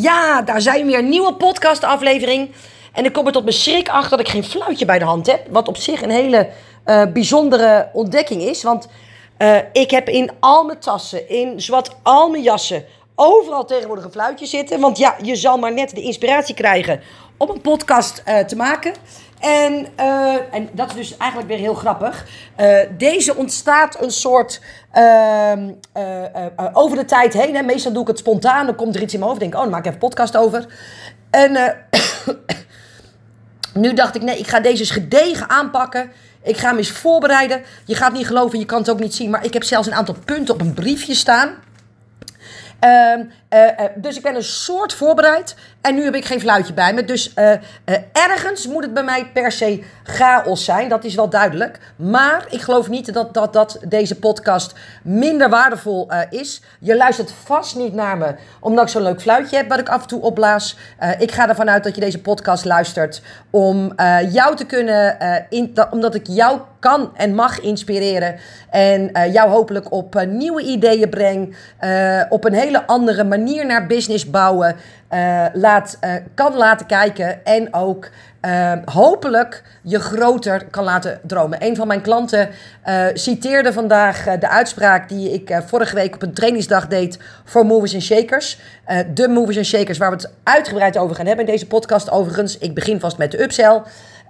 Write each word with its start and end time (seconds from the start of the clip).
Ja, 0.00 0.42
daar 0.42 0.60
zijn 0.60 0.86
we 0.86 0.92
weer. 0.92 1.02
Nieuwe 1.02 1.34
podcastaflevering. 1.34 2.50
En 2.92 3.04
ik 3.04 3.12
kom 3.12 3.26
er 3.26 3.32
tot 3.32 3.44
mijn 3.44 3.56
schrik 3.56 3.88
achter 3.88 4.10
dat 4.10 4.26
ik 4.26 4.32
geen 4.32 4.44
fluitje 4.44 4.84
bij 4.84 4.98
de 4.98 5.04
hand 5.04 5.26
heb. 5.26 5.46
Wat 5.50 5.68
op 5.68 5.76
zich 5.76 6.02
een 6.02 6.10
hele 6.10 6.48
uh, 6.86 7.02
bijzondere 7.12 7.88
ontdekking 7.92 8.42
is. 8.42 8.62
Want 8.62 8.88
uh, 9.38 9.56
ik 9.72 9.90
heb 9.90 10.08
in 10.08 10.30
al 10.40 10.64
mijn 10.64 10.78
tassen, 10.78 11.28
in 11.28 11.60
zowat 11.60 11.96
al 12.02 12.30
mijn 12.30 12.42
jassen, 12.42 12.84
overal 13.14 13.64
tegenwoordig 13.64 14.04
een 14.04 14.10
fluitje 14.10 14.46
zitten. 14.46 14.80
Want 14.80 14.98
ja, 14.98 15.16
je 15.22 15.36
zal 15.36 15.58
maar 15.58 15.72
net 15.72 15.94
de 15.94 16.02
inspiratie 16.02 16.54
krijgen 16.54 17.00
om 17.36 17.50
een 17.50 17.60
podcast 17.60 18.22
uh, 18.26 18.38
te 18.38 18.56
maken. 18.56 18.92
En, 19.40 19.86
uh, 20.00 20.54
en 20.54 20.68
dat 20.72 20.88
is 20.88 20.94
dus 20.94 21.16
eigenlijk 21.16 21.50
weer 21.50 21.58
heel 21.58 21.74
grappig. 21.74 22.24
Uh, 22.60 22.78
deze 22.96 23.36
ontstaat 23.36 24.02
een 24.02 24.10
soort 24.10 24.60
uh, 24.94 25.52
over 26.72 26.96
de 26.96 27.04
tijd 27.04 27.32
heen. 27.32 27.54
Hè. 27.54 27.62
Meestal 27.62 27.92
doe 27.92 28.02
ik 28.02 28.08
het 28.08 28.18
spontaan. 28.18 28.66
Dan 28.66 28.74
komt 28.74 28.94
er 28.94 29.02
iets 29.02 29.12
in 29.12 29.18
mijn 29.18 29.30
hoofd. 29.30 29.42
Denk, 29.42 29.54
oh, 29.54 29.60
dan 29.60 29.70
maak 29.70 29.78
ik 29.80 29.86
even 29.86 30.00
een 30.02 30.08
podcast 30.08 30.36
over. 30.36 30.66
En 31.30 31.76
nu 33.82 33.94
dacht 33.94 34.14
ik, 34.14 34.22
nee, 34.22 34.38
ik 34.38 34.46
ga 34.46 34.60
deze 34.60 34.78
eens 34.78 34.90
gedegen 34.90 35.50
aanpakken. 35.50 36.10
Ik 36.42 36.56
ga 36.56 36.68
hem 36.68 36.76
eens 36.76 36.90
voorbereiden. 36.90 37.62
Je 37.84 37.94
gaat 37.94 38.12
niet 38.12 38.26
geloven, 38.26 38.58
je 38.58 38.64
kan 38.64 38.78
het 38.78 38.90
ook 38.90 39.00
niet 39.00 39.14
zien. 39.14 39.30
Maar 39.30 39.44
ik 39.44 39.52
heb 39.52 39.64
zelfs 39.64 39.86
een 39.86 39.94
aantal 39.94 40.16
punten 40.24 40.54
op 40.54 40.60
een 40.60 40.74
briefje 40.74 41.14
staan. 41.14 41.54
Uh, 42.84 43.24
uh, 43.54 43.60
uh, 43.60 43.84
dus 43.94 44.16
ik 44.16 44.22
ben 44.22 44.34
een 44.34 44.42
soort 44.42 44.92
voorbereid. 44.92 45.56
En 45.80 45.94
nu 45.94 46.04
heb 46.04 46.14
ik 46.14 46.24
geen 46.24 46.40
fluitje 46.40 46.72
bij 46.72 46.94
me. 46.94 47.04
Dus 47.04 47.32
uh, 47.36 47.52
ergens 48.12 48.66
moet 48.66 48.82
het 48.82 48.94
bij 48.94 49.02
mij 49.02 49.30
per 49.32 49.52
se 49.52 49.82
chaos 50.02 50.64
zijn. 50.64 50.88
Dat 50.88 51.04
is 51.04 51.14
wel 51.14 51.28
duidelijk. 51.28 51.78
Maar 51.96 52.46
ik 52.50 52.60
geloof 52.60 52.88
niet 52.88 53.12
dat, 53.12 53.34
dat, 53.34 53.52
dat 53.52 53.80
deze 53.88 54.18
podcast 54.18 54.74
minder 55.02 55.48
waardevol 55.48 56.10
is. 56.30 56.62
Je 56.80 56.96
luistert 56.96 57.32
vast 57.44 57.76
niet 57.76 57.94
naar 57.94 58.18
me 58.18 58.34
omdat 58.60 58.84
ik 58.84 58.90
zo'n 58.90 59.02
leuk 59.02 59.20
fluitje 59.20 59.56
heb 59.56 59.68
wat 59.68 59.78
ik 59.78 59.88
af 59.88 60.02
en 60.02 60.08
toe 60.08 60.22
opblaas. 60.22 60.76
ik 61.18 61.32
ga 61.32 61.48
ervan 61.48 61.70
uit 61.70 61.84
dat 61.84 61.94
je 61.94 62.00
deze 62.00 62.20
podcast 62.20 62.64
luistert 62.64 63.22
om 63.50 63.92
jou 64.30 64.56
te 64.56 64.64
kunnen... 64.66 65.16
In, 65.50 65.74
omdat 65.90 66.14
ik 66.14 66.26
jou 66.26 66.60
kan 66.78 67.10
en 67.16 67.34
mag 67.34 67.60
inspireren. 67.60 68.36
En 68.70 69.10
jou 69.32 69.50
hopelijk 69.50 69.92
op 69.92 70.24
nieuwe 70.26 70.62
ideeën 70.62 71.08
breng. 71.08 71.56
op 72.28 72.44
een 72.44 72.54
hele 72.54 72.86
andere 72.86 73.24
manier 73.24 73.37
naar 73.44 73.86
business 73.86 74.30
bouwen 74.30 74.76
uh, 75.10 75.46
laat, 75.52 75.98
uh, 76.04 76.14
kan 76.34 76.54
laten 76.54 76.86
kijken 76.86 77.44
en 77.44 77.74
ook 77.74 78.08
uh, 78.42 78.72
hopelijk 78.84 79.62
je 79.82 80.00
groter 80.00 80.66
kan 80.70 80.84
laten 80.84 81.20
dromen. 81.22 81.64
Een 81.64 81.76
van 81.76 81.86
mijn 81.86 82.00
klanten 82.00 82.48
citeerde 83.12 83.72
vandaag 83.72 84.24
de 84.38 84.48
uitspraak 84.48 85.08
die 85.08 85.32
ik 85.32 85.60
vorige 85.66 85.94
week 85.94 86.14
op 86.14 86.22
een 86.22 86.34
trainingsdag 86.34 86.86
deed 86.86 87.18
voor 87.44 87.66
Movers 87.66 87.94
and 87.94 88.02
Shakers. 88.02 88.60
de 89.14 89.28
Movers 89.28 89.56
and 89.56 89.66
Shakers 89.66 89.98
waar 89.98 90.10
we 90.10 90.16
het 90.16 90.30
uitgebreid 90.42 90.96
over 90.96 91.16
gaan 91.16 91.26
hebben 91.26 91.44
in 91.44 91.52
deze 91.52 91.66
podcast 91.66 92.10
overigens. 92.10 92.58
Ik 92.58 92.74
begin 92.74 93.00
vast 93.00 93.18
met 93.18 93.30
de 93.30 93.42
upsell. 93.42 93.82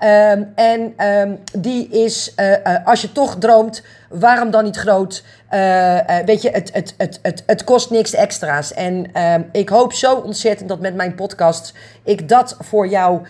Um, 0.04 0.52
en 0.54 1.06
um, 1.06 1.38
die 1.58 1.88
is, 1.88 2.32
uh, 2.36 2.50
uh, 2.50 2.86
als 2.86 3.00
je 3.00 3.12
toch 3.12 3.38
droomt, 3.38 3.82
waarom 4.08 4.50
dan 4.50 4.64
niet 4.64 4.76
groot? 4.76 5.24
Uh, 5.50 6.18
weet 6.24 6.42
je, 6.42 6.50
het, 6.50 6.70
het, 6.72 6.94
het, 6.96 7.18
het, 7.22 7.42
het 7.46 7.64
kost 7.64 7.90
niks 7.90 8.14
extra's. 8.14 8.72
En 8.72 9.12
ehm, 9.12 9.42
ik 9.52 9.68
hoop 9.68 9.92
zo 9.92 10.14
ontzettend 10.14 10.68
dat 10.68 10.80
met 10.80 10.94
mijn 10.94 11.14
podcast 11.14 11.74
ik 12.02 12.28
dat 12.28 12.56
voor 12.60 12.88
jou 12.88 13.20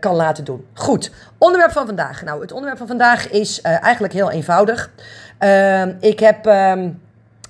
kan 0.00 0.14
laten 0.14 0.44
doen. 0.44 0.66
Goed, 0.74 1.10
onderwerp 1.38 1.72
van 1.72 1.86
vandaag. 1.86 2.22
Nou, 2.22 2.40
het 2.40 2.52
onderwerp 2.52 2.78
van 2.78 2.86
vandaag 2.86 3.30
is 3.30 3.60
eigenlijk 3.60 4.12
heel 4.12 4.30
eenvoudig. 4.30 4.90
ik 6.00 6.20
heb 6.20 6.44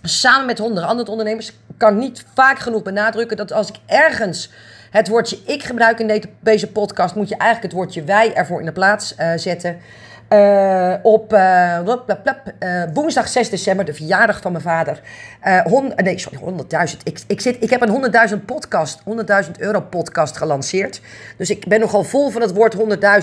samen 0.02 0.46
met 0.46 0.58
honderd 0.58 0.86
andere 0.86 1.10
ondernemers, 1.10 1.52
kan 1.76 1.98
niet 1.98 2.24
vaak 2.34 2.58
genoeg 2.58 2.82
benadrukken 2.82 3.36
dat 3.36 3.52
als 3.52 3.68
ik 3.68 3.76
ergens 3.86 4.50
het 4.90 5.08
woordje 5.08 5.38
ik 5.46 5.62
gebruik 5.62 5.98
in 5.98 6.22
deze 6.40 6.66
podcast, 6.66 7.14
moet 7.14 7.28
je 7.28 7.36
eigenlijk 7.36 7.72
het 7.72 7.82
woordje 7.82 8.04
wij 8.04 8.34
ervoor 8.34 8.60
in 8.60 8.66
de 8.66 8.72
plaats 8.72 9.14
uh, 9.18 9.32
zetten. 9.36 9.78
Uh, 10.32 10.94
op 11.02 11.32
uh, 11.32 11.78
woensdag 12.92 13.28
6 13.28 13.50
december, 13.50 13.84
de 13.84 13.94
verjaardag 13.94 14.40
van 14.40 14.52
mijn 14.52 14.64
vader. 14.64 15.00
Hond, 15.64 16.02
nee, 16.02 16.18
sorry, 16.18 16.38
100.000. 16.38 16.96
Ik, 17.02 17.20
ik, 17.26 17.40
zit, 17.40 17.56
ik 17.60 17.70
heb 17.70 17.80
een 17.82 18.28
100.000 18.30 18.44
podcast, 18.44 19.02
100.000 19.44 19.50
euro 19.58 19.80
podcast 19.80 20.36
gelanceerd. 20.36 21.00
Dus 21.36 21.50
ik 21.50 21.68
ben 21.68 21.80
nogal 21.80 22.04
vol 22.04 22.30
van 22.30 22.40
het 22.40 22.54
woord 22.54 22.76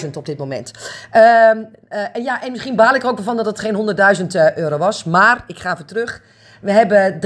100.000 0.04 0.10
op 0.14 0.26
dit 0.26 0.38
moment. 0.38 0.72
Ehm, 1.12 1.58
en 1.90 2.24
ja, 2.24 2.44
en 2.44 2.52
misschien 2.52 2.76
baal 2.76 2.96
ik 2.96 3.04
er 3.04 3.10
ook 3.10 3.20
van 3.22 3.36
dat 3.36 3.46
het 3.46 3.60
geen 3.60 3.96
100.000 4.18 4.26
euro 4.56 4.78
was. 4.78 5.04
Maar 5.04 5.44
ik 5.48 5.60
ga 5.60 5.74
even 5.74 5.86
terug. 5.86 6.22
We 6.62 6.72
hebben 6.72 7.20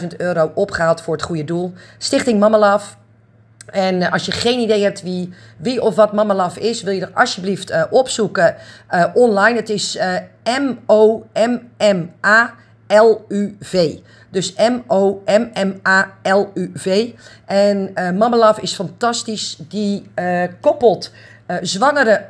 43.000 0.00 0.16
euro 0.16 0.52
opgehaald 0.54 1.00
voor 1.00 1.14
het 1.14 1.24
goede 1.24 1.44
doel. 1.44 1.72
Stichting 1.98 2.38
Mama 2.40 2.58
Love. 2.58 2.99
En 3.66 4.00
uh, 4.00 4.12
als 4.12 4.26
je 4.26 4.32
geen 4.32 4.58
idee 4.58 4.82
hebt 4.82 5.02
wie, 5.02 5.32
wie 5.56 5.82
of 5.82 5.94
wat 5.94 6.12
Mama 6.12 6.34
Love 6.34 6.60
is, 6.60 6.82
wil 6.82 6.92
je 6.92 7.00
er 7.00 7.10
alsjeblieft 7.14 7.70
uh, 7.70 7.84
opzoeken 7.90 8.56
uh, 8.90 9.04
online. 9.14 9.56
Het 9.56 9.68
is 9.68 9.98
M-O-M-M-A-L-U-V. 10.44 11.24
Dus 14.30 14.54
M-O-M-M-A-L-U-V. 14.54 15.48
En 17.46 17.92
Mama 17.94 18.36
Love 18.36 18.60
is 18.60 18.74
fantastisch. 18.74 19.56
Die 19.68 20.10
koppelt 20.60 21.12
zwangere 21.60 22.28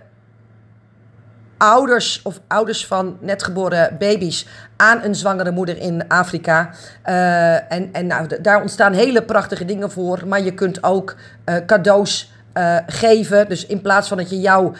ouders 1.60 2.20
of 2.22 2.40
ouders 2.48 2.86
van 2.86 3.16
net 3.20 3.42
geboren 3.42 3.96
baby's 3.98 4.46
aan 4.76 5.02
een 5.02 5.14
zwangere 5.14 5.50
moeder 5.50 5.78
in 5.78 6.08
Afrika. 6.08 6.70
Uh, 7.06 7.72
en 7.72 7.88
en 7.92 8.06
nou, 8.06 8.40
daar 8.42 8.60
ontstaan 8.60 8.92
hele 8.92 9.22
prachtige 9.22 9.64
dingen 9.64 9.90
voor. 9.90 10.22
Maar 10.26 10.42
je 10.42 10.54
kunt 10.54 10.82
ook 10.82 11.14
uh, 11.46 11.56
cadeaus 11.66 12.32
uh, 12.54 12.76
geven. 12.86 13.48
Dus 13.48 13.66
in 13.66 13.80
plaats 13.80 14.08
van 14.08 14.16
dat 14.16 14.30
je 14.30 14.40
jouw 14.40 14.72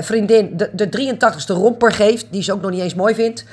vriendin 0.00 0.56
de, 0.56 0.70
de 0.72 1.14
83ste 1.14 1.54
romper 1.54 1.92
geeft, 1.92 2.26
die 2.30 2.42
ze 2.42 2.52
ook 2.52 2.60
nog 2.60 2.70
niet 2.70 2.80
eens 2.80 2.94
mooi 2.94 3.14
vindt, 3.14 3.44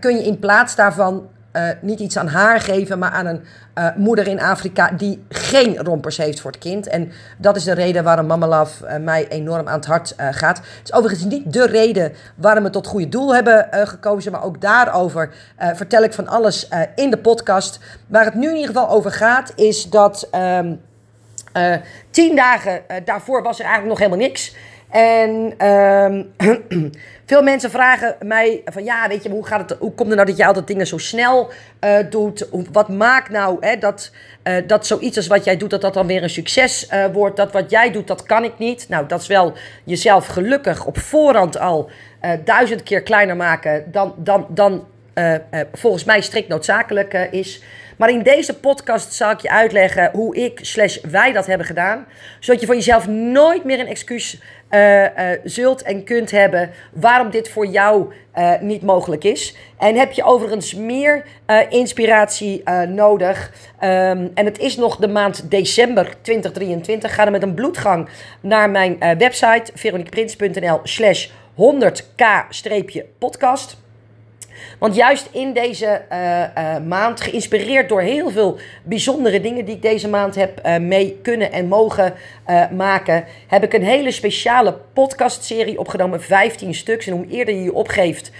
kun 0.00 0.16
je 0.16 0.24
in 0.24 0.38
plaats 0.38 0.76
daarvan 0.76 1.28
uh, 1.52 1.68
niet 1.80 2.00
iets 2.00 2.16
aan 2.16 2.28
haar 2.28 2.60
geven, 2.60 2.98
maar 2.98 3.10
aan 3.10 3.26
een 3.26 3.44
uh, 3.78 3.86
moeder 3.96 4.28
in 4.28 4.40
Afrika 4.40 4.90
die 4.90 5.24
geen 5.28 5.76
rompers 5.76 6.16
heeft 6.16 6.40
voor 6.40 6.50
het 6.50 6.60
kind. 6.60 6.86
En 6.86 7.12
dat 7.38 7.56
is 7.56 7.64
de 7.64 7.72
reden 7.72 8.04
waarom 8.04 8.26
Mama 8.26 8.46
Love 8.46 8.86
uh, 8.86 8.96
mij 8.96 9.28
enorm 9.28 9.68
aan 9.68 9.76
het 9.76 9.86
hart 9.86 10.14
gaat. 10.16 10.56
Het 10.56 10.80
is 10.84 10.92
overigens 10.92 11.24
niet 11.24 11.52
de 11.52 11.66
reden 11.66 12.12
waarom 12.34 12.64
we 12.64 12.70
tot 12.70 12.86
goede 12.86 13.08
doel 13.08 13.34
hebben 13.34 13.68
gekozen, 13.70 14.32
maar 14.32 14.44
ook 14.44 14.60
daarover 14.60 15.34
vertel 15.74 16.02
ik 16.02 16.12
van 16.12 16.28
alles 16.28 16.68
in 16.94 17.10
de 17.10 17.18
podcast. 17.18 17.78
Waar 18.06 18.24
het 18.24 18.34
nu 18.34 18.48
in 18.48 18.54
ieder 18.54 18.74
geval 18.74 18.88
over 18.88 19.12
gaat, 19.12 19.52
is 19.56 19.84
dat 19.84 20.28
um, 20.34 20.80
tien 22.10 22.36
dagen 22.36 22.82
daarvoor 23.04 23.42
was 23.42 23.58
er 23.58 23.64
eigenlijk 23.64 23.98
nog 23.98 23.98
helemaal 23.98 24.28
niks. 24.28 24.54
En 24.90 25.66
um, 25.66 26.32
veel 27.26 27.42
mensen 27.42 27.70
vragen 27.70 28.16
mij 28.22 28.62
van 28.64 28.84
ja, 28.84 29.08
weet 29.08 29.22
je, 29.22 29.30
hoe, 29.30 29.46
gaat 29.46 29.70
het, 29.70 29.78
hoe 29.78 29.92
komt 29.92 30.08
het 30.08 30.16
nou 30.16 30.28
dat 30.28 30.36
je 30.36 30.46
altijd 30.46 30.66
dingen 30.66 30.86
zo 30.86 30.98
snel 30.98 31.50
uh, 31.84 31.98
doet? 32.10 32.48
Wat 32.72 32.88
maakt 32.88 33.30
nou 33.30 33.56
hè, 33.60 33.76
dat, 33.76 34.12
uh, 34.44 34.54
dat 34.66 34.86
zoiets 34.86 35.16
als 35.16 35.26
wat 35.26 35.44
jij 35.44 35.56
doet, 35.56 35.70
dat 35.70 35.80
dat 35.80 35.94
dan 35.94 36.06
weer 36.06 36.22
een 36.22 36.30
succes 36.30 36.88
uh, 36.92 37.04
wordt? 37.12 37.36
Dat 37.36 37.52
wat 37.52 37.70
jij 37.70 37.90
doet, 37.90 38.06
dat 38.06 38.22
kan 38.22 38.44
ik 38.44 38.58
niet. 38.58 38.88
Nou, 38.88 39.06
dat 39.06 39.20
is 39.20 39.26
wel 39.26 39.52
jezelf 39.84 40.26
gelukkig 40.26 40.86
op 40.86 40.98
voorhand 40.98 41.58
al 41.58 41.90
duizend 42.44 42.82
keer 42.82 43.02
kleiner 43.02 43.36
maken 43.36 43.92
dan, 43.92 44.14
dan, 44.16 44.46
dan 44.48 44.86
volgens 45.72 46.04
mij 46.04 46.20
strikt 46.20 46.48
noodzakelijk 46.48 47.28
is. 47.30 47.62
Maar 48.00 48.10
in 48.10 48.22
deze 48.22 48.58
podcast 48.58 49.12
zal 49.12 49.30
ik 49.30 49.40
je 49.40 49.50
uitleggen 49.50 50.10
hoe 50.12 50.36
ik 50.36 50.58
slash 50.62 51.00
wij 51.00 51.32
dat 51.32 51.46
hebben 51.46 51.66
gedaan. 51.66 52.06
Zodat 52.38 52.60
je 52.60 52.66
voor 52.66 52.74
jezelf 52.74 53.08
nooit 53.08 53.64
meer 53.64 53.80
een 53.80 53.86
excuus 53.86 54.40
uh, 54.70 55.02
uh, 55.02 55.08
zult 55.44 55.82
en 55.82 56.04
kunt 56.04 56.30
hebben 56.30 56.70
waarom 56.92 57.30
dit 57.30 57.48
voor 57.48 57.66
jou 57.66 58.12
uh, 58.34 58.60
niet 58.60 58.82
mogelijk 58.82 59.24
is. 59.24 59.56
En 59.78 59.96
heb 59.96 60.12
je 60.12 60.24
overigens 60.24 60.74
meer 60.74 61.24
inspiratie 61.68 62.62
nodig. 62.88 63.52
Um, 63.82 64.30
en 64.34 64.44
het 64.44 64.58
is 64.58 64.76
nog 64.76 64.96
de 64.96 65.08
maand 65.08 65.50
december 65.50 66.14
2023. 66.22 67.14
Ga 67.14 67.22
dan 67.22 67.32
met 67.32 67.42
een 67.42 67.54
bloedgang 67.54 68.08
naar 68.40 68.70
mijn 68.70 68.98
website 68.98 69.72
veroniqueprins.nl 69.74 70.80
slash 70.82 71.28
100k-podcast. 71.56 73.76
Want 74.78 74.94
juist 74.94 75.28
in 75.32 75.52
deze 75.52 76.02
uh, 76.12 76.40
uh, 76.40 76.78
maand, 76.86 77.20
geïnspireerd 77.20 77.88
door 77.88 78.00
heel 78.00 78.30
veel 78.30 78.58
bijzondere 78.82 79.40
dingen 79.40 79.64
die 79.64 79.74
ik 79.74 79.82
deze 79.82 80.08
maand 80.08 80.34
heb 80.34 80.66
uh, 80.66 80.76
mee 80.76 81.18
kunnen 81.22 81.52
en 81.52 81.68
mogen 81.68 82.14
maken, 82.70 83.24
heb 83.46 83.62
ik 83.62 83.72
een 83.72 83.84
hele 83.84 84.10
speciale 84.10 84.78
podcastserie 84.92 85.78
opgenomen, 85.78 86.22
15 86.22 86.74
stuks. 86.74 87.06
En 87.06 87.12
hoe 87.12 87.26
eerder 87.26 87.54
je 87.54 87.62
je 87.62 87.74
opgeeft, 87.74 88.30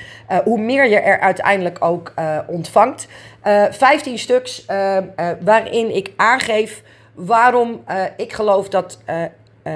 hoe 0.45 0.59
meer 0.61 0.89
je 0.89 0.97
er 0.97 1.21
uiteindelijk 1.21 1.85
ook 1.85 2.15
ontvangt. 2.47 3.07
15 3.71 4.19
stuks 4.19 4.65
waarin 5.41 5.95
ik 5.95 6.13
aangeef 6.17 6.83
waarom 7.15 7.85
ik 8.17 8.33
geloof 8.33 8.69
dat 8.69 8.99
uh, 9.65 9.73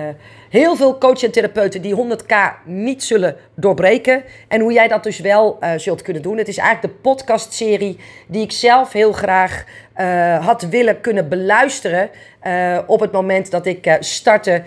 heel 0.51 0.77
veel 0.77 0.99
coaches 0.99 1.23
en 1.23 1.31
therapeuten 1.31 1.83
die 1.83 1.97
100k 1.97 2.35
niet 2.65 3.05
zullen 3.05 3.37
doorbreken. 3.55 4.25
En 4.49 4.61
hoe 4.61 4.73
jij 4.73 4.89
dat 4.89 5.03
dus 5.03 5.19
wel 5.19 5.59
uh, 5.61 5.73
zult 5.77 6.03
kunnen 6.03 6.23
doen. 6.23 6.39
Het 6.39 6.49
is 6.49 6.59
eigenlijk 6.59 6.95
de 6.95 7.01
podcastserie 7.01 7.99
die 8.27 8.43
ik 8.43 8.53
zelf 8.53 8.93
heel 8.93 9.13
graag 9.13 9.65
uh, 9.97 10.47
had 10.47 10.63
willen 10.63 11.01
kunnen 11.01 11.29
beluisteren 11.29 12.11
uh, 12.47 12.79
op 12.87 13.01
het 13.01 13.13
moment 13.13 13.51
dat 13.51 13.67
ik 13.67 13.87
uh, 13.87 13.95
startte 14.01 14.63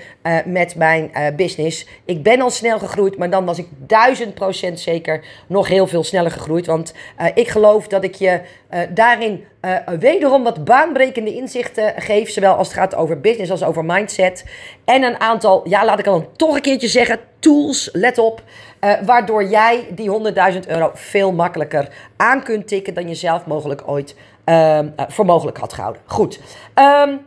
met 0.45 0.75
mijn 0.75 1.12
business. 1.35 1.88
Ik 2.06 2.24
ben 2.24 2.41
al 2.41 2.50
snel 2.50 2.79
gegroeid, 2.79 3.18
maar 3.18 3.29
dan 3.29 3.45
was 3.45 3.57
ik 3.57 3.68
duizend 3.77 4.33
procent 4.33 4.79
zeker 4.79 5.24
nog 5.47 5.68
heel 5.68 5.88
veel 5.88 6.03
sneller 6.03 6.31
gegroeid. 6.31 6.65
Want 6.65 6.94
ik 7.33 7.47
geloof 7.47 7.88
dat 7.88 8.03
ik 8.03 8.15
je 8.15 8.41
daarin 8.89 9.44
wederom 10.00 10.44
wat 10.44 10.63
baanbrekende 10.63 11.35
inzichten 11.35 11.94
geef. 11.97 12.29
Zowel 12.29 12.53
als 12.53 12.68
het 12.68 12.77
gaat 12.77 12.95
over 12.95 13.19
business 13.19 13.51
als 13.51 13.63
over 13.63 13.85
mindset. 13.85 14.45
En 14.85 15.03
een 15.03 15.19
aantal, 15.19 15.69
ja 15.69 15.85
laat 15.85 16.00
ik 16.00 16.07
al 16.07 16.31
toch 16.35 16.56
een 16.56 16.62
keertje 16.62 16.88
zeggen, 16.88 17.19
tools, 17.39 17.89
let 17.94 18.18
op. 18.18 18.44
waardoor 19.06 19.44
jij 19.44 19.88
die 19.91 20.12
100.000 20.53 20.59
euro 20.68 20.91
veel 20.94 21.31
makkelijker 21.31 21.88
aan 22.18 22.44
kunt 22.44 22.68
tikken 22.68 22.94
dan 22.94 23.07
je 23.07 23.15
zelf 23.15 23.45
mogelijk 23.45 23.81
ooit 23.85 24.15
um, 24.50 24.94
voor 25.08 25.26
mogelijk 25.26 25.58
had 25.58 25.74
gehouden. 25.74 26.02
Goed. 26.06 26.40
Um, 27.06 27.26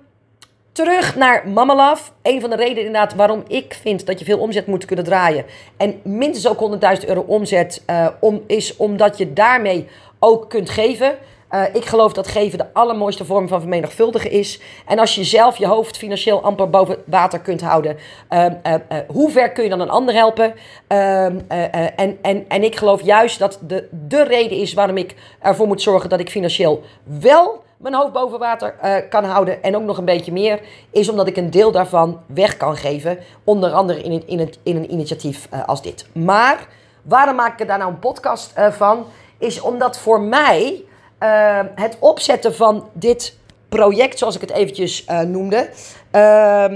terug 0.73 1.17
naar 1.17 1.49
Mama 1.49 1.75
Love. 1.75 2.11
Een 2.23 2.41
van 2.41 2.51
de 2.51 2.57
redenen 2.57 2.85
inderdaad 2.85 3.15
waarom 3.15 3.43
ik 3.47 3.79
vind 3.81 4.07
dat 4.07 4.19
je 4.19 4.25
veel 4.25 4.39
omzet 4.39 4.67
moet 4.67 4.85
kunnen 4.85 5.05
draaien. 5.05 5.45
En 5.77 6.01
minstens 6.05 6.49
ook 6.49 6.81
100.000 7.01 7.09
euro 7.09 7.21
omzet 7.21 7.83
uh, 7.91 8.09
om, 8.21 8.43
is 8.47 8.77
omdat 8.77 9.19
je 9.19 9.33
daarmee 9.33 9.89
ook 10.19 10.49
kunt 10.49 10.71
geven. 10.71 11.15
Uh, 11.55 11.63
ik 11.73 11.85
geloof 11.85 12.13
dat 12.13 12.29
geven 12.29 12.59
de 12.59 12.67
allermooiste 12.73 13.25
vorm 13.25 13.49
van 13.49 13.61
vermenigvuldigen 13.61 14.31
is. 14.31 14.61
En 14.87 14.99
als 14.99 15.15
je 15.15 15.25
zelf 15.25 15.57
je 15.57 15.67
hoofd 15.67 15.97
financieel 15.97 16.43
amper 16.43 16.71
boven 16.71 16.97
water 17.07 17.41
kunt 17.41 17.61
houden, 17.61 17.97
uh, 18.31 18.45
uh, 18.45 18.75
hoe 19.09 19.31
ver 19.31 19.53
kun 19.53 19.65
je 19.65 19.71
dan 19.71 19.81
een 19.81 19.91
ander 19.91 20.15
helpen? 20.15 20.55
Ehm, 20.87 21.39
en, 21.49 22.19
en, 22.23 22.45
en 22.49 22.63
ik 22.63 22.77
geloof 22.77 23.03
juist 23.03 23.39
dat 23.39 23.59
de, 23.67 23.89
de 24.09 24.23
reden 24.23 24.59
is 24.59 24.75
waarom 24.75 24.97
ik 24.97 25.15
ervoor 25.41 25.67
moet 25.67 25.83
zorgen 25.83 26.09
dat 26.09 26.21
ik 26.21 26.31
financieel 26.31 26.83
wel 27.03 27.63
mijn 27.77 27.95
hoofd 27.95 28.13
boven 28.13 28.39
water 28.39 28.75
kan 29.09 29.25
houden 29.25 29.63
en 29.63 29.77
ook 29.77 29.83
nog 29.83 29.99
een 29.99 30.05
beetje 30.05 30.33
meer, 30.33 30.61
is 30.91 31.09
omdat 31.09 31.27
ik 31.27 31.37
een 31.37 31.51
deel 31.51 31.71
daarvan 31.73 32.21
weg 32.27 32.57
kan 32.57 32.77
geven. 32.77 33.19
Onder 33.45 33.73
andere 33.73 34.03
in, 34.03 34.23
in, 34.27 34.39
het, 34.39 34.59
in 34.63 34.77
een 34.77 34.93
initiatief 34.93 35.49
als 35.67 35.83
dit. 35.83 36.07
Maar 36.13 36.67
waarom 37.03 37.37
maak 37.37 37.61
ik 37.61 37.67
daar 37.69 37.79
nou 37.79 37.91
een 37.91 37.99
podcast 37.99 38.53
van? 38.71 39.07
Is 39.39 39.61
omdat 39.61 39.99
voor 39.99 40.21
mij 40.21 40.85
uh, 41.21 41.61
het 41.75 41.97
opzetten 41.99 42.55
van 42.55 42.89
dit 42.93 43.39
project, 43.69 44.19
zoals 44.19 44.35
ik 44.35 44.41
het 44.41 44.51
eventjes 44.51 45.05
uh, 45.11 45.21
noemde, 45.21 45.71
uh, 46.13 46.73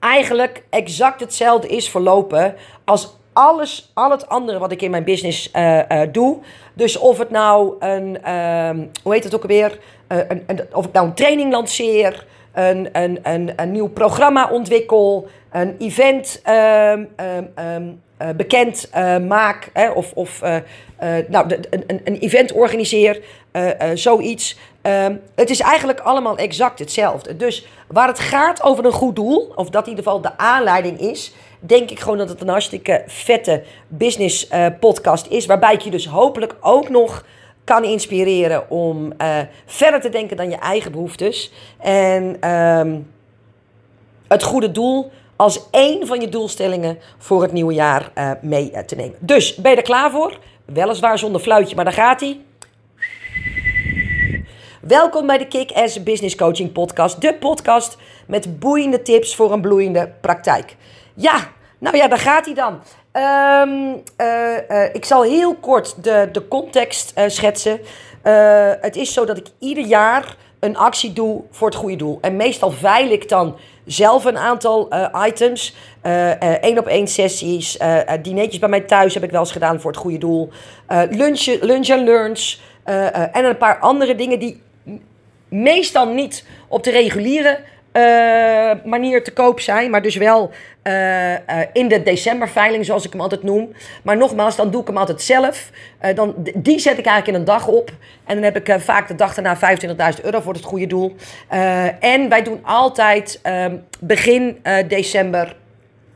eigenlijk 0.00 0.64
exact 0.70 1.20
hetzelfde 1.20 1.68
is 1.68 1.88
verlopen 1.88 2.54
als 2.84 3.16
alles, 3.32 3.90
al 3.94 4.10
het 4.10 4.28
andere 4.28 4.58
wat 4.58 4.72
ik 4.72 4.82
in 4.82 4.90
mijn 4.90 5.04
business 5.04 5.50
uh, 5.54 5.80
doe. 6.12 6.38
Dus 6.74 6.98
of 6.98 7.18
het 7.18 7.30
nou 7.30 7.74
een, 7.78 8.22
ehm, 8.22 8.86
hoe 9.02 9.12
heet 9.14 9.24
het 9.24 9.34
ook 9.34 9.42
alweer, 9.42 9.78
een, 10.08 10.60
of 10.72 10.86
ik 10.86 10.92
nou 10.92 11.06
een 11.06 11.14
training 11.14 11.52
lanceer, 11.52 12.26
een, 12.52 12.88
een, 12.92 13.18
een, 13.22 13.52
een 13.56 13.70
nieuw 13.70 13.88
programma 13.88 14.50
ontwikkel, 14.50 15.28
een 15.50 15.76
event 15.78 16.42
bekend 18.36 18.90
maak, 19.28 19.70
hè, 19.72 19.90
of, 19.90 20.12
of 20.12 20.40
nou, 21.28 21.46
een, 21.70 21.84
een, 21.86 22.00
een 22.04 22.18
event 22.18 22.52
organiseer, 22.52 23.20
zoiets. 23.94 24.56
Uh, 24.86 25.06
het 25.34 25.50
is 25.50 25.60
eigenlijk 25.60 26.00
allemaal 26.00 26.36
exact 26.36 26.78
hetzelfde. 26.78 27.36
Dus 27.36 27.66
waar 27.88 28.08
het 28.08 28.18
gaat 28.18 28.62
over 28.62 28.84
een 28.84 28.92
goed 28.92 29.16
doel, 29.16 29.52
of 29.54 29.70
dat 29.70 29.82
in 29.82 29.88
ieder 29.88 30.04
geval 30.04 30.20
de 30.20 30.38
aanleiding 30.38 31.00
is, 31.00 31.32
denk 31.60 31.90
ik 31.90 32.00
gewoon 32.00 32.18
dat 32.18 32.28
het 32.28 32.40
een 32.40 32.48
hartstikke 32.48 33.02
vette 33.06 33.62
business 33.88 34.48
podcast 34.80 35.26
is. 35.26 35.46
Waarbij 35.46 35.74
ik 35.74 35.80
je 35.80 35.90
dus 35.90 36.06
hopelijk 36.06 36.54
ook 36.60 36.88
nog 36.88 37.24
kan 37.64 37.84
inspireren 37.84 38.70
om 38.70 39.12
verder 39.66 40.00
te 40.00 40.08
denken 40.08 40.36
dan 40.36 40.50
je 40.50 40.56
eigen 40.56 40.92
behoeftes. 40.92 41.52
En 41.78 42.36
ehm, 42.40 42.98
het 44.28 44.42
goede 44.42 44.70
doel 44.70 45.10
als 45.36 45.70
één 45.70 46.06
van 46.06 46.20
je 46.20 46.28
doelstellingen 46.28 46.98
voor 47.18 47.42
het 47.42 47.52
nieuwe 47.52 47.74
jaar 47.74 48.12
mee 48.40 48.84
te 48.84 48.94
nemen. 48.94 49.16
Dus 49.20 49.54
ben 49.54 49.70
je 49.70 49.76
er 49.76 49.82
klaar 49.82 50.10
voor? 50.10 50.38
Weliswaar 50.64 51.18
zonder 51.18 51.40
fluitje, 51.40 51.76
maar 51.76 51.84
daar 51.84 51.94
gaat 51.94 52.20
hij. 52.20 52.40
Welkom 54.80 55.26
bij 55.26 55.38
de 55.38 55.46
Kick-Ass 55.46 56.02
Business 56.02 56.36
Coaching 56.36 56.72
Podcast. 56.72 57.20
De 57.20 57.34
podcast 57.34 57.96
met 58.26 58.58
boeiende 58.58 59.02
tips 59.02 59.34
voor 59.34 59.52
een 59.52 59.60
bloeiende 59.60 60.12
praktijk. 60.20 60.76
Ja, 61.14 61.48
nou 61.78 61.96
ja, 61.96 62.08
daar 62.08 62.18
gaat 62.18 62.44
hij 62.44 62.54
dan. 62.54 62.80
Uh, 63.12 63.94
uh, 64.20 64.94
ik 64.94 65.04
zal 65.04 65.22
heel 65.22 65.54
kort 65.54 66.04
de, 66.04 66.28
de 66.32 66.48
context 66.48 67.12
schetsen. 67.26 67.80
het 68.80 68.96
is 68.96 69.12
zo 69.12 69.24
dat 69.24 69.36
ik 69.36 69.46
ieder 69.58 69.84
jaar 69.84 70.36
een 70.60 70.76
actie 70.76 71.12
doe 71.12 71.42
voor 71.50 71.68
het 71.68 71.76
goede 71.76 71.96
doel. 71.96 72.18
En 72.20 72.36
meestal 72.36 72.70
veil 72.70 73.10
ik 73.10 73.28
dan 73.28 73.56
zelf 73.86 74.24
een 74.24 74.38
aantal 74.38 74.88
items. 75.26 75.74
Eén 76.60 76.78
op 76.78 76.86
één 76.86 77.06
sessies. 77.06 77.78
dineetjes 78.22 78.58
bij 78.58 78.68
mij 78.68 78.80
thuis 78.80 79.14
heb 79.14 79.22
ik 79.22 79.30
wel 79.30 79.40
eens 79.40 79.52
gedaan 79.52 79.80
voor 79.80 79.90
het 79.90 80.00
goede 80.00 80.18
doel. 80.18 80.50
lunch, 81.10 81.46
lunch 81.60 81.90
and 81.90 82.04
learns. 82.04 82.60
en 83.32 83.44
een 83.44 83.56
paar 83.56 83.78
andere 83.78 84.14
dingen 84.14 84.38
die 84.38 84.62
meestal 85.48 86.08
niet 86.08 86.44
op 86.68 86.84
de 86.84 86.90
reguliere 86.90 87.58
manier 88.84 89.24
te 89.24 89.32
koop 89.32 89.60
zijn, 89.60 89.90
maar 89.90 90.02
dus 90.02 90.16
wel 90.16 90.50
uh, 90.82 91.32
uh, 91.32 91.36
in 91.72 91.88
de 91.88 92.02
decemberveiling, 92.02 92.84
zoals 92.84 93.04
ik 93.04 93.12
hem 93.12 93.20
altijd 93.20 93.42
noem. 93.42 93.72
Maar 94.02 94.16
nogmaals, 94.16 94.56
dan 94.56 94.70
doe 94.70 94.80
ik 94.80 94.86
hem 94.86 94.96
altijd 94.96 95.22
zelf. 95.22 95.70
dan, 96.14 96.34
die 96.54 96.78
zet 96.78 96.98
ik 96.98 97.06
eigenlijk 97.06 97.26
in 97.26 97.34
een 97.34 97.54
dag 97.56 97.66
op. 97.66 97.90
En 98.24 98.34
dan 98.34 98.44
heb 98.44 98.56
ik 98.56 98.80
vaak 98.80 99.08
de 99.08 99.14
dag 99.14 99.34
daarna 99.34 99.56
25.000 100.16 100.24
euro 100.24 100.40
voor 100.40 100.52
het 100.52 100.64
goede 100.64 100.86
doel. 100.86 101.14
en 102.00 102.28
wij 102.28 102.42
doen 102.42 102.60
altijd 102.62 103.40
ehm, 103.42 103.76
begin 104.00 104.58
december 104.88 105.56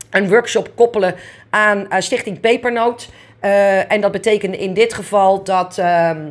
een 0.09 0.29
workshop 0.29 0.71
koppelen 0.75 1.15
aan 1.49 1.87
Stichting 1.97 2.39
Pepernoot. 2.39 3.09
en 3.87 4.01
dat 4.01 4.11
betekent 4.11 4.55
in 4.55 4.73
dit 4.73 4.93
geval 4.93 5.43
dat 5.43 5.77
ehm, 5.77 6.29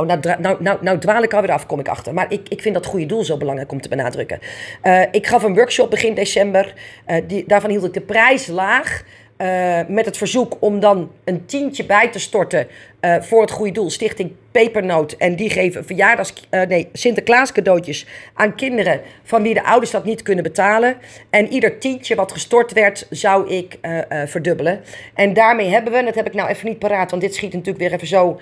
Oh, 0.00 0.06
nou, 0.06 0.20
nou, 0.38 0.56
nou, 0.62 0.78
nou 0.80 0.98
dwaal 0.98 1.22
ik 1.22 1.34
alweer 1.34 1.52
af, 1.52 1.66
kom 1.66 1.80
ik 1.80 1.88
achter. 1.88 2.14
Maar 2.14 2.32
ik, 2.32 2.48
ik 2.48 2.62
vind 2.62 2.74
dat 2.74 2.86
goede 2.86 3.06
doel 3.06 3.24
zo 3.24 3.36
belangrijk 3.36 3.72
om 3.72 3.80
te 3.80 3.88
benadrukken. 3.88 4.38
Uh, 4.82 5.02
ik 5.10 5.26
gaf 5.26 5.42
een 5.42 5.54
workshop 5.54 5.90
begin 5.90 6.14
december. 6.14 6.74
Uh, 7.06 7.16
die, 7.26 7.44
daarvan 7.46 7.70
hield 7.70 7.84
ik 7.84 7.92
de 7.92 8.00
prijs 8.00 8.46
laag. 8.46 9.04
Uh, 9.40 9.80
met 9.88 10.04
het 10.04 10.16
verzoek 10.16 10.56
om 10.58 10.80
dan 10.80 11.10
een 11.24 11.46
tientje 11.46 11.84
bij 11.84 12.08
te 12.08 12.18
storten 12.18 12.66
uh, 13.00 13.16
voor 13.20 13.40
het 13.40 13.50
goede 13.50 13.72
doel. 13.72 13.90
Stichting 13.90 14.32
Pepernoot. 14.50 15.12
En 15.12 15.36
die 15.36 15.50
geven 15.50 15.84
verjaardags, 15.84 16.32
uh, 16.50 16.62
nee, 16.62 16.88
Sinterklaas 16.92 17.52
cadeautjes 17.52 18.06
aan 18.34 18.54
kinderen 18.54 19.00
van 19.22 19.42
wie 19.42 19.54
de 19.54 19.64
ouders 19.64 19.90
dat 19.90 20.04
niet 20.04 20.22
kunnen 20.22 20.44
betalen. 20.44 20.96
En 21.30 21.48
ieder 21.48 21.78
tientje 21.78 22.14
wat 22.14 22.32
gestort 22.32 22.72
werd, 22.72 23.06
zou 23.10 23.50
ik 23.50 23.78
verdubbelen. 24.26 24.80
En 25.14 25.32
daarmee 25.32 25.68
hebben 25.68 25.92
we, 25.92 26.04
dat 26.04 26.14
heb 26.14 26.26
ik 26.26 26.34
nou 26.34 26.48
even 26.48 26.68
niet 26.68 26.78
paraat, 26.78 27.10
want 27.10 27.22
dit 27.22 27.34
schiet 27.34 27.52
natuurlijk 27.52 27.78
weer 27.78 27.92
even 27.92 28.06
zo 28.06 28.40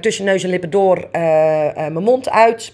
tussen 0.00 0.24
neus 0.24 0.42
en 0.42 0.50
lippen 0.50 0.70
door 0.70 1.08
mijn 1.10 2.02
mond 2.02 2.30
uit. 2.30 2.72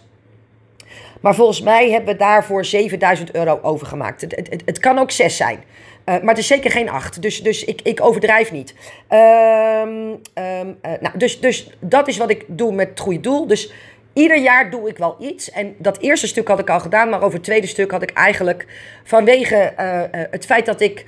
Maar 1.20 1.34
volgens 1.34 1.60
mij 1.60 1.90
hebben 1.90 2.12
we 2.12 2.18
daarvoor 2.18 2.64
7000 2.64 3.34
euro 3.34 3.58
overgemaakt. 3.62 4.20
Het, 4.20 4.32
het, 4.50 4.62
het 4.64 4.78
kan 4.78 4.98
ook 4.98 5.10
6 5.10 5.36
zijn. 5.36 5.64
Uh, 6.04 6.14
maar 6.20 6.28
het 6.28 6.38
is 6.38 6.46
zeker 6.46 6.70
geen 6.70 6.88
8. 6.88 7.22
Dus, 7.22 7.42
dus 7.42 7.64
ik, 7.64 7.80
ik 7.82 8.00
overdrijf 8.00 8.52
niet. 8.52 8.74
Um, 9.10 9.18
um, 9.18 10.20
uh, 10.34 10.92
nou, 11.00 11.18
dus, 11.18 11.40
dus 11.40 11.70
dat 11.80 12.08
is 12.08 12.16
wat 12.16 12.30
ik 12.30 12.44
doe 12.46 12.72
met 12.72 12.88
het 12.88 13.00
goede 13.00 13.20
doel. 13.20 13.46
Dus 13.46 13.72
ieder 14.12 14.38
jaar 14.38 14.70
doe 14.70 14.88
ik 14.88 14.98
wel 14.98 15.16
iets. 15.20 15.50
En 15.50 15.74
dat 15.78 15.98
eerste 15.98 16.26
stuk 16.26 16.48
had 16.48 16.58
ik 16.58 16.70
al 16.70 16.80
gedaan. 16.80 17.08
Maar 17.08 17.22
over 17.22 17.34
het 17.34 17.44
tweede 17.44 17.66
stuk 17.66 17.90
had 17.90 18.02
ik 18.02 18.10
eigenlijk 18.10 18.66
vanwege 19.04 19.72
uh, 19.80 20.22
het 20.30 20.44
feit 20.44 20.66
dat 20.66 20.80
ik 20.80 21.06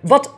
wat 0.00 0.34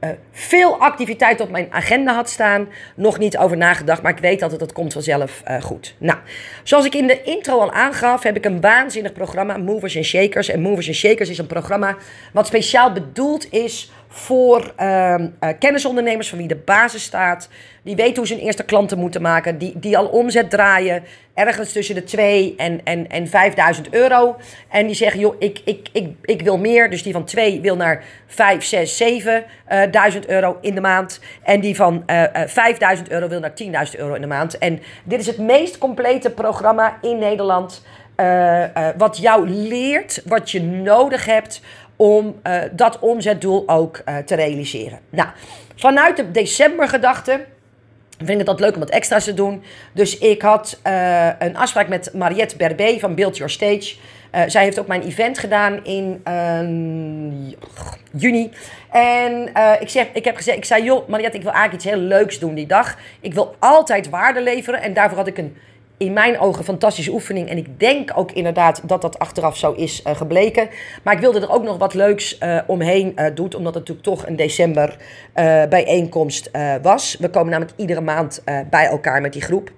uh, 0.00 0.10
veel 0.32 0.80
activiteit 0.80 1.40
op 1.40 1.50
mijn 1.50 1.66
agenda 1.70 2.14
had 2.14 2.30
staan. 2.30 2.68
Nog 2.94 3.18
niet 3.18 3.38
over 3.38 3.56
nagedacht, 3.56 4.02
maar 4.02 4.12
ik 4.12 4.18
weet 4.18 4.40
het 4.40 4.58
dat 4.58 4.72
komt 4.72 4.92
vanzelf 4.92 5.42
uh, 5.48 5.62
goed. 5.62 5.94
Nou, 5.98 6.18
zoals 6.62 6.84
ik 6.84 6.94
in 6.94 7.06
de 7.06 7.22
intro 7.22 7.58
al 7.60 7.72
aangaf, 7.72 8.22
heb 8.22 8.36
ik 8.36 8.44
een 8.44 8.60
waanzinnig 8.60 9.12
programma, 9.12 9.56
Movers 9.56 9.96
and 9.96 10.04
Shakers. 10.04 10.48
En 10.48 10.60
Movers 10.60 10.86
and 10.86 10.96
Shakers 10.96 11.28
is 11.28 11.38
een 11.38 11.46
programma 11.46 11.96
wat 12.32 12.46
speciaal 12.46 12.92
bedoeld 12.92 13.52
is 13.52 13.90
voor 14.08 14.72
uh, 14.80 15.14
kennisondernemers 15.58 16.28
van 16.28 16.38
wie 16.38 16.48
de 16.48 16.56
basis 16.56 17.02
staat. 17.02 17.48
Die 17.82 17.96
weten 17.96 18.16
hoe 18.16 18.26
ze 18.26 18.34
hun 18.34 18.42
eerste 18.42 18.64
klanten 18.64 18.98
moeten 18.98 19.22
maken. 19.22 19.58
Die, 19.58 19.78
die 19.78 19.98
al 19.98 20.06
omzet 20.06 20.50
draaien 20.50 21.02
ergens 21.34 21.72
tussen 21.72 21.94
de 21.94 22.04
2 22.04 22.54
en, 22.56 22.80
en, 22.84 23.08
en 23.08 23.28
5000 23.28 23.94
euro. 23.94 24.36
En 24.68 24.86
die 24.86 24.94
zeggen, 24.94 25.20
joh, 25.20 25.34
ik, 25.38 25.60
ik, 25.64 25.88
ik, 25.92 26.14
ik 26.22 26.42
wil 26.42 26.58
meer. 26.58 26.90
Dus 26.90 27.02
die 27.02 27.12
van 27.12 27.24
2 27.24 27.60
wil 27.60 27.76
naar 27.76 28.04
5, 28.26 28.64
6, 28.64 28.96
7 28.96 29.44
uh, 29.68 30.14
euro 30.26 30.58
in 30.60 30.74
de 30.74 30.80
maand. 30.80 31.20
En 31.42 31.60
die 31.60 31.76
van 31.76 32.02
uh, 32.06 32.22
uh, 32.22 32.42
5000 32.46 33.10
euro 33.10 33.28
wil 33.28 33.40
naar 33.40 33.86
10.000 33.92 33.98
euro 33.98 34.14
in 34.14 34.20
de 34.20 34.26
maand. 34.26 34.58
En 34.58 34.80
dit 35.04 35.20
is 35.20 35.26
het 35.26 35.38
meest 35.38 35.78
complete 35.78 36.30
programma 36.30 36.98
in 37.02 37.18
Nederland. 37.18 37.82
Wat 38.96 39.18
jou 39.18 39.48
leert 39.48 40.22
wat 40.24 40.50
je 40.50 40.62
nodig 40.62 41.24
hebt 41.24 41.60
om 41.98 42.40
uh, 42.46 42.60
dat 42.72 42.98
omzetdoel 42.98 43.68
ook 43.68 44.02
uh, 44.08 44.16
te 44.16 44.34
realiseren. 44.34 44.98
Nou, 45.10 45.28
vanuit 45.76 46.16
de 46.16 46.30
decembergedachte 46.30 47.44
vind 48.18 48.30
ik 48.30 48.38
het 48.38 48.48
altijd 48.48 48.66
leuk 48.66 48.74
om 48.74 48.80
wat 48.80 48.90
extra's 48.90 49.24
te 49.24 49.34
doen. 49.34 49.62
Dus 49.92 50.18
ik 50.18 50.42
had 50.42 50.80
uh, 50.86 51.28
een 51.38 51.56
afspraak 51.56 51.88
met 51.88 52.10
Mariette 52.14 52.56
Berbé 52.56 52.98
van 52.98 53.14
Build 53.14 53.36
Your 53.36 53.52
Stage. 53.52 53.96
Zij 54.46 54.62
heeft 54.62 54.78
ook 54.78 54.86
mijn 54.86 55.02
event 55.02 55.38
gedaan 55.38 55.84
in 55.84 56.22
uh, 56.28 58.20
juni. 58.20 58.50
En 58.90 59.52
ik, 59.80 59.88
zeg, 59.88 60.06
ik 60.12 60.24
heb 60.24 60.36
gezegd, 60.36 60.56
ik 60.56 60.64
zei, 60.64 60.84
joh, 60.84 61.08
Mariette, 61.08 61.36
ik 61.36 61.42
wil 61.42 61.52
eigenlijk 61.52 61.82
iets 61.84 61.94
heel 61.94 62.02
leuks 62.02 62.38
doen 62.38 62.54
die 62.54 62.66
dag. 62.66 62.96
Ik 63.20 63.34
wil 63.34 63.56
altijd 63.58 64.08
waarde 64.08 64.40
leveren. 64.40 64.82
En 64.82 64.94
daarvoor 64.94 65.18
had 65.18 65.26
ik 65.26 65.38
een 65.38 65.56
in 65.98 66.12
mijn 66.12 66.38
ogen 66.38 66.64
fantastische 66.64 67.12
oefening. 67.12 67.48
En 67.48 67.56
ik 67.56 67.80
denk 67.80 68.10
ook 68.14 68.32
inderdaad 68.32 68.80
dat 68.84 69.02
dat 69.02 69.18
achteraf 69.18 69.56
zo 69.56 69.72
is 69.72 70.02
uh, 70.06 70.16
gebleken. 70.16 70.68
Maar 71.02 71.14
ik 71.14 71.20
wilde 71.20 71.40
er 71.40 71.50
ook 71.50 71.62
nog 71.62 71.78
wat 71.78 71.94
leuks 71.94 72.38
uh, 72.42 72.60
omheen 72.66 73.12
uh, 73.16 73.26
doen. 73.34 73.54
Omdat 73.54 73.74
het 73.74 73.88
natuurlijk 73.88 74.02
toch 74.02 74.26
een 74.26 74.36
december 74.36 74.96
bijeenkomst 75.68 76.50
was. 76.82 77.16
We 77.20 77.30
komen 77.30 77.50
namelijk 77.50 77.78
iedere 77.78 78.00
maand 78.00 78.42
bij 78.70 78.86
elkaar 78.86 79.20
met 79.20 79.32
die 79.32 79.42
groep. 79.42 79.70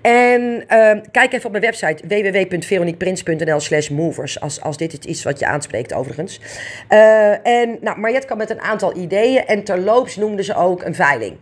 En 0.00 0.64
kijk 1.10 1.32
even 1.32 1.44
op 1.44 1.50
mijn 1.50 1.64
website 1.64 2.06
www.veroniqueprins.nl 2.06 3.60
slash 3.60 3.88
movers. 3.88 4.40
Als, 4.40 4.60
als 4.60 4.76
dit 4.76 4.92
is 4.92 4.98
iets 4.98 5.22
wat 5.22 5.38
je 5.38 5.46
aanspreekt 5.46 5.94
overigens. 5.94 6.40
en 7.42 7.78
nou, 7.80 7.98
Mariette 7.98 8.26
kwam 8.26 8.38
met 8.38 8.50
een 8.50 8.60
aantal 8.60 8.96
ideeën. 8.96 9.46
En 9.46 9.64
terloops 9.64 10.16
noemde 10.16 10.42
ze 10.42 10.54
ook 10.54 10.82
een 10.82 10.94
veiling. 10.94 11.36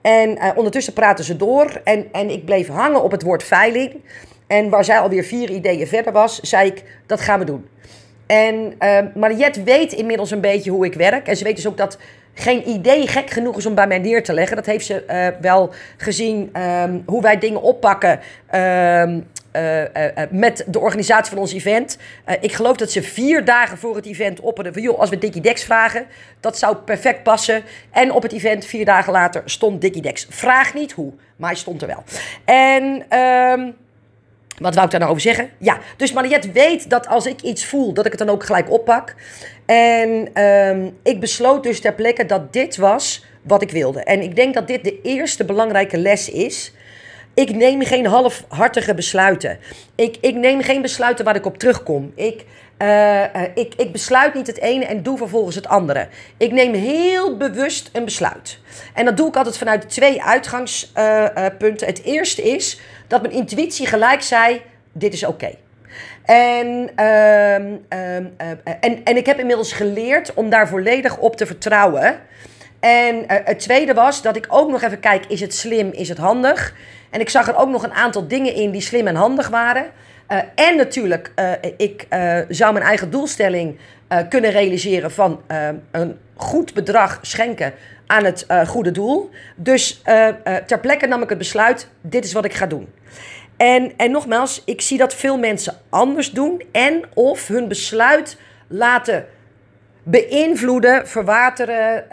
En 0.00 0.30
uh, 0.30 0.50
ondertussen 0.54 0.92
praten 0.92 1.24
ze 1.24 1.36
door. 1.36 1.80
En, 1.84 2.08
en 2.12 2.30
ik 2.30 2.44
bleef 2.44 2.68
hangen 2.68 3.02
op 3.02 3.10
het 3.10 3.22
woord 3.22 3.42
veiling. 3.42 3.94
En 4.46 4.68
waar 4.68 4.84
zij 4.84 4.98
alweer 4.98 5.24
vier 5.24 5.50
ideeën 5.50 5.86
verder 5.86 6.12
was, 6.12 6.40
zei 6.40 6.66
ik: 6.66 6.84
dat 7.06 7.20
gaan 7.20 7.38
we 7.38 7.44
doen. 7.44 7.68
En 8.26 8.74
uh, 8.82 8.98
Mariette 9.14 9.62
weet 9.62 9.92
inmiddels 9.92 10.30
een 10.30 10.40
beetje 10.40 10.70
hoe 10.70 10.84
ik 10.84 10.94
werk. 10.94 11.26
En 11.28 11.36
ze 11.36 11.44
weet 11.44 11.56
dus 11.56 11.66
ook 11.66 11.76
dat 11.76 11.98
geen 12.40 12.68
idee 12.68 13.06
gek 13.06 13.30
genoeg 13.30 13.56
is 13.56 13.66
om 13.66 13.74
bij 13.74 13.86
mij 13.86 13.98
neer 13.98 14.22
te 14.22 14.32
leggen. 14.32 14.56
Dat 14.56 14.66
heeft 14.66 14.86
ze 14.86 15.04
uh, 15.08 15.40
wel 15.40 15.72
gezien 15.96 16.50
um, 16.60 17.02
hoe 17.06 17.22
wij 17.22 17.38
dingen 17.38 17.62
oppakken. 17.62 18.20
Um, 18.54 19.28
uh, 19.52 19.80
uh, 19.80 19.86
met 20.30 20.64
de 20.66 20.78
organisatie 20.78 21.32
van 21.32 21.38
ons 21.38 21.52
event. 21.52 21.98
ik 22.40 22.52
geloof 22.52 22.76
dat 22.76 22.90
ze 22.90 23.02
vier 23.02 23.44
dagen 23.44 23.78
voor 23.78 23.96
het 23.96 24.06
event 24.06 24.40
opperden 24.40 24.72
van... 24.72 24.82
joh, 24.82 24.98
als 24.98 25.10
we 25.10 25.18
Dickie 25.18 25.42
Dex 25.42 25.64
vragen, 25.64 26.06
dat 26.40 26.58
zou 26.58 26.76
perfect 26.76 27.22
passen. 27.22 27.62
En 27.90 28.12
op 28.12 28.22
het 28.22 28.32
event, 28.32 28.64
vier 28.64 28.84
dagen 28.84 29.12
later, 29.12 29.42
stond 29.44 29.80
Dickie 29.80 30.02
Dex. 30.02 30.26
Vraag 30.28 30.74
niet 30.74 30.92
hoe, 30.92 31.12
maar 31.36 31.50
hij 31.50 31.58
stond 31.58 31.82
er 31.82 31.88
wel. 31.88 32.04
En... 32.44 33.18
Um, 33.18 33.76
wat 34.60 34.74
wou 34.74 34.84
ik 34.84 34.90
daar 34.90 35.00
nou 35.00 35.12
over 35.12 35.22
zeggen? 35.22 35.50
Ja, 35.58 35.78
dus 35.96 36.12
Mariette 36.12 36.52
weet 36.52 36.90
dat 36.90 37.08
als 37.08 37.26
ik 37.26 37.40
iets 37.40 37.64
voel, 37.64 37.92
dat 37.92 38.04
ik 38.04 38.10
het 38.10 38.20
dan 38.20 38.30
ook 38.30 38.44
gelijk 38.44 38.70
oppak. 38.70 39.14
En 39.66 40.42
um, 40.42 40.96
ik 41.02 41.20
besloot 41.20 41.62
dus 41.62 41.80
ter 41.80 41.94
plekke 41.94 42.26
dat 42.26 42.52
dit 42.52 42.76
was 42.76 43.24
wat 43.42 43.62
ik 43.62 43.70
wilde. 43.70 44.02
En 44.04 44.22
ik 44.22 44.36
denk 44.36 44.54
dat 44.54 44.66
dit 44.66 44.84
de 44.84 45.00
eerste 45.02 45.44
belangrijke 45.44 45.98
les 45.98 46.30
is. 46.30 46.72
Ik 47.34 47.54
neem 47.54 47.82
geen 47.82 48.06
halfhartige 48.06 48.94
besluiten. 48.94 49.58
Ik, 49.94 50.16
ik 50.20 50.34
neem 50.34 50.62
geen 50.62 50.82
besluiten 50.82 51.24
waar 51.24 51.36
ik 51.36 51.46
op 51.46 51.58
terugkom. 51.58 52.12
Ik, 52.14 52.44
uh, 52.82 53.24
ik, 53.54 53.74
ik 53.76 53.92
besluit 53.92 54.34
niet 54.34 54.46
het 54.46 54.60
ene 54.60 54.84
en 54.84 55.02
doe 55.02 55.16
vervolgens 55.16 55.56
het 55.56 55.68
andere. 55.68 56.08
Ik 56.36 56.52
neem 56.52 56.74
heel 56.74 57.36
bewust 57.36 57.90
een 57.92 58.04
besluit. 58.04 58.58
En 58.94 59.04
dat 59.04 59.16
doe 59.16 59.28
ik 59.28 59.36
altijd 59.36 59.58
vanuit 59.58 59.90
twee 59.90 60.22
uitgangspunten. 60.22 61.80
Uh, 61.80 61.86
het 61.86 62.02
eerste 62.04 62.42
is 62.42 62.80
dat 63.06 63.22
mijn 63.22 63.34
intuïtie 63.34 63.86
gelijk 63.86 64.22
zei: 64.22 64.62
dit 64.92 65.12
is 65.12 65.24
oké. 65.24 65.50
En, 66.24 66.66
um, 67.04 67.84
um, 67.98 68.32
en, 68.80 69.04
en 69.04 69.16
ik 69.16 69.26
heb 69.26 69.38
inmiddels 69.38 69.72
geleerd 69.72 70.34
om 70.34 70.50
daar 70.50 70.68
volledig 70.68 71.18
op 71.18 71.36
te 71.36 71.46
vertrouwen. 71.46 72.20
En 72.80 73.24
het 73.26 73.58
tweede 73.58 73.94
was 73.94 74.22
dat 74.22 74.36
ik 74.36 74.46
ook 74.48 74.70
nog 74.70 74.82
even 74.82 75.00
kijk: 75.00 75.26
is 75.26 75.40
het 75.40 75.54
slim, 75.54 75.90
is 75.92 76.08
het 76.08 76.18
handig? 76.18 76.74
En 77.10 77.20
ik 77.20 77.28
zag 77.28 77.48
er 77.48 77.56
ook 77.56 77.68
nog 77.68 77.82
een 77.82 77.92
aantal 77.92 78.28
dingen 78.28 78.54
in 78.54 78.70
die 78.70 78.80
slim 78.80 79.06
en 79.06 79.14
handig 79.14 79.48
waren. 79.48 79.86
Uh, 80.32 80.38
en 80.54 80.76
natuurlijk, 80.76 81.32
uh, 81.36 81.52
ik 81.76 82.06
zou 82.48 82.72
mijn 82.72 82.84
eigen 82.84 83.10
doelstelling 83.10 83.78
kunnen 84.28 84.50
realiseren 84.50 85.10
van 85.10 85.42
een 85.90 86.18
goed 86.34 86.74
bedrag 86.74 87.18
schenken 87.22 87.72
aan 88.06 88.24
het 88.24 88.46
goede 88.66 88.90
doel. 88.90 89.30
Dus 89.56 90.02
ter 90.66 90.80
plekke 90.80 91.06
nam 91.06 91.22
ik 91.22 91.28
het 91.28 91.38
besluit: 91.38 91.88
dit 92.00 92.24
is 92.24 92.32
wat 92.32 92.44
ik 92.44 92.54
ga 92.54 92.66
doen. 92.66 92.88
En, 93.56 93.92
en 93.96 94.10
nogmaals, 94.10 94.62
ik 94.64 94.80
zie 94.80 94.98
dat 94.98 95.14
veel 95.14 95.38
mensen 95.38 95.76
anders 95.88 96.30
doen 96.30 96.62
en 96.72 97.02
of 97.14 97.48
hun 97.48 97.68
besluit 97.68 98.36
laten 98.68 99.26
beïnvloeden, 100.02 101.08
verwateren, 101.08 102.04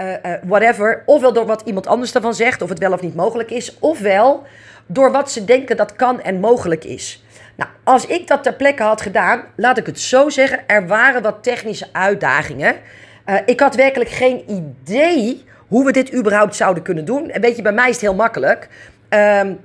whatever. 0.44 1.04
Ofwel 1.06 1.34
door 1.34 1.46
wat 1.46 1.62
iemand 1.66 1.88
anders 1.88 2.14
ervan 2.14 2.34
zegt, 2.34 2.62
of 2.62 2.70
het 2.70 2.80
wel 2.80 2.94
of 2.94 3.02
niet 3.02 3.16
mogelijk 3.16 3.52
is. 3.52 3.80
Ofwel 3.80 4.44
door 4.86 5.12
wat 5.12 5.32
ze 5.32 5.46
denken 5.46 5.78
dat 5.78 5.96
kan 5.96 6.22
en 6.22 6.40
mogelijk 6.40 6.84
is. 6.84 7.22
Nou, 7.58 7.70
als 7.84 8.06
ik 8.06 8.28
dat 8.28 8.44
ter 8.44 8.54
plekke 8.54 8.84
had 8.84 9.02
gedaan, 9.02 9.44
laat 9.56 9.78
ik 9.78 9.86
het 9.86 10.00
zo 10.00 10.30
zeggen, 10.30 10.60
er 10.68 10.88
waren 10.88 11.22
wat 11.22 11.44
technische 11.44 11.88
uitdagingen. 11.92 12.76
Uh, 13.26 13.36
ik 13.46 13.60
had 13.60 13.76
werkelijk 13.76 14.10
geen 14.10 14.44
idee 14.48 15.46
hoe 15.68 15.86
we 15.86 15.92
dit 15.92 16.14
überhaupt 16.14 16.56
zouden 16.56 16.84
kunnen 16.84 17.06
doen. 17.06 17.30
En 17.30 17.42
weet 17.42 17.56
je, 17.56 17.62
bij 17.62 17.72
mij 17.72 17.90
is 17.90 17.96
het 17.96 18.02
heel 18.02 18.16
makkelijk. 18.16 18.70
Um, 19.10 19.60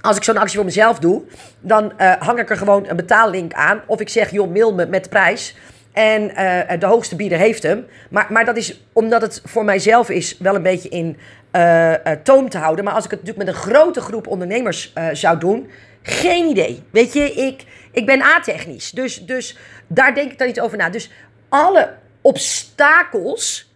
als 0.00 0.16
ik 0.16 0.24
zo'n 0.24 0.36
actie 0.36 0.56
voor 0.56 0.64
mezelf 0.64 0.98
doe, 0.98 1.22
dan 1.60 1.92
uh, 1.98 2.12
hang 2.18 2.38
ik 2.38 2.50
er 2.50 2.56
gewoon 2.56 2.88
een 2.88 2.96
betaallink 2.96 3.52
aan. 3.52 3.80
Of 3.86 4.00
ik 4.00 4.08
zeg, 4.08 4.30
joh, 4.30 4.52
mail 4.52 4.74
me 4.74 4.86
met 4.86 5.08
prijs. 5.08 5.56
En 5.92 6.22
uh, 6.22 6.60
de 6.78 6.86
hoogste 6.86 7.16
bieder 7.16 7.38
heeft 7.38 7.62
hem. 7.62 7.86
Maar, 8.10 8.26
maar 8.30 8.44
dat 8.44 8.56
is 8.56 8.84
omdat 8.92 9.22
het 9.22 9.42
voor 9.44 9.64
mijzelf 9.64 10.10
is 10.10 10.38
wel 10.38 10.54
een 10.54 10.62
beetje 10.62 10.88
in 10.88 11.16
uh, 11.52 11.92
toom 12.22 12.48
te 12.48 12.58
houden. 12.58 12.84
Maar 12.84 12.94
als 12.94 13.04
ik 13.04 13.10
het 13.10 13.20
natuurlijk 13.20 13.46
met 13.46 13.56
een 13.56 13.72
grote 13.72 14.00
groep 14.00 14.26
ondernemers 14.26 14.92
zou 15.12 15.38
doen, 15.38 15.70
geen 16.06 16.48
idee. 16.48 16.82
Weet 16.90 17.12
je, 17.12 17.32
ik, 17.32 17.64
ik 17.92 18.06
ben 18.06 18.22
a-technisch. 18.22 18.90
Dus, 18.90 19.26
dus 19.26 19.56
daar 19.86 20.14
denk 20.14 20.32
ik 20.32 20.38
dan 20.38 20.46
niet 20.46 20.60
over 20.60 20.78
na. 20.78 20.90
Dus 20.90 21.10
alle 21.48 21.94
obstakels 22.20 23.72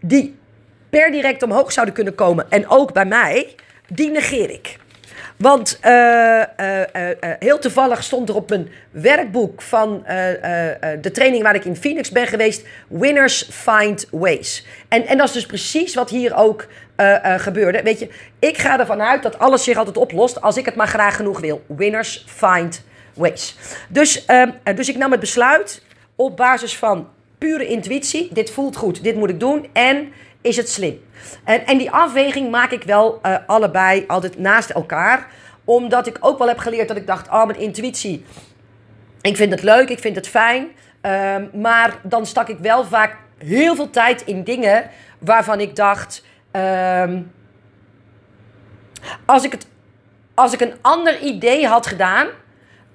die 0.00 0.38
per 0.90 1.10
direct 1.10 1.42
omhoog 1.42 1.72
zouden 1.72 1.94
kunnen 1.94 2.14
komen, 2.14 2.50
en 2.50 2.68
ook 2.68 2.92
bij 2.92 3.04
mij, 3.04 3.54
die 3.88 4.10
negeer 4.10 4.50
ik. 4.50 4.76
Want 5.40 5.78
uh, 5.84 5.90
uh, 6.60 6.78
uh, 6.78 7.06
heel 7.38 7.58
toevallig 7.58 8.02
stond 8.02 8.28
er 8.28 8.34
op 8.34 8.48
mijn 8.48 8.68
werkboek 8.90 9.62
van 9.62 10.02
de 11.00 11.10
training 11.12 11.42
waar 11.42 11.54
ik 11.54 11.64
in 11.64 11.76
Phoenix 11.76 12.10
ben 12.10 12.26
geweest: 12.26 12.66
Winners 12.88 13.48
Find 13.50 14.06
Ways. 14.10 14.66
En, 14.88 15.06
en 15.06 15.16
dat 15.16 15.26
is 15.26 15.32
dus 15.32 15.46
precies 15.46 15.94
wat 15.94 16.10
hier 16.10 16.36
ook 16.36 16.66
gebeurde. 17.36 17.82
Weet 17.82 17.98
je, 17.98 18.08
ik 18.38 18.58
ga 18.58 18.78
ervan 18.78 19.02
uit 19.02 19.22
dat 19.22 19.38
alles 19.38 19.64
zich 19.64 19.76
altijd 19.76 19.96
oplost 19.96 20.40
als 20.40 20.56
ik 20.56 20.64
het 20.64 20.74
maar 20.74 20.88
graag 20.88 21.16
genoeg 21.16 21.40
wil. 21.40 21.64
Winners 21.66 22.24
Find 22.26 22.82
Ways. 23.14 23.56
Dus, 23.88 24.24
ehm, 24.24 24.50
dus 24.74 24.88
ik 24.88 24.96
nam 24.96 25.10
het 25.10 25.20
besluit 25.20 25.82
op 26.16 26.36
basis 26.36 26.76
van 26.76 27.08
pure 27.38 27.66
intuïtie. 27.66 28.28
Dit 28.32 28.50
voelt 28.50 28.76
goed, 28.76 29.02
dit 29.02 29.16
moet 29.16 29.30
ik 29.30 29.40
doen. 29.40 29.68
En 29.72 30.12
is 30.40 30.56
het 30.56 30.68
slim? 30.68 31.02
En, 31.44 31.66
en 31.66 31.78
die 31.78 31.90
afweging 31.90 32.50
maak 32.50 32.70
ik 32.70 32.82
wel 32.82 33.20
uh, 33.22 33.36
allebei 33.46 34.04
altijd 34.06 34.38
naast 34.38 34.70
elkaar. 34.70 35.26
Omdat 35.64 36.06
ik 36.06 36.16
ook 36.20 36.38
wel 36.38 36.48
heb 36.48 36.58
geleerd 36.58 36.88
dat 36.88 36.96
ik 36.96 37.06
dacht, 37.06 37.28
oh, 37.28 37.46
mijn 37.46 37.58
intuïtie. 37.58 38.24
Ik 39.20 39.36
vind 39.36 39.50
het 39.50 39.62
leuk, 39.62 39.88
ik 39.88 39.98
vind 39.98 40.16
het 40.16 40.28
fijn. 40.28 40.68
Uh, 41.02 41.36
maar 41.52 41.98
dan 42.02 42.26
stak 42.26 42.48
ik 42.48 42.58
wel 42.58 42.84
vaak 42.84 43.16
heel 43.38 43.74
veel 43.74 43.90
tijd 43.90 44.22
in 44.22 44.44
dingen 44.44 44.90
waarvan 45.18 45.60
ik 45.60 45.76
dacht. 45.76 46.24
Uh, 46.56 47.14
als, 49.24 49.44
ik 49.44 49.52
het, 49.52 49.66
als 50.34 50.52
ik 50.52 50.60
een 50.60 50.74
ander 50.80 51.20
idee 51.20 51.66
had 51.66 51.86
gedaan, 51.86 52.26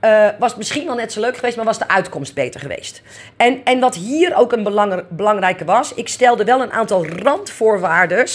uh, 0.05 0.27
was 0.39 0.55
misschien 0.55 0.85
wel 0.85 0.95
net 0.95 1.11
zo 1.11 1.19
leuk 1.19 1.35
geweest, 1.35 1.55
maar 1.55 1.65
was 1.65 1.79
de 1.79 1.87
uitkomst 1.87 2.33
beter 2.33 2.59
geweest. 2.59 3.01
En, 3.37 3.61
en 3.63 3.79
wat 3.79 3.95
hier 3.95 4.35
ook 4.35 4.51
een 4.51 4.63
belang, 4.63 5.03
belangrijke 5.09 5.65
was, 5.65 5.93
ik 5.93 6.07
stelde 6.07 6.43
wel 6.43 6.61
een 6.61 6.71
aantal 6.71 7.07
randvoorwaarden. 7.07 8.27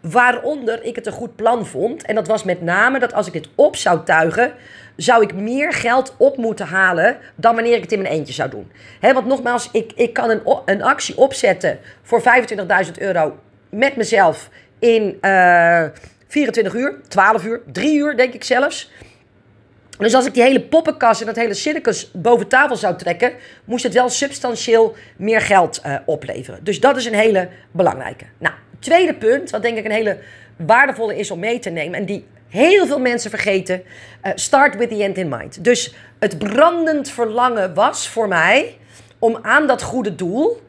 Waaronder 0.00 0.84
ik 0.84 0.96
het 0.96 1.06
een 1.06 1.12
goed 1.12 1.36
plan 1.36 1.66
vond. 1.66 2.02
En 2.02 2.14
dat 2.14 2.26
was 2.26 2.44
met 2.44 2.62
name 2.62 2.98
dat 2.98 3.14
als 3.14 3.26
ik 3.26 3.34
het 3.34 3.48
op 3.54 3.76
zou 3.76 4.04
tuigen, 4.04 4.52
zou 4.96 5.22
ik 5.22 5.34
meer 5.34 5.72
geld 5.72 6.14
op 6.16 6.36
moeten 6.36 6.66
halen 6.66 7.18
dan 7.34 7.54
wanneer 7.54 7.76
ik 7.76 7.82
het 7.82 7.92
in 7.92 8.02
mijn 8.02 8.14
eentje 8.14 8.32
zou 8.32 8.50
doen. 8.50 8.72
Want 9.00 9.26
nogmaals, 9.26 9.68
ik, 9.72 9.92
ik 9.94 10.12
kan 10.12 10.30
een, 10.30 10.42
een 10.64 10.82
actie 10.82 11.16
opzetten 11.16 11.78
voor 12.02 12.22
25.000 12.86 12.90
euro 12.98 13.38
met 13.68 13.96
mezelf 13.96 14.48
in 14.78 15.18
uh, 15.20 15.84
eh, 15.84 15.90
24 16.28 16.74
uur, 16.74 16.94
12 17.08 17.44
uur, 17.44 17.62
3 17.72 17.98
uur 17.98 18.16
denk 18.16 18.34
ik 18.34 18.44
zelfs. 18.44 18.90
Dus 20.00 20.14
als 20.14 20.26
ik 20.26 20.34
die 20.34 20.42
hele 20.42 20.60
poppenkast 20.60 21.20
en 21.20 21.26
dat 21.26 21.36
hele 21.36 21.54
circus 21.54 22.10
boven 22.12 22.48
tafel 22.48 22.76
zou 22.76 22.96
trekken, 22.96 23.32
moest 23.64 23.84
het 23.84 23.92
wel 23.94 24.08
substantieel 24.08 24.94
meer 25.16 25.40
geld 25.40 25.80
uh, 25.86 25.96
opleveren. 26.04 26.64
Dus 26.64 26.80
dat 26.80 26.96
is 26.96 27.04
een 27.04 27.14
hele 27.14 27.48
belangrijke. 27.70 28.24
Nou, 28.38 28.54
tweede 28.78 29.14
punt, 29.14 29.50
wat 29.50 29.62
denk 29.62 29.78
ik 29.78 29.84
een 29.84 29.90
hele 29.90 30.18
waardevolle 30.56 31.16
is 31.16 31.30
om 31.30 31.38
mee 31.38 31.58
te 31.58 31.70
nemen 31.70 31.98
en 31.98 32.04
die 32.04 32.26
heel 32.48 32.86
veel 32.86 33.00
mensen 33.00 33.30
vergeten: 33.30 33.82
uh, 34.24 34.32
start 34.34 34.76
with 34.76 34.88
the 34.88 35.02
end 35.02 35.16
in 35.16 35.28
mind. 35.28 35.64
Dus 35.64 35.94
het 36.18 36.38
brandend 36.38 37.10
verlangen 37.10 37.74
was 37.74 38.08
voor 38.08 38.28
mij 38.28 38.78
om 39.18 39.38
aan 39.42 39.66
dat 39.66 39.82
goede 39.82 40.14
doel 40.14 40.60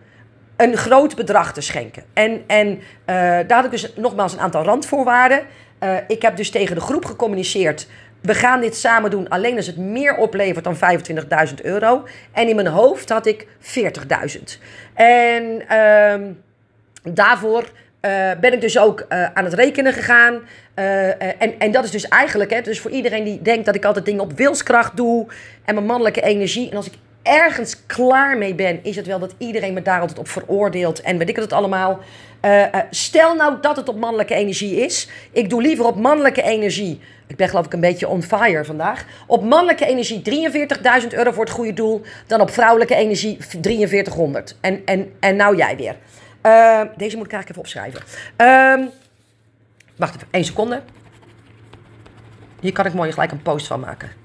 een 0.56 0.78
groot 0.78 1.16
bedrag 1.16 1.54
te 1.54 1.62
schenken. 1.62 2.04
En, 2.14 2.44
en 2.48 2.68
uh, 2.70 2.82
daar 3.06 3.54
had 3.54 3.66
ik 3.66 3.72
dus 3.72 3.94
nogmaals 3.96 4.34
een 4.34 4.40
aantal 4.40 4.64
randvoorwaarden. 4.64 5.42
eh, 5.80 5.96
ik 6.08 6.22
heb 6.22 6.36
dus 6.38 6.50
tegen 6.50 6.76
de 6.76 6.82
groep 6.82 7.06
gecommuniceerd. 7.06 7.88
We 8.22 8.34
gaan 8.34 8.62
dit 8.62 8.76
samen 8.76 9.10
doen 9.10 9.30
alleen 9.30 9.56
als 9.56 9.68
het 9.68 9.78
meer 9.78 10.16
oplevert 10.16 10.64
dan 10.64 10.78
25.000 11.48 11.54
euro. 11.62 12.04
En 12.32 12.48
in 12.48 12.56
mijn 12.56 12.68
hoofd 12.68 13.10
had 13.10 13.26
ik 13.26 13.48
40.000. 13.62 14.42
En 14.94 15.68
ehm, 15.68 16.32
daarvoor 17.04 17.62
uh, 17.62 18.32
ben 18.40 18.54
ik 18.54 18.62
dus 18.62 18.80
ook 18.80 19.06
uh, 19.10 19.26
aan 19.34 19.44
het 19.44 19.54
rekenen 19.54 19.94
gegaan. 19.94 20.40
Uh, 20.76 21.42
en, 21.42 21.60
en 21.60 21.72
dat 21.72 21.84
is 21.84 21.92
dus 21.92 22.08
eigenlijk, 22.08 22.52
hè, 22.52 22.62
dus 22.62 22.80
voor 22.80 22.92
iedereen 22.92 23.24
die 23.24 23.42
denkt 23.42 23.66
dat 23.66 23.76
ik 23.76 23.86
altijd 23.86 24.06
dingen 24.06 24.24
op 24.24 24.38
wilskracht 24.38 24.98
doe 24.98 25.28
en 25.66 25.74
mijn 25.74 25.86
mannelijke 25.86 26.22
energie. 26.22 26.70
En 26.70 26.76
als 26.76 26.88
ik 26.88 26.94
ergens 27.24 27.86
klaar 27.86 28.38
mee 28.38 28.56
ben, 28.56 28.84
is 28.84 28.96
het 28.96 29.08
wel 29.08 29.20
dat 29.20 29.36
iedereen 29.38 29.74
me 29.74 29.82
daar 29.82 30.00
altijd 30.00 30.20
op 30.20 30.28
veroordeelt. 30.28 31.02
En 31.02 31.18
weet 31.18 31.30
ik 31.30 31.36
het 31.36 31.54
allemaal. 31.54 32.00
stel 32.90 33.36
nou 33.36 33.58
dat 33.62 33.76
het 33.76 33.90
op 33.90 33.98
mannelijke 33.98 34.34
energie 34.34 34.76
is. 34.76 35.10
Ik 35.32 35.50
doe 35.50 35.62
liever 35.62 35.86
op 35.86 35.96
mannelijke 35.96 36.42
energie. 36.42 37.02
Ik 37.32 37.38
ben 37.38 37.50
geloof 37.50 37.66
ik 37.66 37.74
een 37.74 37.80
beetje 37.80 38.08
on 38.08 38.24
fire 38.24 38.66
vandaag. 38.66 39.06
Op 39.28 39.44
mannelijke 39.44 39.86
energie 39.86 40.22
43.000 41.02 41.08
euro 41.10 41.32
voor 41.32 41.44
het 41.44 41.54
goede 41.54 41.74
doel. 41.74 42.02
Dan 42.28 42.42
op 42.42 42.50
vrouwelijke 42.50 42.96
energie 42.96 43.38
4300. 43.40 44.56
En, 44.62 44.82
en, 44.86 45.14
en 45.20 45.36
nou 45.36 45.56
jij 45.56 45.76
weer. 45.76 45.96
Uh, 46.46 46.82
deze 46.98 47.18
moet 47.18 47.26
ik 47.26 47.34
eigenlijk 47.34 47.50
even 47.50 47.62
opschrijven. 47.62 48.02
Uh, 48.38 48.88
wacht 49.96 50.16
even, 50.16 50.28
één 50.32 50.46
seconde. 50.46 50.82
Hier 52.60 52.72
kan 52.72 52.86
ik 52.86 52.94
mooi 52.94 53.12
gelijk 53.12 53.32
een 53.32 53.42
post 53.42 53.68
van 53.68 53.80
maken. 53.80 54.21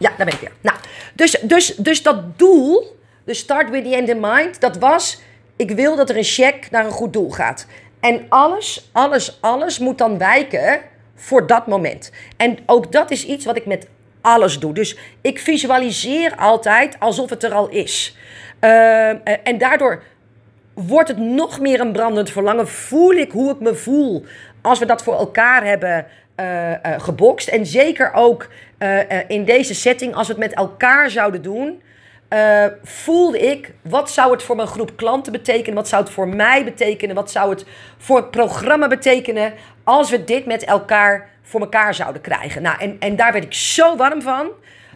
Ja, 0.00 0.08
daar 0.16 0.26
ben 0.26 0.34
ik 0.34 0.40
weer. 0.40 0.52
Nou, 0.60 0.78
dus, 1.14 1.38
dus, 1.42 1.74
dus 1.76 2.02
dat 2.02 2.38
doel, 2.38 2.96
de 3.24 3.34
start 3.34 3.70
with 3.70 3.84
the 3.84 3.96
end 3.96 4.08
in 4.08 4.20
mind, 4.20 4.60
dat 4.60 4.78
was... 4.78 5.20
Ik 5.56 5.70
wil 5.70 5.96
dat 5.96 6.10
er 6.10 6.16
een 6.16 6.24
check 6.24 6.70
naar 6.70 6.84
een 6.84 6.90
goed 6.90 7.12
doel 7.12 7.30
gaat. 7.30 7.66
En 8.00 8.26
alles, 8.28 8.90
alles, 8.92 9.38
alles 9.40 9.78
moet 9.78 9.98
dan 9.98 10.18
wijken 10.18 10.80
voor 11.14 11.46
dat 11.46 11.66
moment. 11.66 12.12
En 12.36 12.58
ook 12.66 12.92
dat 12.92 13.10
is 13.10 13.26
iets 13.26 13.44
wat 13.44 13.56
ik 13.56 13.66
met 13.66 13.88
alles 14.20 14.58
doe. 14.58 14.74
Dus 14.74 14.96
ik 15.20 15.38
visualiseer 15.38 16.36
altijd 16.36 16.96
alsof 16.98 17.30
het 17.30 17.44
er 17.44 17.52
al 17.52 17.68
is. 17.68 18.16
Uh, 18.60 19.08
en 19.48 19.58
daardoor 19.58 20.02
wordt 20.74 21.08
het 21.08 21.18
nog 21.18 21.60
meer 21.60 21.80
een 21.80 21.92
brandend 21.92 22.30
verlangen. 22.30 22.68
Voel 22.68 23.12
ik 23.12 23.32
hoe 23.32 23.50
ik 23.50 23.60
me 23.60 23.74
voel 23.74 24.24
als 24.62 24.78
we 24.78 24.86
dat 24.86 25.02
voor 25.02 25.18
elkaar 25.18 25.64
hebben 25.64 26.06
gebokst. 26.98 27.48
En 27.48 27.66
zeker 27.66 28.12
ook 28.14 28.48
in 29.28 29.44
deze 29.44 29.74
setting, 29.74 30.14
als 30.14 30.26
we 30.26 30.32
het 30.32 30.42
met 30.42 30.54
elkaar 30.54 31.10
zouden 31.10 31.42
doen. 31.42 31.82
voelde 32.82 33.38
ik, 33.38 33.72
wat 33.82 34.10
zou 34.10 34.32
het 34.32 34.42
voor 34.42 34.56
mijn 34.56 34.68
groep 34.68 34.96
klanten 34.96 35.32
betekenen? 35.32 35.74
Wat 35.74 35.88
zou 35.88 36.02
het 36.02 36.12
voor 36.12 36.28
mij 36.28 36.64
betekenen? 36.64 37.14
Wat 37.14 37.30
zou 37.30 37.50
het 37.50 37.64
voor 37.98 38.16
het 38.16 38.30
programma 38.30 38.88
betekenen? 38.88 39.52
Als 39.84 40.10
we 40.10 40.24
dit 40.24 40.46
met 40.46 40.64
elkaar 40.64 41.30
voor 41.50 41.60
elkaar 41.60 41.94
zouden 41.94 42.22
krijgen. 42.22 42.62
Nou, 42.62 42.78
en, 42.78 42.96
en 42.98 43.16
daar 43.16 43.32
werd 43.32 43.44
ik 43.44 43.54
zo 43.54 43.96
warm 43.96 44.22
van. 44.22 44.48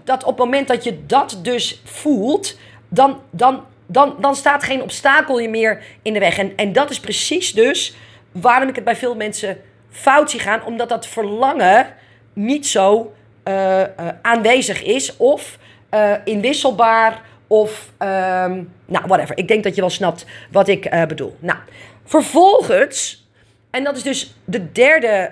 Dat 0.05 0.25
op 0.25 0.37
het 0.37 0.45
moment 0.45 0.69
dat 0.69 0.85
je 0.85 1.07
dat 1.07 1.39
dus 1.43 1.83
voelt, 1.85 2.59
dan, 2.89 3.21
dan, 3.31 3.65
dan, 3.87 4.17
dan 4.21 4.37
staat 4.37 4.63
geen 4.63 4.83
obstakel 4.83 5.39
je 5.39 5.49
meer 5.49 5.83
in 6.03 6.13
de 6.13 6.19
weg. 6.19 6.39
En, 6.39 6.53
en 6.57 6.73
dat 6.73 6.91
is 6.91 7.01
precies 7.01 7.53
dus 7.53 7.97
waarom 8.33 8.69
ik 8.69 8.75
het 8.75 8.85
bij 8.85 8.97
veel 8.97 9.15
mensen 9.15 9.61
fout 9.95 10.31
zie 10.31 10.41
gaan. 10.41 10.65
Omdat 10.65 10.89
dat 10.89 11.07
verlangen 11.07 11.87
niet 12.33 12.67
zo 12.67 13.15
uh, 13.45 13.79
uh, 13.79 13.87
aanwezig 14.23 14.83
is. 14.83 15.17
Of 15.17 15.59
uh, 15.95 16.13
inwisselbaar. 16.25 17.23
Of, 17.47 17.93
ehm, 17.99 18.63
nou, 18.87 19.07
whatever. 19.07 19.39
Ik 19.39 19.49
denk 19.49 19.65
dat 19.65 19.75
je 19.75 19.81
wel 19.81 19.91
snapt 19.91 20.27
wat 20.51 20.69
ik 20.69 21.05
bedoel. 21.09 21.37
Nou, 21.39 21.59
vervolgens 22.05 23.27
en 23.71 23.85
dat 23.85 23.97
is 23.97 24.03
dus 24.03 24.37
de 24.45 24.73
derde 24.73 25.31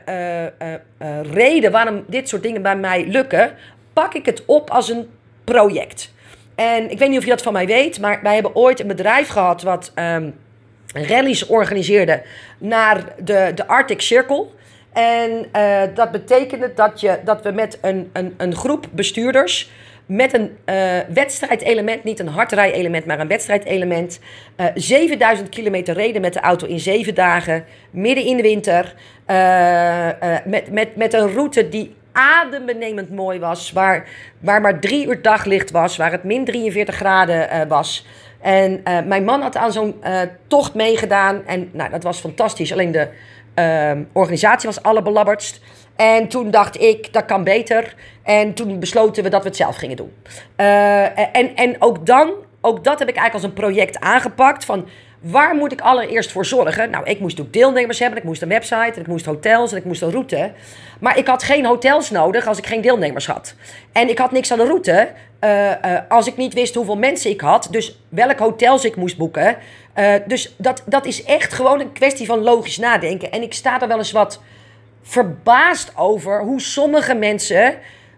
reden 1.32 1.72
waarom 1.72 2.04
dit 2.06 2.28
soort 2.28 2.42
dingen 2.42 2.62
bij 2.62 2.76
mij 2.76 3.06
lukken. 3.06 3.54
Pak 3.92 4.14
ik 4.14 4.26
het 4.26 4.44
op 4.44 4.70
als 4.70 4.90
een 4.90 5.10
project. 5.44 6.12
En 6.54 6.90
ik 6.90 6.98
weet 6.98 7.08
niet 7.08 7.18
of 7.18 7.24
je 7.24 7.30
dat 7.30 7.42
van 7.42 7.52
mij 7.52 7.66
weet, 7.66 8.00
maar 8.00 8.20
wij 8.22 8.34
hebben 8.34 8.56
ooit 8.56 8.80
een 8.80 8.86
bedrijf 8.86 9.28
gehad 9.28 9.62
wat 9.62 9.92
um, 9.94 10.34
rallies 10.92 11.46
organiseerde 11.46 12.22
naar 12.58 13.04
de, 13.24 13.52
de 13.54 13.66
Arctic 13.66 14.00
Circle. 14.00 14.46
En 14.92 15.46
dat 15.94 16.10
betekende 16.10 16.72
dat, 16.74 17.00
je, 17.00 17.18
dat 17.24 17.42
we 17.42 17.50
met 17.50 17.78
een, 17.80 18.10
een, 18.12 18.34
een 18.36 18.54
groep 18.54 18.86
bestuurders 18.90 19.70
met 20.06 20.34
een 20.34 20.56
uh, 20.66 20.98
wedstrijdelement, 21.08 22.04
niet 22.04 22.20
een 22.20 22.28
hardrij-element, 22.28 23.06
maar 23.06 23.20
een 23.20 23.28
wedstrijdelement. 23.28 24.20
Uh, 24.56 24.66
7000 24.74 25.48
kilometer 25.48 25.94
reden 25.94 26.20
met 26.20 26.32
de 26.32 26.40
auto 26.40 26.66
in 26.66 26.80
zeven 26.80 27.14
dagen, 27.14 27.64
midden 27.90 28.24
in 28.24 28.36
de 28.36 28.42
winter. 28.42 28.94
Met, 30.44 30.70
met, 30.70 30.96
met 30.96 31.12
een 31.14 31.32
route 31.32 31.68
die 31.68 31.94
adembenemend 32.12 33.10
mooi 33.10 33.38
was, 33.38 33.72
waar, 33.72 34.08
waar 34.38 34.60
maar 34.60 34.80
drie 34.80 35.06
uur 35.06 35.22
daglicht 35.22 35.70
was, 35.70 35.96
waar 35.96 36.10
het 36.10 36.24
min 36.24 36.44
43 36.44 36.94
graden 36.94 37.68
was. 37.68 38.06
En 38.42 38.82
mijn 39.06 39.24
man 39.24 39.40
had 39.40 39.56
aan 39.56 39.72
zo'n 39.72 40.02
tocht 40.46 40.74
meegedaan 40.74 41.46
en 41.46 41.70
nou, 41.72 41.90
dat 41.90 42.02
was 42.02 42.18
fantastisch. 42.18 42.72
Alleen 42.72 42.92
de 42.92 43.08
organisatie 44.12 44.68
was 44.68 44.82
allerbelabberdst. 44.82 45.60
En 45.96 46.28
toen 46.28 46.50
dacht 46.50 46.80
ik, 46.80 47.12
dat 47.12 47.24
kan 47.24 47.44
beter. 47.44 47.94
En 48.22 48.54
toen 48.54 48.80
besloten 48.80 49.22
we 49.22 49.28
dat 49.28 49.42
we 49.42 49.48
het 49.48 49.56
zelf 49.56 49.76
gingen 49.76 49.96
doen. 49.96 50.12
Uh, 50.56 51.36
en, 51.36 51.56
en 51.56 51.76
ook 51.78 52.06
dan, 52.06 52.32
ook 52.60 52.84
dat 52.84 52.98
heb 52.98 53.08
ik 53.08 53.16
eigenlijk 53.16 53.34
als 53.34 53.42
een 53.42 53.64
project 53.64 54.00
aangepakt. 54.00 54.64
Van 54.64 54.88
waar 55.20 55.54
moet 55.54 55.72
ik 55.72 55.80
allereerst 55.80 56.32
voor 56.32 56.44
zorgen? 56.44 56.90
Nou, 56.90 57.04
ik 57.04 57.20
moest 57.20 57.40
ook 57.40 57.52
deelnemers 57.52 57.98
hebben. 57.98 58.18
Ik 58.18 58.24
moest 58.24 58.42
een 58.42 58.48
website, 58.48 58.92
en 58.94 59.00
ik 59.00 59.06
moest 59.06 59.24
hotels 59.24 59.72
en 59.72 59.78
ik 59.78 59.84
moest 59.84 60.02
een 60.02 60.10
route. 60.10 60.52
Maar 61.00 61.18
ik 61.18 61.26
had 61.26 61.42
geen 61.42 61.66
hotels 61.66 62.10
nodig 62.10 62.46
als 62.46 62.58
ik 62.58 62.66
geen 62.66 62.80
deelnemers 62.80 63.26
had. 63.26 63.54
En 63.92 64.08
ik 64.08 64.18
had 64.18 64.32
niks 64.32 64.52
aan 64.52 64.58
de 64.58 64.66
route 64.66 65.08
uh, 65.44 65.70
uh, 65.70 65.98
als 66.08 66.26
ik 66.26 66.36
niet 66.36 66.54
wist 66.54 66.74
hoeveel 66.74 66.96
mensen 66.96 67.30
ik 67.30 67.40
had. 67.40 67.68
Dus 67.70 67.98
welke 68.08 68.42
hotels 68.42 68.84
ik 68.84 68.96
moest 68.96 69.16
boeken. 69.16 69.56
dus 70.26 70.54
dat, 70.56 70.82
dat 70.86 71.06
is 71.06 71.24
echt 71.24 71.52
gewoon 71.52 71.80
een 71.80 71.92
kwestie 71.92 72.26
van 72.26 72.38
logisch 72.42 72.78
nadenken. 72.78 73.32
En 73.32 73.42
ik 73.42 73.54
sta 73.54 73.80
er 73.80 73.88
wel 73.88 73.98
eens 73.98 74.12
wat 74.12 74.40
verbaasd 75.02 75.92
over 75.96 76.42
hoe 76.42 76.60
sommige 76.60 77.14
mensen 77.14 77.74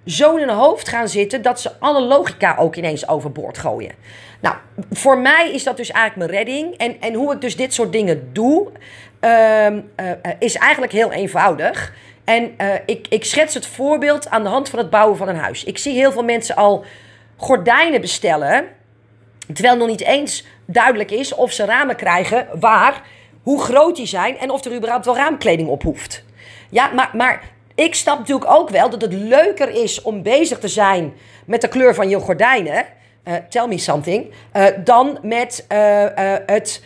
zo 0.06 0.36
in 0.36 0.48
hun 0.48 0.56
hoofd 0.56 0.88
gaan 0.88 1.08
zitten 1.08 1.42
dat 1.42 1.60
ze 1.60 1.70
alle 1.78 2.00
logica 2.00 2.56
ook 2.58 2.76
ineens 2.76 3.08
overboord 3.08 3.58
gooien. 3.58 3.92
Nou, 4.40 4.56
voor 4.90 5.18
mij 5.18 5.50
is 5.52 5.64
dat 5.64 5.76
dus 5.76 5.90
eigenlijk 5.90 6.30
mijn 6.30 6.44
redding. 6.44 6.76
En, 6.76 7.00
en 7.00 7.14
hoe 7.14 7.34
ik 7.34 7.40
dus 7.40 7.56
dit 7.56 7.74
soort 7.74 7.92
dingen 7.92 8.28
doe, 8.32 8.68
uh, 9.20 9.66
is 10.38 10.56
eigenlijk 10.56 10.92
heel 10.92 11.12
eenvoudig. 11.12 11.92
En 12.24 12.56
ik, 12.86 13.06
ik 13.08 13.24
schets 13.24 13.54
het 13.54 13.66
voorbeeld 13.66 14.30
aan 14.30 14.42
de 14.42 14.48
hand 14.48 14.68
van 14.68 14.78
het 14.78 14.90
bouwen 14.90 15.16
van 15.16 15.28
een 15.28 15.36
huis. 15.36 15.64
Ik 15.64 15.78
zie 15.78 15.94
heel 15.94 16.12
veel 16.12 16.24
mensen 16.24 16.56
al 16.56 16.84
gordijnen 17.36 18.00
bestellen, 18.00 18.64
terwijl 19.52 19.76
nog 19.76 19.88
niet 19.88 20.02
eens 20.02 20.44
duidelijk 20.64 21.10
is 21.10 21.34
of 21.34 21.52
ze 21.52 21.64
ramen 21.64 21.96
krijgen 21.96 22.46
waar, 22.60 23.02
hoe 23.42 23.62
groot 23.62 23.96
die 23.96 24.06
zijn 24.06 24.38
en 24.38 24.50
of 24.50 24.64
er 24.64 24.74
überhaupt 24.74 25.04
wel 25.04 25.16
raamkleding 25.16 25.68
op 25.68 25.82
hoeft. 25.82 26.24
Ja, 26.70 26.90
maar, 26.92 27.10
maar 27.12 27.42
ik 27.74 27.94
snap 27.94 28.18
natuurlijk 28.18 28.50
ook 28.50 28.70
wel 28.70 28.90
dat 28.90 29.00
het 29.00 29.12
leuker 29.12 29.68
is 29.68 30.02
om 30.02 30.22
bezig 30.22 30.58
te 30.58 30.68
zijn 30.68 31.12
met 31.44 31.60
de 31.60 31.68
kleur 31.68 31.94
van 31.94 32.08
je 32.08 32.18
gordijnen. 32.18 32.84
Uh, 33.28 33.34
tell 33.48 33.66
me 33.66 33.78
something. 33.78 34.32
Uh, 34.56 34.66
dan 34.84 35.18
met 35.22 35.66
uh, 35.72 36.04
het 36.46 36.82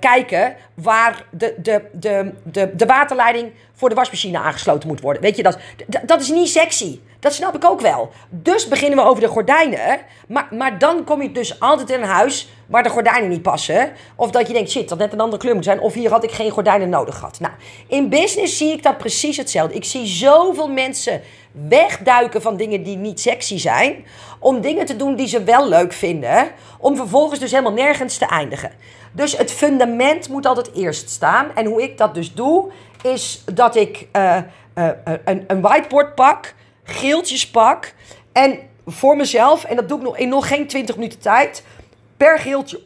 kijken 0.00 0.54
waar 0.74 1.24
de, 1.30 1.54
de, 1.56 1.82
de, 1.92 2.32
de, 2.42 2.76
de 2.76 2.86
waterleiding 2.86 3.52
voor 3.74 3.88
de 3.88 3.94
wasmachine 3.94 4.38
aangesloten 4.38 4.88
moet 4.88 5.00
worden. 5.00 5.22
Weet 5.22 5.36
je, 5.36 5.42
dat, 5.42 5.58
dat 6.02 6.20
is 6.20 6.28
niet 6.28 6.48
sexy. 6.48 7.00
Dat 7.20 7.34
snap 7.34 7.54
ik 7.54 7.64
ook 7.64 7.80
wel. 7.80 8.10
Dus 8.28 8.68
beginnen 8.68 8.98
we 8.98 9.04
over 9.04 9.22
de 9.22 9.28
gordijnen. 9.28 10.00
Maar, 10.28 10.48
maar 10.50 10.78
dan 10.78 11.04
kom 11.04 11.22
je 11.22 11.32
dus 11.32 11.60
altijd 11.60 11.90
in 11.90 12.02
een 12.02 12.08
huis 12.08 12.48
waar 12.66 12.82
de 12.82 12.88
gordijnen 12.88 13.28
niet 13.28 13.42
passen. 13.42 13.92
Of 14.16 14.30
dat 14.30 14.46
je 14.46 14.52
denkt, 14.52 14.70
shit, 14.70 14.88
dat 14.88 14.98
net 14.98 15.12
een 15.12 15.20
andere 15.20 15.42
kleur 15.42 15.54
moet 15.54 15.64
zijn. 15.64 15.80
Of 15.80 15.94
hier 15.94 16.10
had 16.10 16.24
ik 16.24 16.30
geen 16.30 16.50
gordijnen 16.50 16.88
nodig 16.88 17.14
gehad. 17.14 17.40
Nou, 17.40 17.52
in 17.86 18.08
business 18.08 18.56
zie 18.56 18.72
ik 18.72 18.82
dat 18.82 18.98
precies 18.98 19.36
hetzelfde. 19.36 19.74
Ik 19.74 19.84
zie 19.84 20.06
zoveel 20.06 20.68
mensen 20.68 21.20
wegduiken 21.68 22.42
van 22.42 22.56
dingen 22.56 22.82
die 22.82 22.96
niet 22.96 23.20
sexy 23.20 23.58
zijn. 23.58 24.06
Om 24.38 24.60
dingen 24.60 24.86
te 24.86 24.96
doen 24.96 25.14
die 25.14 25.28
ze 25.28 25.44
wel 25.44 25.68
leuk 25.68 25.92
vinden. 25.92 26.48
Om 26.78 26.96
vervolgens 26.96 27.40
dus 27.40 27.50
helemaal 27.50 27.72
nergens 27.72 28.16
te 28.16 28.26
eindigen. 28.26 28.72
Dus 29.12 29.36
het 29.36 29.52
fundament 29.52 30.28
moet 30.28 30.46
altijd 30.46 30.74
eerst 30.74 31.10
staan. 31.10 31.46
En 31.54 31.66
hoe 31.66 31.82
ik 31.82 31.98
dat 31.98 32.14
dus 32.14 32.34
doe, 32.34 32.70
is 33.02 33.44
dat 33.52 33.76
ik 33.76 34.08
uh, 34.16 34.36
uh, 34.74 34.88
een, 35.24 35.44
een 35.46 35.60
whiteboard 35.60 36.14
pak 36.14 36.54
geeltjes 36.90 37.50
pak. 37.50 37.94
En 38.32 38.58
voor 38.86 39.16
mezelf, 39.16 39.64
en 39.64 39.76
dat 39.76 39.88
doe 39.88 39.98
ik 39.98 40.04
nog 40.04 40.18
in 40.18 40.28
nog 40.28 40.48
geen 40.48 40.66
20 40.66 40.96
minuten 40.96 41.18
tijd, 41.18 41.64
per 42.16 42.38
geeltje 42.38 42.80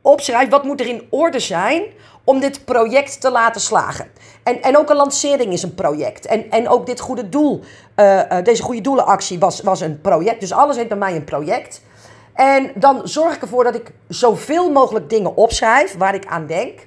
opschrijf 0.00 0.48
wat 0.48 0.64
moet 0.64 0.80
er 0.80 0.86
in 0.86 1.06
orde 1.10 1.40
zijn 1.40 1.82
om 2.24 2.40
dit 2.40 2.64
project 2.64 3.20
te 3.20 3.30
laten 3.30 3.60
slagen. 3.60 4.10
En, 4.42 4.62
en 4.62 4.78
ook 4.78 4.90
een 4.90 4.96
lancering 4.96 5.52
is 5.52 5.62
een 5.62 5.74
project. 5.74 6.26
En, 6.26 6.50
en 6.50 6.68
ook 6.68 6.86
dit 6.86 7.00
goede 7.00 7.28
doel, 7.28 7.60
uh, 7.96 8.20
uh, 8.32 8.42
deze 8.42 8.62
goede 8.62 8.80
doelenactie 8.80 9.38
was, 9.38 9.60
was 9.60 9.80
een 9.80 10.00
project. 10.00 10.40
Dus 10.40 10.52
alles 10.52 10.76
heeft 10.76 10.88
bij 10.88 10.96
mij 10.96 11.16
een 11.16 11.24
project. 11.24 11.82
En 12.34 12.72
dan 12.74 13.00
zorg 13.04 13.34
ik 13.34 13.42
ervoor 13.42 13.64
dat 13.64 13.74
ik 13.74 13.92
zoveel 14.08 14.70
mogelijk 14.70 15.10
dingen 15.10 15.36
opschrijf 15.36 15.96
waar 15.96 16.14
ik 16.14 16.26
aan 16.26 16.46
denk. 16.46 16.86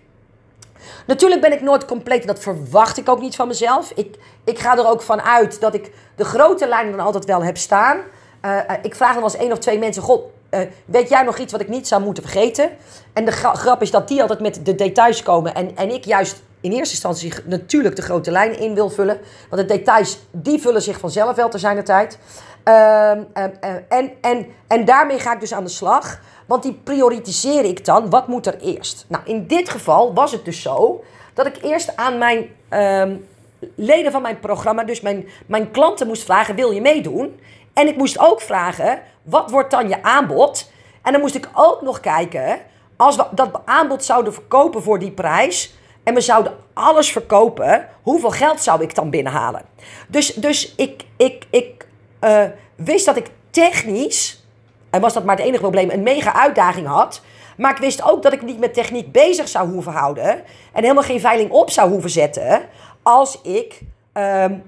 Natuurlijk 1.08 1.42
ben 1.42 1.54
ik 1.54 1.62
nooit 1.62 1.86
compleet 1.86 2.22
en 2.22 2.28
dat 2.28 2.40
verwacht 2.40 2.98
ik 2.98 3.10
ook 3.10 3.20
niet 3.20 3.36
van 3.36 3.48
mezelf. 3.48 3.92
Ik, 3.96 4.16
ik 4.44 4.60
ga 4.60 4.78
er 4.78 4.88
ook 4.88 5.02
van 5.02 5.22
uit 5.22 5.60
dat 5.60 5.74
ik 5.74 5.92
de 6.16 6.26
grote 6.26 6.68
lijnen 6.68 6.98
dan 6.98 7.06
altijd 7.06 7.26
wel 7.26 7.44
heb 7.44 7.58
staan. 7.58 7.98
Uh, 8.46 8.60
ik 8.82 8.96
vraag 8.96 9.14
dan 9.14 9.24
eens 9.24 9.36
één 9.36 9.52
of 9.52 9.58
twee 9.58 9.80
mensen: 9.80 10.02
God, 10.02 10.24
uh, 10.52 10.60
weet 10.86 11.10
jij 11.10 11.24
nog 11.24 11.38
iets 11.38 11.52
wat 11.52 11.62
ik 11.62 11.68
niet 11.68 11.88
zou 11.88 12.02
moeten 12.04 12.24
vergeten? 12.24 12.70
En 13.14 13.26
de 13.26 13.32
grap 13.32 13.82
is 13.82 13.92
dat 13.92 14.08
die 14.08 14.22
altijd 14.22 14.40
met 14.40 14.66
de 14.66 14.76
details 14.76 15.24
komen. 15.24 15.56
En, 15.56 15.76
en 15.76 15.94
ik 15.94 16.06
juist 16.06 16.42
in 16.62 16.72
eerste 16.72 16.94
instantie 16.94 17.34
natuurlijk 17.46 17.96
de 17.96 18.02
grote 18.02 18.32
lijnen 18.32 18.60
in 18.60 18.74
wil 18.74 18.90
vullen. 18.90 19.20
Want 19.50 19.62
de 19.62 19.76
details, 19.76 20.20
die 20.32 20.60
vullen 20.60 20.82
zich 20.82 21.00
vanzelf 21.00 21.36
wel 21.36 21.50
te 21.50 21.58
zijn 21.58 21.84
tijd. 21.84 22.18
Uh, 22.68 23.10
en, 23.10 24.12
en, 24.22 24.46
en 24.68 24.86
daarmee 24.86 25.20
ga 25.20 25.34
ik 25.34 25.40
dus 25.40 25.54
aan 25.54 25.64
de 25.64 25.70
slag. 25.70 26.20
Want 26.46 26.64
die 26.64 26.80
prioritiseer 26.84 27.64
ik 27.66 27.86
dan. 27.86 28.10
Wat 28.10 28.28
moet 28.28 28.48
er 28.48 28.60
eerst? 28.60 29.06
Nou, 29.08 29.24
in 29.26 29.48
dit 29.48 29.70
geval 29.70 30.14
was 30.14 30.32
het 30.32 30.46
dus 30.46 30.62
zo 30.62 31.04
dat 31.34 31.46
ik 31.46 31.64
eerst 31.64 31.96
aan 31.96 32.18
mijn 32.18 32.50
leden 33.76 34.12
van 34.12 34.22
mijn 34.22 34.40
programma, 34.40 34.84
dus 34.84 35.02
mijn, 35.02 35.28
mijn 35.46 35.72
klanten, 35.72 36.08
moest 36.08 36.24
vragen: 36.24 36.56
wil 36.56 36.72
je 36.72 36.82
meedoen? 36.82 37.40
En 37.74 37.88
ik 37.88 37.98
moest 37.98 38.20
ook 38.20 38.42
vragen: 38.42 39.00
wat 39.24 39.52
wordt 39.52 39.72
dan 39.72 39.90
je 39.90 40.04
aanbod? 40.04 40.72
En 41.02 41.12
dan 41.12 41.22
moest 41.22 41.36
ik 41.36 41.50
ook 41.54 41.82
nog 41.82 42.00
kijken, 42.00 42.60
als 42.96 43.16
we 43.16 43.26
dat 43.32 43.62
aanbod 43.66 44.04
zouden 44.04 44.34
verkopen 44.34 44.84
voor 44.84 45.00
die 45.00 45.12
prijs. 45.12 45.76
En 46.04 46.14
we 46.14 46.22
zouden 46.22 46.58
alles 46.74 47.12
verkopen. 47.12 47.88
Hoeveel 48.02 48.32
geld 48.32 48.62
zou 48.62 48.82
ik 48.82 48.96
dan 48.96 49.10
binnenhalen? 49.10 49.62
Dus, 50.08 50.34
dus 50.34 50.76
ik, 50.76 51.04
ik, 51.18 51.46
ik 51.50 51.87
uh, 52.22 52.44
wist 52.76 53.06
dat 53.06 53.18
ik 53.18 53.30
technisch 53.50 54.46
en 54.90 55.02
was 55.02 55.14
dat 55.14 55.24
maar 55.24 55.36
het 55.36 55.46
enige 55.46 55.62
probleem, 55.62 55.90
een 55.90 56.04
mega 56.04 56.34
uitdaging 56.34 56.88
had. 56.88 57.22
Maar 57.58 57.72
ik 57.72 57.78
wist 57.78 58.04
ook 58.04 58.24
dat 58.24 58.34
ik 58.34 58.42
niet 58.42 58.60
met 58.60 58.74
techniek 58.74 59.12
bezig 59.12 59.48
zou 59.48 59.70
hoeven 59.70 59.92
houden. 59.92 60.30
En 60.74 60.82
helemaal 60.82 61.04
geen 61.04 61.20
veiling 61.20 61.52
op 61.52 61.70
zou 61.70 61.90
hoeven 61.90 62.10
zetten. 62.10 62.62
Als 63.04 63.42
ik 63.42 63.82
um, 64.14 64.64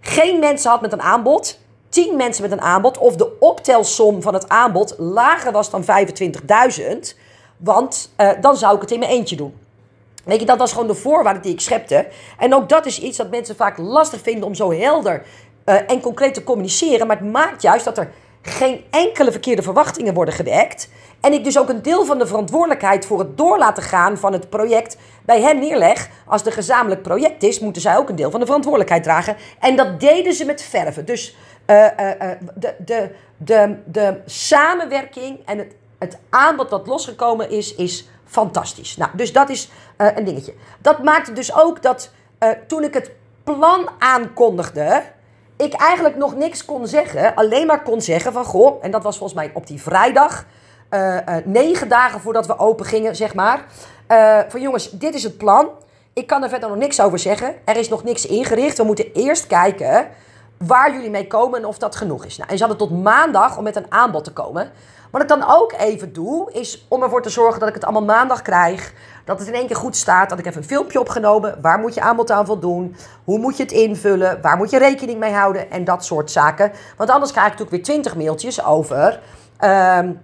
geen 0.00 0.38
mensen 0.38 0.70
had 0.70 0.80
met 0.80 0.92
een 0.92 1.02
aanbod. 1.02 1.58
10 1.88 2.16
mensen 2.16 2.42
met 2.42 2.52
een 2.52 2.60
aanbod. 2.60 2.98
Of 2.98 3.16
de 3.16 3.38
optelsom 3.38 4.22
van 4.22 4.34
het 4.34 4.48
aanbod 4.48 4.94
lager 4.98 5.52
was 5.52 5.70
dan 5.70 5.84
25.000. 5.84 7.16
Want 7.56 8.12
uh, 8.16 8.30
dan 8.40 8.56
zou 8.56 8.74
ik 8.74 8.80
het 8.80 8.90
in 8.90 8.98
mijn 8.98 9.10
eentje 9.10 9.36
doen. 9.36 9.54
Weet 10.24 10.40
je, 10.40 10.46
dat 10.46 10.58
was 10.58 10.72
gewoon 10.72 10.86
de 10.86 10.94
voorwaarde 10.94 11.40
die 11.40 11.52
ik 11.52 11.60
schepte. 11.60 12.08
En 12.38 12.54
ook 12.54 12.68
dat 12.68 12.86
is 12.86 13.00
iets 13.00 13.16
dat 13.16 13.30
mensen 13.30 13.56
vaak 13.56 13.78
lastig 13.78 14.20
vinden 14.20 14.44
om 14.44 14.54
zo 14.54 14.72
helder 14.72 15.26
uh, 15.68 15.90
en 15.90 16.00
concreet 16.00 16.34
te 16.34 16.44
communiceren. 16.44 17.06
Maar 17.06 17.18
het 17.18 17.32
maakt 17.32 17.62
juist 17.62 17.84
dat 17.84 17.98
er 17.98 18.10
geen 18.42 18.84
enkele 18.90 19.30
verkeerde 19.30 19.62
verwachtingen 19.62 20.14
worden 20.14 20.34
gewekt. 20.34 20.88
En 21.20 21.32
ik 21.32 21.44
dus 21.44 21.58
ook 21.58 21.68
een 21.68 21.82
deel 21.82 22.04
van 22.04 22.18
de 22.18 22.26
verantwoordelijkheid 22.26 23.06
voor 23.06 23.18
het 23.18 23.36
doorlaten 23.36 23.82
gaan 23.82 24.18
van 24.18 24.32
het 24.32 24.50
project 24.50 24.96
bij 25.24 25.40
hen 25.40 25.58
neerleg. 25.58 26.08
Als 26.26 26.40
het 26.40 26.50
een 26.50 26.56
gezamenlijk 26.56 27.02
project 27.02 27.42
is, 27.42 27.60
moeten 27.60 27.82
zij 27.82 27.96
ook 27.96 28.08
een 28.08 28.16
deel 28.16 28.30
van 28.30 28.40
de 28.40 28.46
verantwoordelijkheid 28.46 29.02
dragen. 29.02 29.36
En 29.58 29.76
dat 29.76 30.00
deden 30.00 30.32
ze 30.32 30.44
met 30.44 30.62
verven. 30.62 31.04
Dus 31.04 31.36
uh, 31.66 31.76
uh, 31.76 31.90
de, 32.54 32.74
de, 32.84 33.10
de, 33.36 33.76
de 33.84 34.20
samenwerking 34.26 35.46
en 35.46 35.58
het, 35.58 35.74
het 35.98 36.18
aanbod 36.30 36.70
dat 36.70 36.86
losgekomen 36.86 37.50
is, 37.50 37.74
is 37.74 38.08
fantastisch. 38.24 38.96
Nou, 38.96 39.10
dus 39.14 39.32
dat 39.32 39.48
is 39.48 39.70
een 39.96 40.24
dingetje. 40.24 40.54
Dat 40.78 41.02
maakte 41.02 41.32
dus 41.32 41.54
ook 41.54 41.82
dat 41.82 42.10
toen 42.66 42.84
ik 42.84 42.94
het 42.94 43.10
plan 43.44 43.88
aankondigde 43.98 45.02
ik 45.58 45.72
eigenlijk 45.72 46.16
nog 46.16 46.36
niks 46.36 46.64
kon 46.64 46.86
zeggen. 46.86 47.34
Alleen 47.34 47.66
maar 47.66 47.82
kon 47.82 48.00
zeggen 48.00 48.32
van, 48.32 48.44
goh, 48.44 48.84
en 48.84 48.90
dat 48.90 49.02
was 49.02 49.18
volgens 49.18 49.38
mij 49.38 49.50
op 49.54 49.66
die 49.66 49.82
vrijdag. 49.82 50.44
Uh, 50.90 51.16
negen 51.44 51.88
dagen 51.88 52.20
voordat 52.20 52.46
we 52.46 52.58
open 52.58 52.86
gingen, 52.86 53.16
zeg 53.16 53.34
maar. 53.34 53.64
Uh, 54.08 54.38
van 54.48 54.60
jongens, 54.60 54.90
dit 54.90 55.14
is 55.14 55.22
het 55.22 55.38
plan. 55.38 55.68
Ik 56.12 56.26
kan 56.26 56.42
er 56.42 56.48
verder 56.48 56.68
nog 56.68 56.78
niks 56.78 57.00
over 57.00 57.18
zeggen. 57.18 57.54
Er 57.64 57.76
is 57.76 57.88
nog 57.88 58.04
niks 58.04 58.26
ingericht. 58.26 58.76
We 58.76 58.84
moeten 58.84 59.12
eerst 59.12 59.46
kijken 59.46 60.08
waar 60.56 60.92
jullie 60.92 61.10
mee 61.10 61.26
komen 61.26 61.58
en 61.58 61.66
of 61.66 61.78
dat 61.78 61.96
genoeg 61.96 62.24
is. 62.24 62.36
Nou, 62.36 62.50
en 62.50 62.58
ze 62.58 62.64
hadden 62.64 62.88
tot 62.88 63.02
maandag 63.02 63.56
om 63.56 63.64
met 63.64 63.76
een 63.76 63.86
aanbod 63.92 64.24
te 64.24 64.32
komen. 64.32 64.70
Wat 65.10 65.22
ik 65.22 65.28
dan 65.28 65.44
ook 65.48 65.72
even 65.72 66.12
doe, 66.12 66.52
is 66.52 66.86
om 66.88 67.02
ervoor 67.02 67.22
te 67.22 67.30
zorgen 67.30 67.60
dat 67.60 67.68
ik 67.68 67.74
het 67.74 67.84
allemaal 67.84 68.16
maandag 68.16 68.42
krijg. 68.42 68.92
Dat 69.28 69.38
het 69.38 69.48
in 69.48 69.54
één 69.54 69.66
keer 69.66 69.76
goed 69.76 69.96
staat. 69.96 70.28
Dat 70.28 70.38
ik 70.38 70.46
even 70.46 70.62
een 70.62 70.68
filmpje 70.68 71.00
opgenomen. 71.00 71.58
Waar 71.60 71.78
moet 71.78 71.94
je 71.94 72.00
aanbod 72.00 72.30
aan 72.30 72.46
voldoen? 72.46 72.96
Hoe 73.24 73.38
moet 73.38 73.56
je 73.56 73.62
het 73.62 73.72
invullen? 73.72 74.38
Waar 74.42 74.56
moet 74.56 74.70
je 74.70 74.78
rekening 74.78 75.18
mee 75.18 75.32
houden? 75.32 75.70
En 75.70 75.84
dat 75.84 76.04
soort 76.04 76.30
zaken. 76.30 76.72
Want 76.96 77.10
anders 77.10 77.30
krijg 77.30 77.46
ik 77.46 77.58
natuurlijk 77.58 77.86
weer 77.86 77.94
twintig 77.94 78.16
mailtjes 78.16 78.64
over. 78.64 79.20
Um, 79.60 80.20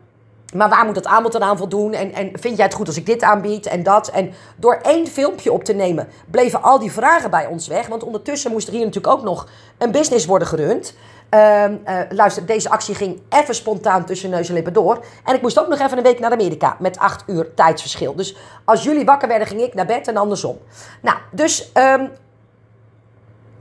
maar 0.55 0.69
waar 0.69 0.85
moet 0.85 0.97
het 0.97 1.07
aanbod 1.07 1.33
dan 1.33 1.43
aan 1.43 1.57
voldoen? 1.57 1.93
En, 1.93 2.13
en 2.13 2.31
vind 2.33 2.57
jij 2.57 2.65
het 2.65 2.75
goed 2.75 2.87
als 2.87 2.97
ik 2.97 3.07
dit 3.07 3.23
aanbied 3.23 3.67
en 3.67 3.83
dat? 3.83 4.09
En 4.09 4.33
door 4.57 4.79
één 4.83 5.07
filmpje 5.07 5.53
op 5.53 5.65
te 5.65 5.73
nemen, 5.73 6.09
bleven 6.31 6.63
al 6.63 6.79
die 6.79 6.93
vragen 6.93 7.31
bij 7.31 7.47
ons 7.47 7.67
weg. 7.67 7.87
Want 7.87 8.05
ondertussen 8.05 8.51
moest 8.51 8.67
er 8.67 8.75
hier 8.75 8.85
natuurlijk 8.85 9.15
ook 9.15 9.23
nog 9.23 9.49
een 9.79 9.91
business 9.91 10.27
worden 10.27 10.49
gerund. 10.49 10.95
Uh, 11.31 11.65
uh, 11.69 12.01
luister, 12.09 12.47
deze 12.47 12.71
actie 12.71 12.95
ging 12.95 13.23
even 13.29 13.55
spontaan 13.55 14.05
tussen 14.05 14.31
neus 14.31 14.49
en 14.49 14.55
lippen 14.55 14.73
door. 14.73 15.05
En 15.25 15.35
ik 15.35 15.43
moest 15.43 15.59
ook 15.59 15.69
nog 15.69 15.79
even 15.79 15.97
een 15.97 16.03
week 16.03 16.21
naar 16.21 16.33
Amerika 16.33 16.77
met 16.79 16.99
acht 16.99 17.23
uur 17.27 17.55
tijdsverschil. 17.55 18.15
Dus 18.15 18.37
als 18.65 18.83
jullie 18.83 19.05
wakker 19.05 19.29
werden, 19.29 19.47
ging 19.49 19.61
ik 19.61 19.75
naar 19.75 19.87
bed 19.87 20.09
en 20.09 20.17
andersom. 20.17 20.59
Nou, 21.01 21.17
dus 21.31 21.71
um, 21.75 22.11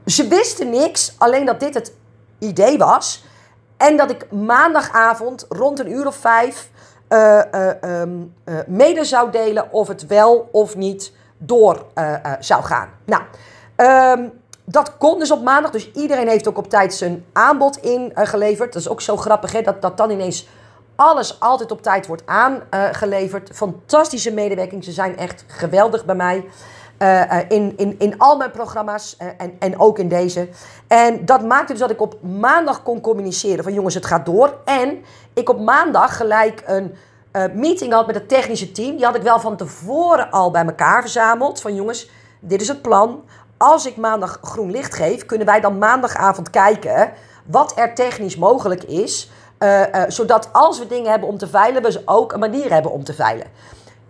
ze 0.05 0.27
wisten 0.27 0.69
niks, 0.69 1.15
alleen 1.17 1.45
dat 1.45 1.59
dit 1.59 1.73
het 1.73 1.93
idee 2.39 2.77
was. 2.77 3.23
En 3.77 3.97
dat 3.97 4.11
ik 4.11 4.31
maandagavond 4.31 5.45
rond 5.49 5.79
een 5.79 5.91
uur 5.91 6.07
of 6.07 6.15
vijf 6.15 6.69
uh, 7.09 7.41
uh, 7.53 8.01
um, 8.01 8.33
mede 8.67 9.03
zou 9.03 9.31
delen 9.31 9.71
of 9.71 9.87
het 9.87 10.07
wel 10.07 10.49
of 10.51 10.75
niet 10.75 11.11
door 11.37 11.85
zou 12.39 12.63
gaan. 12.63 12.89
Nou, 13.05 13.23
dat 14.65 14.97
kon 14.97 15.19
dus 15.19 15.31
op 15.31 15.43
maandag. 15.43 15.71
Dus 15.71 15.91
iedereen 15.91 16.27
heeft 16.27 16.47
ook 16.47 16.57
op 16.57 16.69
tijd 16.69 16.93
zijn 16.93 17.25
aanbod 17.33 17.77
ingeleverd. 17.77 18.73
dat 18.73 18.81
is 18.81 18.89
ook 18.89 19.01
zo 19.01 19.17
grappig, 19.17 19.51
hè? 19.51 19.61
Dat, 19.61 19.81
dat 19.81 19.97
dan 19.97 20.09
ineens 20.09 20.47
alles 20.95 21.39
altijd 21.39 21.71
op 21.71 21.81
tijd 21.81 22.07
wordt 22.07 22.23
aangeleverd. 22.25 23.49
Fantastische 23.53 24.31
medewerking. 24.31 24.83
Ze 24.83 24.91
zijn 24.91 25.17
echt 25.17 25.45
geweldig 25.47 26.05
bij 26.05 26.15
mij. 26.15 26.45
Uh, 26.99 27.39
in, 27.47 27.73
in, 27.77 27.95
in 27.99 28.17
al 28.17 28.37
mijn 28.37 28.51
programma's 28.51 29.17
en, 29.37 29.55
en 29.59 29.79
ook 29.79 29.99
in 29.99 30.07
deze. 30.07 30.49
En 30.87 31.25
dat 31.25 31.43
maakte 31.43 31.71
dus 31.71 31.81
dat 31.81 31.91
ik 31.91 32.01
op 32.01 32.21
maandag 32.21 32.83
kon 32.83 33.01
communiceren 33.01 33.63
van 33.63 33.73
jongens, 33.73 33.95
het 33.95 34.05
gaat 34.05 34.25
door. 34.25 34.57
En 34.65 35.03
ik 35.33 35.49
op 35.49 35.59
maandag 35.59 36.17
gelijk 36.17 36.63
een 36.65 36.95
meeting 37.53 37.93
had 37.93 38.05
met 38.05 38.15
het 38.15 38.29
technische 38.29 38.71
team. 38.71 38.95
Die 38.95 39.05
had 39.05 39.15
ik 39.15 39.21
wel 39.21 39.39
van 39.39 39.57
tevoren 39.57 40.31
al 40.31 40.51
bij 40.51 40.65
elkaar 40.65 41.01
verzameld. 41.01 41.61
Van 41.61 41.75
jongens, 41.75 42.09
dit 42.39 42.61
is 42.61 42.67
het 42.67 42.81
plan 42.81 43.23
als 43.57 43.85
ik 43.85 43.97
maandag 43.97 44.39
groen 44.41 44.71
licht 44.71 44.93
geef, 44.93 45.25
kunnen 45.25 45.47
wij 45.47 45.59
dan 45.59 45.77
maandagavond 45.77 46.49
kijken 46.49 47.11
wat 47.45 47.73
er 47.75 47.95
technisch 47.95 48.37
mogelijk 48.37 48.83
is. 48.83 49.31
Uh, 49.59 49.79
uh, 49.79 50.03
zodat 50.07 50.49
als 50.51 50.79
we 50.79 50.87
dingen 50.87 51.11
hebben 51.11 51.29
om 51.29 51.37
te 51.37 51.47
veilen, 51.47 51.81
we 51.81 52.01
ook 52.05 52.33
een 52.33 52.39
manier 52.39 52.71
hebben 52.71 52.91
om 52.91 53.03
te 53.03 53.13
veilen. 53.13 53.47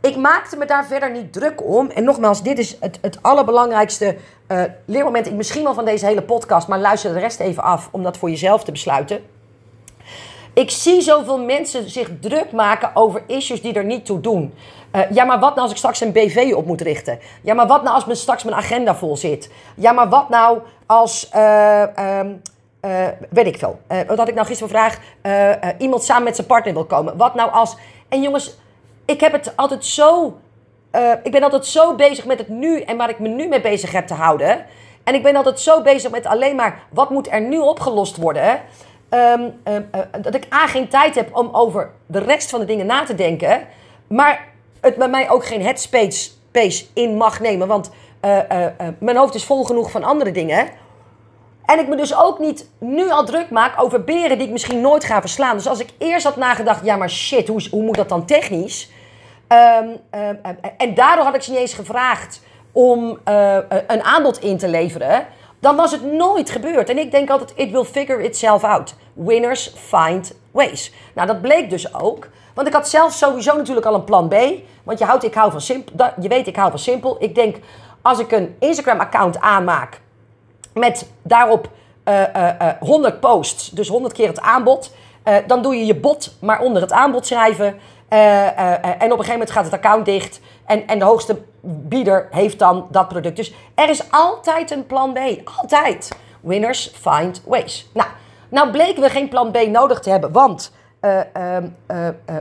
Ik 0.01 0.17
maakte 0.17 0.57
me 0.57 0.65
daar 0.65 0.85
verder 0.85 1.11
niet 1.11 1.33
druk 1.33 1.63
om. 1.63 1.89
En 1.89 2.03
nogmaals, 2.03 2.43
dit 2.43 2.57
is 2.57 2.77
het, 2.79 2.97
het 3.01 3.17
allerbelangrijkste 3.21 4.15
uh, 4.47 4.63
leermoment. 4.85 5.33
Misschien 5.33 5.63
wel 5.63 5.73
van 5.73 5.85
deze 5.85 6.05
hele 6.05 6.21
podcast, 6.21 6.67
maar 6.67 6.79
luister 6.79 7.13
de 7.13 7.19
rest 7.19 7.39
even 7.39 7.63
af 7.63 7.89
om 7.91 8.03
dat 8.03 8.17
voor 8.17 8.29
jezelf 8.29 8.63
te 8.63 8.71
besluiten. 8.71 9.21
Ik 10.53 10.69
zie 10.69 11.01
zoveel 11.01 11.39
mensen 11.39 11.89
zich 11.89 12.09
druk 12.21 12.51
maken 12.51 12.95
over 12.95 13.23
issues 13.27 13.61
die 13.61 13.73
er 13.73 13.85
niet 13.85 14.05
toe 14.05 14.19
doen. 14.19 14.53
Uh, 14.95 15.01
ja, 15.11 15.23
maar 15.23 15.39
wat 15.39 15.49
nou 15.49 15.61
als 15.61 15.71
ik 15.71 15.77
straks 15.77 16.01
een 16.01 16.11
BV 16.11 16.53
op 16.55 16.65
moet 16.65 16.81
richten? 16.81 17.19
Ja, 17.41 17.53
maar 17.53 17.67
wat 17.67 17.83
nou 17.83 17.95
als 17.95 18.05
me 18.05 18.15
straks 18.15 18.43
mijn 18.43 18.55
agenda 18.55 18.95
vol 18.95 19.17
zit? 19.17 19.51
Ja, 19.75 19.91
maar 19.91 20.09
wat 20.09 20.29
nou 20.29 20.59
als, 20.85 21.29
uh, 21.35 21.83
uh, 21.99 23.07
weet 23.29 23.45
ik 23.45 23.57
veel, 23.57 23.79
wat 24.07 24.27
ik 24.27 24.33
nou 24.33 24.47
gisteren 24.47 24.69
vraag, 24.69 24.99
iemand 25.77 26.03
samen 26.03 26.23
met 26.23 26.35
zijn 26.35 26.47
partner 26.47 26.73
wil 26.73 26.85
komen? 26.85 27.17
Wat 27.17 27.35
nou 27.35 27.51
als... 27.51 27.75
En 28.09 28.21
jongens, 28.21 28.57
ik 29.05 29.19
heb 29.19 29.31
het 29.31 29.53
altijd 29.55 29.85
zo... 29.85 30.37
ik 31.23 31.31
ben 31.31 31.43
altijd 31.43 31.65
zo 31.65 31.95
bezig 31.95 32.25
met 32.25 32.37
het 32.37 32.47
nu 32.47 32.81
en 32.81 32.97
waar 32.97 33.09
ik 33.09 33.19
me 33.19 33.27
nu 33.27 33.47
mee 33.47 33.61
bezig 33.61 33.91
heb 33.91 34.07
te 34.07 34.13
houden. 34.13 34.65
En 35.03 35.13
ik 35.13 35.23
ben 35.23 35.35
altijd 35.35 35.59
zo 35.59 35.81
bezig 35.81 36.11
met 36.11 36.25
alleen 36.25 36.55
maar, 36.55 36.79
wat 36.89 37.09
moet 37.09 37.31
er 37.31 37.41
nu 37.41 37.59
opgelost 37.59 38.17
worden? 38.17 38.61
Um, 39.09 39.61
um, 39.63 39.89
dat 40.21 40.35
ik 40.35 40.53
A, 40.53 40.67
geen 40.67 40.87
tijd 40.87 41.15
heb 41.15 41.35
om 41.35 41.49
over 41.51 41.91
de 42.05 42.19
rest 42.19 42.49
van 42.49 42.59
de 42.59 42.65
dingen 42.65 42.85
na 42.85 43.03
te 43.03 43.15
denken. 43.15 43.67
Maar 44.07 44.51
het 44.83 44.95
bij 44.95 45.09
mij 45.09 45.29
ook 45.29 45.45
geen 45.45 45.61
headspace 45.61 46.31
space 46.47 46.85
in 46.93 47.17
mag 47.17 47.39
nemen. 47.39 47.67
Want 47.67 47.91
uh, 48.21 48.37
uh, 48.37 48.67
mijn 48.99 49.17
hoofd 49.17 49.35
is 49.35 49.45
vol 49.45 49.63
genoeg 49.63 49.91
van 49.91 50.03
andere 50.03 50.31
dingen. 50.31 50.69
En 51.65 51.79
ik 51.79 51.87
me 51.87 51.95
dus 51.95 52.15
ook 52.15 52.39
niet 52.39 52.69
nu 52.77 53.09
al 53.09 53.25
druk 53.25 53.49
maak 53.49 53.81
over 53.81 54.03
beren 54.03 54.37
die 54.37 54.47
ik 54.47 54.53
misschien 54.53 54.81
nooit 54.81 55.03
ga 55.03 55.19
verslaan. 55.19 55.55
Dus 55.55 55.67
als 55.67 55.79
ik 55.79 55.89
eerst 55.97 56.25
had 56.25 56.35
nagedacht, 56.35 56.85
ja 56.85 56.95
maar 56.95 57.09
shit, 57.09 57.47
hoe, 57.47 57.67
hoe 57.71 57.83
moet 57.83 57.95
dat 57.95 58.09
dan 58.09 58.25
technisch? 58.25 58.91
Um, 59.47 59.99
en 60.77 60.93
daardoor 60.93 61.25
had 61.25 61.35
ik 61.35 61.41
ze 61.41 61.51
niet 61.51 61.59
eens 61.59 61.73
gevraagd 61.73 62.41
om 62.71 63.19
een 63.87 64.03
aanbod 64.03 64.41
in 64.41 64.57
te 64.57 64.67
leveren 64.67 65.27
dan 65.63 65.75
was 65.75 65.91
het 65.91 66.03
nooit 66.03 66.49
gebeurd. 66.49 66.89
En 66.89 66.97
ik 66.97 67.11
denk 67.11 67.29
altijd, 67.29 67.53
it 67.55 67.71
will 67.71 67.83
figure 67.83 68.23
itself 68.23 68.63
out. 68.63 68.95
Winners 69.13 69.73
find 69.75 70.35
ways. 70.51 70.93
Nou, 71.15 71.27
dat 71.27 71.41
bleek 71.41 71.69
dus 71.69 71.93
ook. 71.93 72.29
Want 72.53 72.67
ik 72.67 72.73
had 72.73 72.89
zelf 72.89 73.13
sowieso 73.13 73.57
natuurlijk 73.57 73.85
al 73.85 73.93
een 73.93 74.03
plan 74.03 74.27
B. 74.27 74.35
Want 74.83 74.99
je, 74.99 75.05
houdt, 75.05 75.23
ik 75.23 75.33
hou 75.33 75.51
van 75.51 75.61
simpel, 75.61 75.95
je 76.19 76.27
weet, 76.27 76.47
ik 76.47 76.55
hou 76.55 76.69
van 76.69 76.79
simpel. 76.79 77.15
Ik 77.19 77.35
denk, 77.35 77.57
als 78.01 78.19
ik 78.19 78.31
een 78.31 78.55
Instagram-account 78.59 79.39
aanmaak 79.39 80.01
met 80.73 81.11
daarop 81.21 81.69
uh, 82.07 82.21
uh, 82.35 82.49
uh, 82.61 82.67
100 82.79 83.19
posts, 83.19 83.69
dus 83.69 83.87
100 83.87 84.13
keer 84.13 84.27
het 84.27 84.41
aanbod, 84.41 84.91
dan 85.47 85.61
doe 85.61 85.75
je 85.75 85.85
je 85.85 85.95
bot 85.95 86.35
maar 86.39 86.61
onder 86.61 86.81
het 86.81 86.91
aanbod 86.91 87.25
schrijven. 87.27 87.79
En 88.07 88.51
op 88.51 88.99
een 88.99 89.09
gegeven 89.09 89.31
moment 89.31 89.51
gaat 89.51 89.65
het 89.65 89.73
account 89.73 90.05
dicht. 90.05 90.39
En, 90.65 90.87
en 90.87 90.99
de 90.99 91.05
hoogste 91.05 91.41
bieder 91.61 92.27
heeft 92.31 92.59
dan 92.59 92.87
dat 92.91 93.07
product. 93.07 93.35
Dus 93.35 93.53
er 93.75 93.89
is 93.89 94.11
altijd 94.11 94.71
een 94.71 94.85
plan 94.85 95.13
B. 95.13 95.19
Altijd. 95.57 96.09
Winners 96.41 96.91
find 97.01 97.41
ways. 97.45 97.89
Nou, 97.93 98.09
nou 98.49 98.71
bleken 98.71 99.01
we 99.01 99.09
geen 99.09 99.29
plan 99.29 99.51
B 99.51 99.67
nodig 99.67 99.99
te 99.99 100.09
hebben. 100.09 100.31
Want 100.31 100.71
uh, 101.03 101.57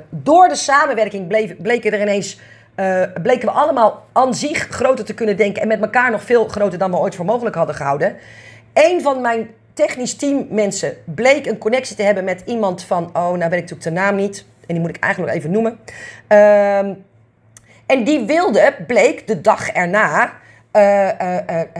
door 0.09 0.48
de 0.48 0.55
samenwerking 0.55 1.27
bleef, 1.27 1.57
bleken 1.57 1.92
er 1.92 2.01
ineens... 2.01 2.40
bleken 3.22 3.48
we 3.48 3.55
allemaal 3.55 4.05
aan 4.12 4.35
zich 4.35 4.66
groter 4.70 5.05
te 5.05 5.14
kunnen 5.14 5.37
denken. 5.37 5.62
En 5.62 5.68
met 5.68 5.81
elkaar 5.81 6.11
nog 6.11 6.22
veel 6.22 6.48
groter 6.48 6.79
dan 6.79 6.90
we 6.90 6.96
ooit 6.96 7.14
voor 7.14 7.25
mogelijk 7.25 7.57
hadden 7.57 7.75
gehouden. 7.75 8.16
Een 8.72 9.03
van 9.03 9.20
mijn 9.20 9.51
technisch 9.72 10.14
team 10.14 10.46
mensen 10.51 10.96
bleek 11.05 11.46
een 11.46 11.59
connectie 11.59 11.96
te 11.96 12.03
hebben 12.03 12.25
met 12.25 12.42
iemand 12.46 12.85
van... 12.85 13.05
Oh, 13.05 13.12
nou 13.12 13.38
weet 13.38 13.42
ik 13.42 13.51
natuurlijk 13.51 13.83
de 13.83 13.90
naam 13.90 14.14
niet. 14.14 14.44
En 14.66 14.75
die 14.75 14.81
moet 14.81 14.96
ik 14.96 15.03
eigenlijk 15.03 15.35
even 15.35 15.51
noemen. 15.51 15.79
Uh, 16.29 16.79
en 17.87 18.05
die 18.05 18.25
wilde, 18.27 18.75
bleek 18.87 19.27
de 19.27 19.40
dag 19.40 19.68
erna, 19.68 20.33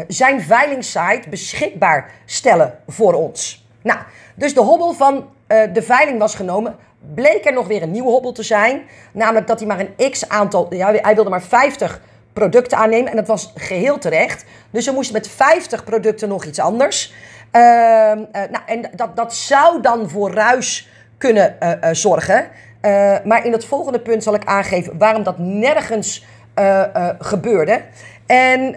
zijn 0.09 0.43
veilingsite 0.43 1.29
beschikbaar 1.29 2.11
stellen 2.25 2.79
voor 2.87 3.15
ons. 3.15 3.67
Nou, 3.83 3.99
dus 4.35 4.55
de 4.55 4.61
hobbel 4.61 4.93
van 4.93 5.29
de 5.73 5.83
veiling 5.83 6.19
was 6.19 6.35
genomen. 6.35 6.77
Bleek 7.15 7.45
er 7.45 7.53
nog 7.53 7.67
weer 7.67 7.83
een 7.83 7.91
nieuwe 7.91 8.11
hobbel 8.11 8.33
te 8.33 8.43
zijn. 8.43 8.83
Namelijk 9.13 9.47
dat 9.47 9.59
hij 9.59 9.69
maar 9.69 9.81
een 9.81 10.11
x 10.11 10.29
aantal, 10.29 10.75
ja, 10.75 10.93
hij 10.93 11.15
wilde 11.15 11.31
maar 11.31 11.43
50 11.43 12.01
producten 12.33 12.79
aannemen. 12.79 13.11
En 13.11 13.17
dat 13.17 13.27
was 13.27 13.53
geheel 13.55 13.99
terecht. 13.99 14.45
Dus 14.71 14.87
we 14.87 14.93
moesten 14.93 15.15
met 15.15 15.29
50 15.29 15.85
producten 15.85 16.29
nog 16.29 16.45
iets 16.45 16.59
anders. 16.59 17.15
Ehm, 17.51 18.19
nou, 18.33 18.61
en 18.67 18.91
dat, 18.95 19.17
dat 19.17 19.35
zou 19.35 19.83
dan 19.83 20.11
voor 20.11 20.33
ruis 20.33 20.89
kunnen 21.19 21.57
zorgen. 21.93 22.49
Uh, 22.83 23.17
maar 23.25 23.45
in 23.45 23.53
het 23.53 23.65
volgende 23.65 24.01
punt 24.01 24.23
zal 24.23 24.35
ik 24.35 24.45
aangeven 24.45 24.99
waarom 24.99 25.23
dat 25.23 25.39
nergens 25.39 26.27
gebeurde. 27.19 27.83
En 28.27 28.77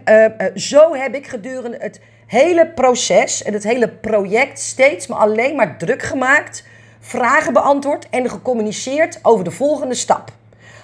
zo 0.56 0.96
heb 0.96 1.16
ik 1.16 1.28
gedurende 1.28 1.78
het 1.80 2.00
hele 2.26 2.68
proces 2.68 3.44
en 3.44 3.54
het 3.54 3.64
hele 3.64 3.90
project 3.90 4.60
steeds 4.60 5.08
me 5.08 5.16
alleen 5.16 5.56
maar 5.56 5.78
druk 5.78 6.02
gemaakt, 6.02 6.64
vragen 7.00 7.54
beantwoord 7.54 8.10
en 8.10 8.30
gecommuniceerd 8.30 9.20
over 9.22 9.44
de 9.44 9.52
volgende 9.52 9.96
stap. 9.96 10.32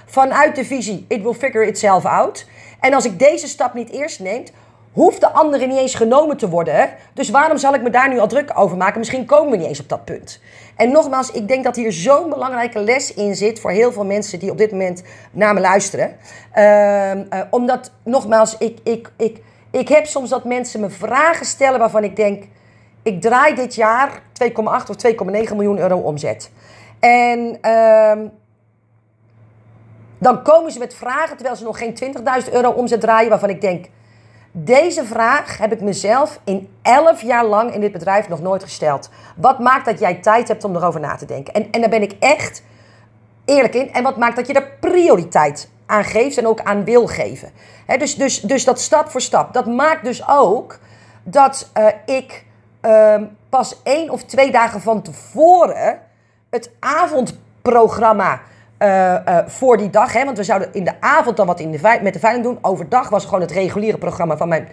Vanuit 0.06 0.56
de 0.56 0.66
visie, 0.66 1.06
it 1.08 1.22
will 1.22 1.34
figure 1.34 1.68
itself 1.68 2.06
out. 2.06 2.46
En 2.80 2.94
als 2.94 3.06
ik 3.06 3.20
deze 3.20 3.48
stap 3.48 3.74
niet 3.74 3.90
eerst 3.90 4.20
neem, 4.20 4.44
hoeft 4.92 5.22
de 5.22 5.32
andere 5.32 5.68
niet 5.68 5.78
eens 5.78 5.96
genomen 5.96 6.38
te 6.38 6.50
worden. 6.50 6.90
Dus 7.14 7.30
waarom 7.30 7.58
zal 7.58 7.74
ik 7.74 7.82
me 7.82 7.90
daar 7.90 8.10
nu 8.10 8.20
al 8.20 8.28
druk 8.28 8.52
over 8.56 8.78
maken? 8.78 9.00
Misschien 9.00 9.26
komen 9.26 9.52
we 9.52 9.58
niet 9.58 9.68
eens 9.68 9.80
op 9.80 9.90
dat 9.90 10.06
punt. 10.06 10.40
En 10.76 10.92
nogmaals, 10.92 11.32
ik 11.32 11.48
denk 11.48 11.64
dat 11.64 11.76
hier 11.76 11.92
zo'n 11.92 12.30
belangrijke 12.30 12.80
les 12.80 13.14
in 13.14 13.36
zit 13.36 13.60
voor 13.60 13.72
heel 13.72 13.92
veel 13.92 14.06
mensen 14.06 14.40
die 14.40 14.52
op 14.52 14.58
dit 14.58 14.72
moment 14.72 15.04
naar 15.32 15.54
me 15.54 15.60
luisteren. 15.60 16.16
Uh, 16.56 17.14
uh, 17.16 17.22
omdat, 17.50 17.92
nogmaals, 18.04 18.58
ik, 18.58 18.78
ik, 18.84 19.12
ik, 19.18 19.42
ik 19.72 19.88
heb 19.88 20.06
soms 20.06 20.30
dat 20.30 20.44
mensen 20.44 20.80
me 20.80 20.90
vragen 20.90 21.46
stellen 21.46 21.80
waarvan 21.80 22.04
ik 22.04 22.16
denk: 22.16 22.44
ik 23.04 23.22
draai 23.22 23.56
dit 23.56 23.76
jaar 23.76 24.22
2,8 24.44 24.56
of 24.64 24.96
2,9 25.08 25.56
miljoen 25.56 25.80
euro 25.80 25.98
omzet. 25.98 26.52
En 27.00 27.58
uh, 27.62 28.28
dan 30.18 30.44
komen 30.44 30.72
ze 30.72 30.80
met 30.80 30.94
vragen 30.94 31.36
terwijl 31.36 31.56
ze 31.56 31.64
nog 31.64 31.78
geen 31.78 32.16
20.000 32.46 32.54
euro 32.54 32.70
omzet 32.70 33.02
draaien, 33.02 33.30
waarvan 33.30 33.50
ik 33.50 33.62
denk 33.62 33.86
deze 34.52 35.06
vraag 35.06 35.58
heb 35.58 35.72
ik 35.72 35.82
mezelf 35.82 36.40
in 36.44 36.70
elf 36.82 37.22
jaar 37.22 37.46
lang 37.46 37.74
in 37.74 37.82
dit 37.82 37.92
bedrijf 37.92 38.30
nog 38.30 38.42
nooit 38.42 38.64
gesteld. 38.64 39.10
Wat 39.36 39.60
maakt 39.60 39.86
dat 39.86 40.00
jij 40.00 40.16
tijd 40.16 40.48
hebt 40.48 40.64
om 40.64 40.76
erover 40.76 41.00
na 41.00 41.16
te 41.16 41.26
denken? 41.26 41.54
En, 41.54 41.72
en 41.72 41.82
daar 41.82 41.90
ben 41.90 42.02
ik 42.02 42.16
echt 42.20 42.64
eerlijk 43.46 43.74
in. 43.74 43.94
En 43.94 44.04
wat 44.04 44.18
maakt 44.18 44.36
dat 44.36 44.48
je 44.48 44.54
er 44.54 44.72
prioriteit 44.80 45.70
aan 45.92 46.04
geeft 46.04 46.38
en 46.38 46.48
ook 46.48 46.62
aan 46.62 46.84
wil 46.84 47.08
geven? 47.08 47.52
dus, 47.98 48.16
dus, 48.16 48.42
dus 48.42 48.66
dat 48.66 48.82
stap 48.82 49.10
voor 49.10 49.22
stap. 49.22 49.54
Dat 49.54 49.66
maakt 49.66 50.04
dus 50.04 50.28
ook 50.28 50.80
dat 51.24 51.72
uh, 51.78 51.88
ik 52.06 52.46
uh, 52.82 53.16
pas 53.50 53.82
één 53.84 54.10
of 54.10 54.24
twee 54.24 54.52
dagen 54.52 54.82
van 54.82 55.02
tevoren 55.02 56.00
het 56.50 56.72
avondprogramma 56.80 58.42
uh, 58.80 59.16
uh, 59.28 59.38
voor 59.48 59.78
die 59.78 59.90
dag. 59.90 60.14
Hè, 60.14 60.26
want 60.26 60.38
we 60.38 60.44
zouden 60.44 60.74
in 60.74 60.84
de 60.84 61.02
avond 61.02 61.38
dan 61.38 61.48
wat 61.48 61.60
in 61.60 61.72
de 61.72 62.00
met 62.02 62.14
de 62.14 62.20
veiling 62.20 62.46
doen. 62.46 62.58
Overdag 62.62 63.10
was 63.10 63.26
gewoon 63.26 63.42
het 63.42 63.52
reguliere 63.52 63.98
programma 63.98 64.38
van 64.38 64.48
mijn. 64.48 64.68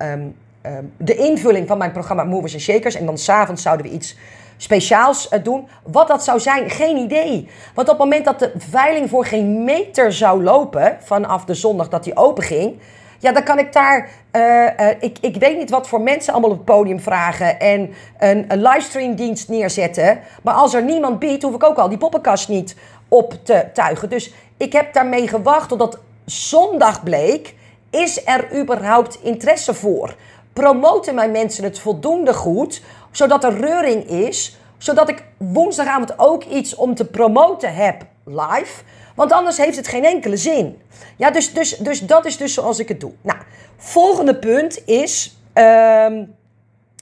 Um, 0.00 0.34
um, 0.66 0.92
de 0.96 1.14
invulling 1.14 1.68
van 1.68 1.78
mijn 1.78 1.92
programma 1.92 2.24
Movers 2.24 2.52
and 2.52 2.62
Shakers. 2.62 2.94
En 2.94 3.06
dan 3.06 3.18
s'avonds 3.18 3.62
zouden 3.62 3.86
we 3.86 3.92
iets 3.92 4.16
speciaals 4.62 5.28
doen. 5.42 5.68
Wat 5.82 6.08
dat 6.08 6.24
zou 6.24 6.40
zijn, 6.40 6.70
geen 6.70 6.96
idee. 6.96 7.48
Want 7.74 7.88
op 7.88 7.98
het 7.98 8.04
moment 8.04 8.24
dat 8.24 8.38
de 8.38 8.52
veiling 8.56 9.10
voor 9.10 9.26
geen 9.26 9.64
meter 9.64 10.12
zou 10.12 10.42
lopen. 10.42 10.96
vanaf 11.00 11.44
de 11.44 11.54
zondag 11.54 11.88
dat 11.88 12.04
die 12.04 12.16
open 12.16 12.42
ging 12.42 12.80
ja, 13.22 13.32
dan 13.32 13.42
kan 13.42 13.58
ik 13.58 13.72
daar. 13.72 14.08
Uh, 14.32 14.42
uh, 14.42 14.88
ik, 15.00 15.18
ik 15.20 15.36
weet 15.36 15.56
niet 15.56 15.70
wat 15.70 15.88
voor 15.88 16.00
mensen 16.00 16.32
allemaal 16.32 16.50
op 16.50 16.56
het 16.56 16.64
podium 16.64 17.00
vragen. 17.00 17.60
En 17.60 17.94
een, 18.18 18.44
een 18.48 18.62
livestreamdienst 18.62 19.48
neerzetten. 19.48 20.20
Maar 20.42 20.54
als 20.54 20.74
er 20.74 20.82
niemand 20.82 21.18
biedt, 21.18 21.42
hoef 21.42 21.54
ik 21.54 21.64
ook 21.64 21.76
al 21.76 21.88
die 21.88 21.98
poppenkast 21.98 22.48
niet 22.48 22.76
op 23.08 23.34
te 23.42 23.66
tuigen. 23.72 24.08
Dus 24.08 24.32
ik 24.56 24.72
heb 24.72 24.92
daarmee 24.92 25.28
gewacht 25.28 25.68
totdat 25.68 25.98
zondag 26.24 27.02
bleek. 27.02 27.54
Is 27.90 28.26
er 28.26 28.60
überhaupt 28.60 29.18
interesse 29.22 29.74
voor? 29.74 30.14
Promoten 30.52 31.14
mijn 31.14 31.30
mensen 31.30 31.64
het 31.64 31.78
voldoende 31.78 32.34
goed, 32.34 32.82
zodat 33.12 33.44
er 33.44 33.60
reuring 33.60 34.04
is, 34.04 34.56
zodat 34.78 35.08
ik 35.08 35.24
woensdagavond 35.36 36.18
ook 36.18 36.44
iets 36.44 36.74
om 36.74 36.94
te 36.94 37.04
promoten 37.04 37.74
heb 37.74 38.02
live. 38.24 38.82
Want 39.14 39.32
anders 39.32 39.56
heeft 39.56 39.76
het 39.76 39.88
geen 39.88 40.04
enkele 40.04 40.36
zin. 40.36 40.82
Ja, 41.16 41.30
dus, 41.30 41.52
dus, 41.52 41.76
dus 41.76 42.00
dat 42.00 42.26
is 42.26 42.36
dus 42.36 42.54
zoals 42.54 42.78
ik 42.78 42.88
het 42.88 43.00
doe. 43.00 43.12
Nou, 43.20 43.38
volgende 43.76 44.36
punt 44.36 44.86
is. 44.86 45.36
Um, 45.54 46.34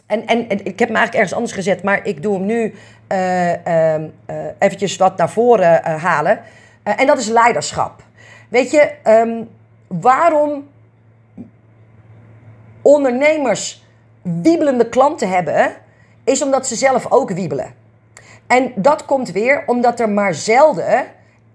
en, 0.07 0.27
en, 0.27 0.51
ik 0.51 0.79
heb 0.79 0.89
hem 0.89 0.97
eigenlijk 0.97 1.15
ergens 1.15 1.33
anders 1.33 1.53
gezet, 1.53 1.83
maar 1.83 2.07
ik 2.07 2.23
doe 2.23 2.35
hem 2.35 2.47
nu 2.47 2.75
uh, 3.13 3.95
eventjes 4.59 4.97
wat 4.97 5.17
naar 5.17 5.31
voren 5.31 5.83
uh, 5.87 6.03
halen. 6.05 6.41
en 6.83 7.07
dat 7.07 7.19
is 7.19 7.29
leiderschap. 7.29 8.03
Weet 8.49 8.71
je, 8.71 8.91
um, 9.05 9.49
waarom 9.87 10.69
ondernemers 12.83 13.85
wiebelende 14.23 14.89
klanten 14.89 15.29
hebben, 15.29 15.73
is 16.25 16.43
omdat 16.43 16.67
ze 16.67 16.75
zelf 16.75 17.07
ook 17.11 17.31
wiebelen. 17.31 17.75
En 18.47 18.73
dat 18.77 19.05
komt 19.05 19.31
weer 19.31 19.63
omdat 19.67 20.01
er 20.01 20.09
maar 20.09 20.35
zelden 20.35 21.07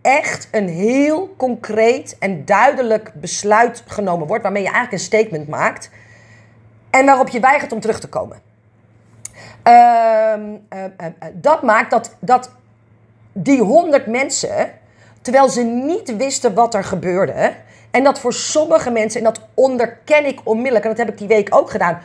echt 0.01 0.47
een 0.51 0.67
heel 0.67 1.33
concreet 1.37 2.15
en 2.19 2.45
duidelijk 2.45 3.11
besluit 3.13 3.83
genomen 3.87 4.27
wordt, 4.27 4.43
waarmee 4.43 4.63
je 4.63 4.69
eigenlijk 4.69 4.97
een 4.97 5.07
statement 5.07 5.47
maakt 5.47 5.89
en 6.89 7.05
waarop 7.05 7.29
je 7.29 7.39
weigert 7.39 7.71
om 7.71 7.79
terug 7.79 7.99
te 7.99 8.09
komen. 8.09 8.41
Uh, 9.67 9.73
uh, 10.73 10.83
uh, 11.01 11.07
dat 11.33 11.63
maakt 11.63 11.91
dat, 11.91 12.15
dat 12.19 12.49
die 13.31 13.61
honderd 13.61 14.07
mensen, 14.07 14.71
terwijl 15.21 15.49
ze 15.49 15.61
niet 15.61 16.15
wisten 16.15 16.53
wat 16.53 16.73
er 16.73 16.83
gebeurde, 16.83 17.53
en 17.91 18.03
dat 18.03 18.19
voor 18.19 18.33
sommige 18.33 18.91
mensen, 18.91 19.19
en 19.19 19.25
dat 19.25 19.41
onderken 19.53 20.25
ik 20.25 20.39
onmiddellijk, 20.43 20.83
en 20.83 20.89
dat 20.89 20.99
heb 20.99 21.09
ik 21.09 21.17
die 21.17 21.27
week 21.27 21.55
ook 21.55 21.69
gedaan, 21.69 22.01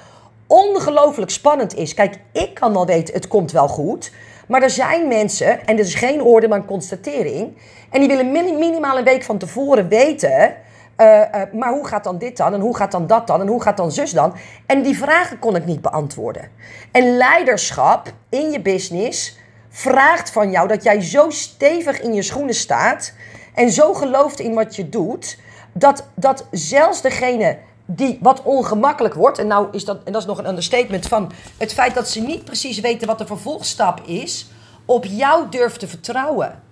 ongelooflijk 0.51 1.31
spannend 1.31 1.77
is. 1.77 1.95
Kijk, 1.95 2.17
ik 2.33 2.55
kan 2.55 2.73
wel 2.73 2.87
weten, 2.87 3.15
het 3.15 3.29
komt 3.29 3.53
wel 3.53 3.69
goed. 3.69 4.13
Maar 4.47 4.63
er 4.63 4.71
zijn 4.71 5.09
mensen, 5.09 5.67
en 5.67 5.77
dit 5.77 5.87
is 5.87 5.95
geen 5.95 6.23
oordeel, 6.23 6.49
maar 6.49 6.59
een 6.59 6.65
constatering. 6.65 7.57
En 7.91 8.01
die 8.01 8.09
willen 8.09 8.33
minimaal 8.59 8.99
een 8.99 9.05
week 9.05 9.23
van 9.23 9.39
tevoren 9.39 9.89
weten. 9.89 10.55
Uh, 10.97 11.23
maar 11.53 11.73
hoe 11.73 11.87
gaat 11.87 12.05
dan 12.05 12.19
dit 12.19 12.37
dan? 12.37 12.55
En 12.55 12.61
hoe 12.61 12.77
gaat 12.77 12.93
dan 12.93 13.07
dat 13.07 13.27
dan? 13.27 13.41
En 13.41 13.47
hoe 13.47 13.63
gaat 13.63 13.77
dan 13.77 13.93
zus 13.93 14.11
dan? 14.13 14.35
En 14.67 14.83
die 14.83 14.99
vragen 14.99 15.39
kon 15.39 15.57
ik 15.57 15.65
niet 15.65 15.81
beantwoorden. 15.81 16.51
En 16.93 17.17
leiderschap 17.17 18.13
in 18.29 18.51
je 18.51 18.61
business 18.61 19.39
vraagt 19.69 20.31
van 20.31 20.51
jou 20.51 20.69
dat 20.69 20.83
jij 20.83 21.01
zo 21.01 21.31
stevig 21.31 22.01
in 22.01 22.15
je 22.15 22.23
schoenen 22.23 22.55
staat. 22.55 23.13
En 23.55 23.71
zo 23.71 23.95
gelooft 23.95 24.41
in 24.41 24.55
wat 24.55 24.77
je 24.77 24.89
doet. 24.89 25.39
Dat, 25.73 26.09
dat 26.15 26.47
zelfs 26.51 27.03
degene 27.03 27.59
die 27.97 28.19
wat 28.21 28.43
ongemakkelijk 28.43 29.15
wordt. 29.15 29.39
En 29.39 29.47
nou 29.47 29.69
is 29.73 29.85
dat, 29.85 29.99
en 30.05 30.13
dat 30.13 30.21
is 30.21 30.29
nog 30.29 30.39
een 30.39 30.49
understatement 30.49 31.07
van 31.07 31.33
het 31.57 31.73
feit 31.73 31.95
dat 31.95 32.09
ze 32.09 32.21
niet 32.21 32.45
precies 32.45 32.81
weten 32.81 33.07
wat 33.07 33.19
de 33.19 33.27
vervolgstap 33.27 34.01
is. 34.07 34.47
Op 34.85 35.05
jou 35.05 35.49
durft 35.51 35.79
te 35.79 35.89
vertrouwen. 35.89 36.63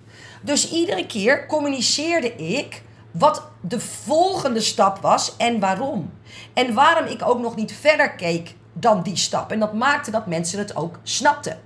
Dus 0.42 0.70
iedere 0.70 1.06
keer 1.06 1.46
communiceerde 1.46 2.34
ik 2.34 2.82
wat 3.10 3.42
de 3.60 3.80
volgende 3.80 4.60
stap 4.60 4.98
was 4.98 5.36
en 5.36 5.60
waarom. 5.60 6.12
En 6.52 6.74
waarom 6.74 7.06
ik 7.06 7.28
ook 7.28 7.40
nog 7.40 7.56
niet 7.56 7.72
verder 7.72 8.10
keek 8.10 8.54
dan 8.72 9.02
die 9.02 9.16
stap. 9.16 9.52
En 9.52 9.58
dat 9.58 9.72
maakte 9.72 10.10
dat 10.10 10.26
mensen 10.26 10.58
het 10.58 10.76
ook 10.76 10.98
snapten. 11.02 11.58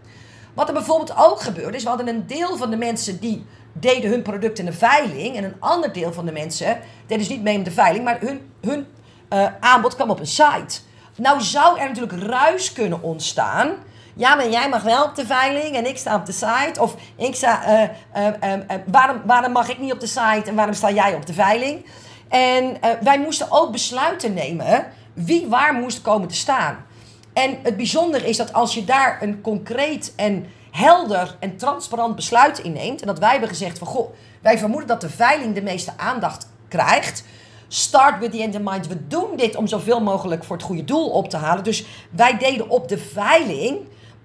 Wat 0.54 0.68
er 0.68 0.74
bijvoorbeeld 0.74 1.16
ook 1.16 1.40
gebeurde, 1.40 1.76
is 1.76 1.82
we 1.82 1.88
hadden 1.88 2.08
een 2.08 2.26
deel 2.26 2.56
van 2.56 2.70
de 2.70 2.76
mensen 2.76 3.20
die 3.20 3.46
deden 3.72 4.10
hun 4.10 4.22
product 4.22 4.58
in 4.58 4.64
de 4.64 4.72
veiling. 4.72 5.36
En 5.36 5.44
een 5.44 5.56
ander 5.58 5.92
deel 5.92 6.12
van 6.12 6.26
de 6.26 6.32
mensen 6.32 6.78
deden 7.06 7.18
dus 7.18 7.28
niet 7.28 7.42
mee 7.42 7.54
in 7.54 7.62
de 7.62 7.70
veiling, 7.70 8.04
maar 8.04 8.20
hun, 8.20 8.40
hun 8.60 8.86
uh, 9.32 9.46
aanbod 9.60 9.94
kwam 9.94 10.10
op 10.10 10.20
een 10.20 10.26
site. 10.26 10.80
Nou 11.16 11.40
zou 11.40 11.78
er 11.78 11.88
natuurlijk 11.88 12.22
ruis 12.22 12.72
kunnen 12.72 13.02
ontstaan. 13.02 13.70
Ja, 14.14 14.34
maar 14.34 14.48
jij 14.48 14.68
mag 14.68 14.82
wel 14.82 15.04
op 15.04 15.14
de 15.14 15.26
veiling 15.26 15.76
en 15.76 15.86
ik 15.86 15.98
sta 15.98 16.14
op 16.14 16.26
de 16.26 16.32
site. 16.32 16.80
Of 16.80 16.94
ik 17.16 17.34
sta, 17.34 17.82
uh, 18.16 18.26
uh, 18.26 18.52
waarom, 18.86 19.22
waarom 19.24 19.52
mag 19.52 19.68
ik 19.68 19.78
niet 19.78 19.92
op 19.92 20.00
de 20.00 20.06
site 20.06 20.42
en 20.44 20.54
waarom 20.54 20.74
sta 20.74 20.90
jij 20.90 21.14
op 21.14 21.26
de 21.26 21.32
veiling? 21.32 21.86
En 22.28 22.76
wij 23.00 23.18
moesten 23.18 23.46
ook 23.50 23.72
besluiten 23.72 24.34
nemen 24.34 24.86
wie 25.12 25.46
waar 25.48 25.74
moest 25.74 26.02
komen 26.02 26.28
te 26.28 26.34
staan. 26.34 26.84
En 27.32 27.58
het 27.62 27.76
bijzondere 27.76 28.28
is 28.28 28.36
dat 28.36 28.52
als 28.52 28.74
je 28.74 28.84
daar 28.84 29.22
een 29.22 29.40
concreet 29.40 30.12
en 30.16 30.46
helder 30.70 31.36
en 31.40 31.56
transparant 31.56 32.16
besluit 32.16 32.58
inneemt. 32.58 33.00
En 33.00 33.06
dat 33.06 33.18
wij 33.18 33.30
hebben 33.30 33.48
gezegd 33.48 33.78
van 33.78 33.86
goh, 33.86 34.14
wij 34.40 34.58
vermoeden 34.58 34.88
dat 34.88 35.00
de 35.00 35.10
veiling 35.10 35.54
de 35.54 35.62
meeste 35.62 35.92
aandacht 35.96 36.48
krijgt. 36.68 37.24
Start 37.74 38.18
with 38.18 38.32
the 38.32 38.42
end 38.42 38.54
in 38.54 38.62
mind. 38.62 38.86
We 38.86 39.06
doen 39.06 39.36
dit 39.36 39.56
om 39.56 39.66
zoveel 39.66 40.00
mogelijk 40.00 40.44
voor 40.44 40.56
het 40.56 40.64
goede 40.64 40.84
doel 40.84 41.10
op 41.10 41.28
te 41.28 41.36
halen. 41.36 41.64
Dus 41.64 41.84
wij 42.10 42.38
deden 42.38 42.68
op 42.68 42.88
de 42.88 42.98
veiling 42.98 43.78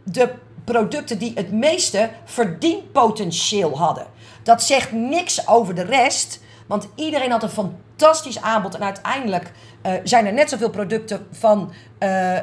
de 0.03 0.33
producten 0.63 1.17
die 1.19 1.31
het 1.35 1.51
meeste 1.51 2.09
verdienpotentieel 2.25 3.77
hadden. 3.77 4.07
Dat 4.43 4.63
zegt 4.63 4.91
niks 4.91 5.47
over 5.47 5.75
de 5.75 5.81
rest. 5.81 6.39
Want 6.65 6.87
iedereen 6.95 7.31
had 7.31 7.43
een 7.43 7.49
fantastisch 7.49 8.41
aanbod. 8.41 8.75
En 8.75 8.83
uiteindelijk 8.83 9.51
uh, 9.85 9.91
zijn 10.03 10.25
er 10.25 10.33
net 10.33 10.49
zoveel 10.49 10.69
producten 10.69 11.27
van 11.31 11.73
uh, 11.99 12.33
uh, 12.33 12.39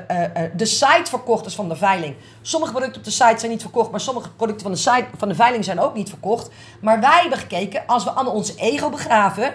de 0.57 0.67
site 0.67 1.05
verkocht 1.11 1.45
als 1.45 1.55
van 1.55 1.69
de 1.69 1.77
veiling. 1.77 2.15
Sommige 2.43 2.73
producten 2.73 2.99
op 2.99 3.05
de 3.05 3.11
site 3.11 3.39
zijn 3.39 3.51
niet 3.51 3.63
verkocht, 3.63 3.91
maar 3.91 4.01
sommige 4.01 4.31
producten 4.31 4.63
van 4.63 4.73
de, 4.73 4.79
site, 4.79 5.07
van 5.17 5.29
de 5.29 5.35
veiling 5.35 5.65
zijn 5.65 5.81
ook 5.81 5.95
niet 5.95 6.09
verkocht. 6.09 6.51
Maar 6.81 7.01
wij 7.01 7.21
hebben 7.21 7.39
gekeken, 7.39 7.83
als 7.87 8.05
we 8.05 8.11
allemaal 8.11 8.35
ons 8.35 8.57
ego 8.57 8.91
begraven. 8.91 9.55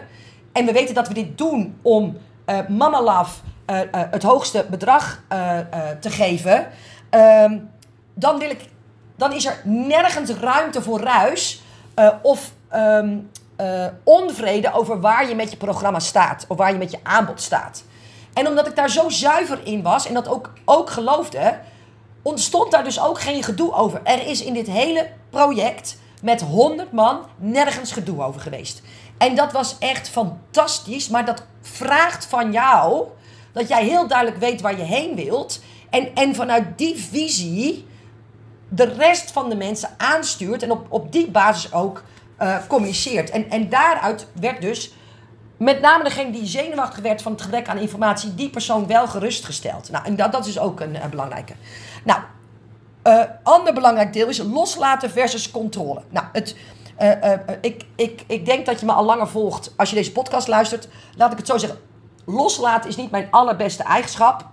En 0.52 0.66
we 0.66 0.72
weten 0.72 0.96
dat 0.96 1.08
we 1.08 1.14
dit 1.14 1.38
doen 1.38 1.80
om 1.82 2.18
Mama 2.68 3.02
Love 3.02 3.40
het 3.92 4.24
hoogste 4.24 4.66
bedrag 4.70 5.24
te 6.00 6.10
geven. 6.10 6.68
Ehm, 7.10 7.58
dan, 8.14 8.40
wil 8.40 8.50
ik, 8.50 8.70
dan 9.16 9.34
is 9.34 9.46
er 9.46 9.62
nergens 9.64 10.30
ruimte 10.30 10.82
voor 10.82 11.00
ruis. 11.00 11.62
of 12.22 12.52
uh, 13.62 13.86
onvrede 14.04 14.74
over 14.74 15.02
waar 15.02 15.30
je 15.30 15.36
met 15.36 15.52
je 15.52 15.58
programma 15.58 16.00
staat. 16.00 16.46
Of 16.48 16.58
waar 16.58 16.72
je 16.72 16.78
met 16.78 16.92
je 16.92 17.00
aanbod 17.04 17.42
staat. 17.42 17.84
En 18.34 18.48
omdat 18.48 18.68
ik 18.68 18.76
daar 18.76 18.90
zo 18.90 19.10
zuiver 19.10 19.60
in 19.64 19.82
was 19.82 20.08
en 20.08 20.14
dat 20.14 20.28
ook, 20.28 20.54
ook 20.66 20.90
geloofde, 20.90 21.60
ontstond 22.22 22.72
daar 22.72 22.84
dus 22.84 23.02
ook 23.02 23.22
geen 23.22 23.44
gedoe 23.44 23.74
over. 23.74 24.02
Er 24.04 24.28
is 24.28 24.44
in 24.44 24.54
dit 24.54 24.68
hele 24.68 25.10
project 25.30 25.98
met 26.22 26.42
100 26.42 26.92
man 26.92 27.20
nergens 27.38 27.92
gedoe 27.92 28.24
over 28.24 28.42
geweest. 28.42 28.82
En 29.20 29.36
dat 29.36 29.52
was 29.52 29.76
echt 29.80 30.10
fantastisch, 30.10 31.10
maar 31.10 31.26
dat 31.26 31.46
vraagt 31.62 32.26
van 32.26 32.52
jou 32.52 33.08
dat 33.52 33.68
jij 33.68 33.84
heel 33.84 34.08
duidelijk 34.08 34.40
weet 34.40 34.62
waar 34.62 34.78
je 34.78 34.84
heen 34.84 35.16
wilt. 35.16 35.62
En, 35.90 36.16
en 36.16 36.36
vanuit 36.36 36.78
die 36.78 36.96
visie 36.98 37.88
de 38.70 38.84
rest 38.84 39.32
van 39.32 39.50
de 39.50 39.56
mensen 39.56 39.90
aanstuurt 39.98 40.64
en 40.64 40.72
op, 40.72 40.86
op 40.90 41.12
die 41.12 41.32
basis 41.32 41.74
ook 41.74 42.04
uh, 42.42 42.58
communiceert. 42.68 43.30
En, 43.30 43.50
en 43.50 43.70
daaruit 43.70 44.28
werd 44.34 44.62
dus 44.62 44.94
met 45.58 45.82
name 45.82 46.04
degene 46.04 46.32
die 46.32 46.46
zenuwachtig 46.46 47.04
werd 47.04 47.22
van 47.22 47.32
het 47.32 47.42
gebrek 47.42 47.68
aan 47.68 47.78
informatie, 47.78 48.36
die 48.36 48.50
persoon 48.50 48.88
wel 48.88 49.08
gerustgesteld. 49.08 49.92
Nou, 49.92 50.06
en 50.06 50.16
dat, 50.16 50.32
dat 50.32 50.46
is 50.46 50.60
ook 50.60 50.80
een, 50.80 50.98
belangrijke. 51.10 51.54
Nou, 52.04 52.22
uh, 53.04 53.24
ander 53.44 53.74
belangrijk 53.74 54.14
deel 54.14 54.28
is 54.28 54.38
loslaten 54.38 55.10
versus 55.10 55.52
controle. 55.52 56.02
Nou, 56.10 56.26
het, 56.32 56.56
uh, 57.02 57.34
ik, 57.62 57.86
ik, 57.96 58.24
ik 58.28 58.46
denk 58.46 58.66
dat 58.66 58.80
je 58.80 58.86
me 58.86 58.92
al 58.92 59.06
langer 59.06 59.28
volgt 59.28 59.74
als 59.78 59.90
je 59.90 59.96
deze 59.96 60.12
podcast 60.12 60.48
luistert. 60.48 60.88
Laat 61.16 61.32
ik 61.32 61.38
het 61.38 61.48
zo 61.48 61.58
zeggen. 61.58 61.80
Loslaten 62.26 62.90
is 62.90 62.96
niet 62.96 63.12
mijn 63.12 63.28
allerbeste 63.32 63.84
eigenschap. 63.84 64.46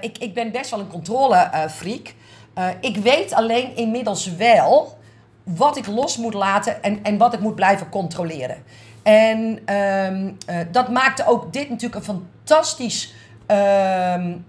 ik, 0.00 0.18
ik 0.18 0.34
ben 0.34 0.52
best 0.52 0.70
wel 0.70 0.80
een 0.80 0.88
controlefreak. 0.88 2.14
ik 2.80 2.96
weet 2.96 3.32
alleen 3.32 3.76
inmiddels 3.76 4.34
wel 4.34 4.98
wat 5.44 5.76
ik 5.76 5.86
los 5.86 6.16
moet 6.16 6.34
laten 6.34 6.82
en, 6.82 7.02
en 7.02 7.18
wat 7.18 7.32
ik 7.32 7.40
moet 7.40 7.54
blijven 7.54 7.88
controleren. 7.88 8.62
En 9.02 9.58
uh, 9.70 10.56
dat 10.70 10.88
maakte 10.88 11.26
ook 11.26 11.52
dit 11.52 11.70
natuurlijk 11.70 12.06
een 12.06 12.20
fantastisch 12.44 13.14
um, 14.16 14.44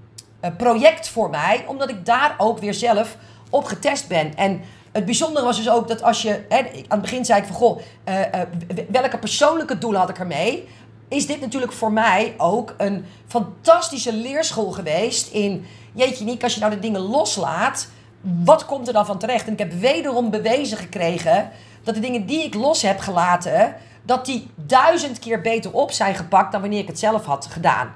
project 0.58 1.08
voor 1.10 1.30
mij, 1.30 1.66
omdat 1.68 1.90
ik 1.90 2.06
daar 2.06 2.36
ook 2.38 2.60
weer 2.60 2.74
zelf 2.74 3.18
op 3.50 3.66
getest 3.66 4.08
ben. 4.08 4.36
En 4.36 4.62
het 4.96 5.06
bijzondere 5.06 5.46
was 5.46 5.58
dus 5.58 5.70
ook 5.70 5.88
dat 5.88 6.04
als 6.04 6.22
je, 6.22 6.46
hè, 6.50 6.58
aan 6.58 6.66
het 6.88 7.02
begin 7.02 7.26
zei 7.26 7.40
ik 7.40 7.48
van 7.48 7.56
goh, 7.56 7.80
uh, 8.10 8.20
uh, 8.20 8.42
welke 8.90 9.18
persoonlijke 9.18 9.78
doelen 9.78 10.00
had 10.00 10.10
ik 10.10 10.20
ermee? 10.20 10.68
Is 11.08 11.28
dit 11.28 11.42
natuurlijk 11.42 11.72
voor 11.72 11.92
mij 11.92 12.34
ook 12.38 12.74
een 12.78 13.06
fantastische 13.28 14.14
leerschool 14.14 14.72
geweest 14.72 15.32
in, 15.32 15.66
jeetje 15.94 16.26
niet, 16.26 16.44
als 16.44 16.54
je 16.54 16.60
nou 16.60 16.72
de 16.72 16.80
dingen 16.80 17.02
loslaat, 17.02 17.88
wat 18.22 18.66
komt 18.66 18.88
er 18.88 18.94
dan 18.94 19.06
van 19.06 19.18
terecht? 19.18 19.48
En 19.48 19.54
ik 19.54 19.60
heb 19.60 19.74
wederom 19.74 20.30
bewezen 20.30 20.78
gekregen 20.78 21.50
dat 21.84 21.96
de 21.96 22.02
dingen 22.02 22.26
die 22.26 22.44
ik 22.44 22.54
los 22.54 22.82
heb 22.82 23.00
gelaten, 23.00 23.76
dat 24.04 24.26
die 24.26 24.48
duizend 24.56 25.20
keer 25.20 25.42
beter 25.42 25.74
op 25.74 25.92
zijn 25.92 26.16
gepakt 26.16 26.52
dan 26.52 26.62
wanneer 26.62 26.80
ik 26.80 26.88
het 26.88 27.00
zelf 27.00 27.26
had 27.26 27.48
gedaan. 27.52 27.94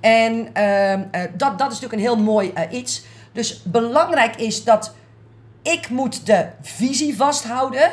En 0.00 0.48
uh, 0.56 1.24
dat, 1.36 1.58
dat 1.58 1.72
is 1.72 1.80
natuurlijk 1.80 1.92
een 1.92 1.98
heel 1.98 2.16
mooi 2.16 2.52
iets. 2.70 3.02
Dus 3.32 3.62
belangrijk 3.62 4.36
is 4.36 4.64
dat 4.64 4.94
ik 5.62 5.88
moet 5.88 6.26
de 6.26 6.46
visie 6.62 7.16
vasthouden 7.16 7.90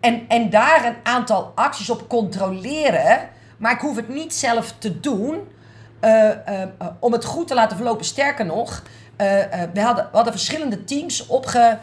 en, 0.00 0.28
en 0.28 0.50
daar 0.50 0.84
een 0.84 0.96
aantal 1.02 1.52
acties 1.54 1.90
op 1.90 2.08
controleren. 2.08 3.28
Maar 3.56 3.72
ik 3.72 3.80
hoef 3.80 3.96
het 3.96 4.08
niet 4.08 4.34
zelf 4.34 4.74
te 4.78 5.00
doen 5.00 5.40
uh, 6.00 6.30
om 6.98 7.12
het 7.12 7.24
goed 7.24 7.48
te 7.48 7.54
laten 7.54 7.76
verlopen. 7.76 8.04
Sterker 8.04 8.46
nog, 8.46 8.82
we, 9.16 9.80
hadden, 9.80 10.04
we 10.04 10.16
hadden 10.16 10.32
verschillende 10.32 10.84
teams 10.84 11.26
opge... 11.26 11.78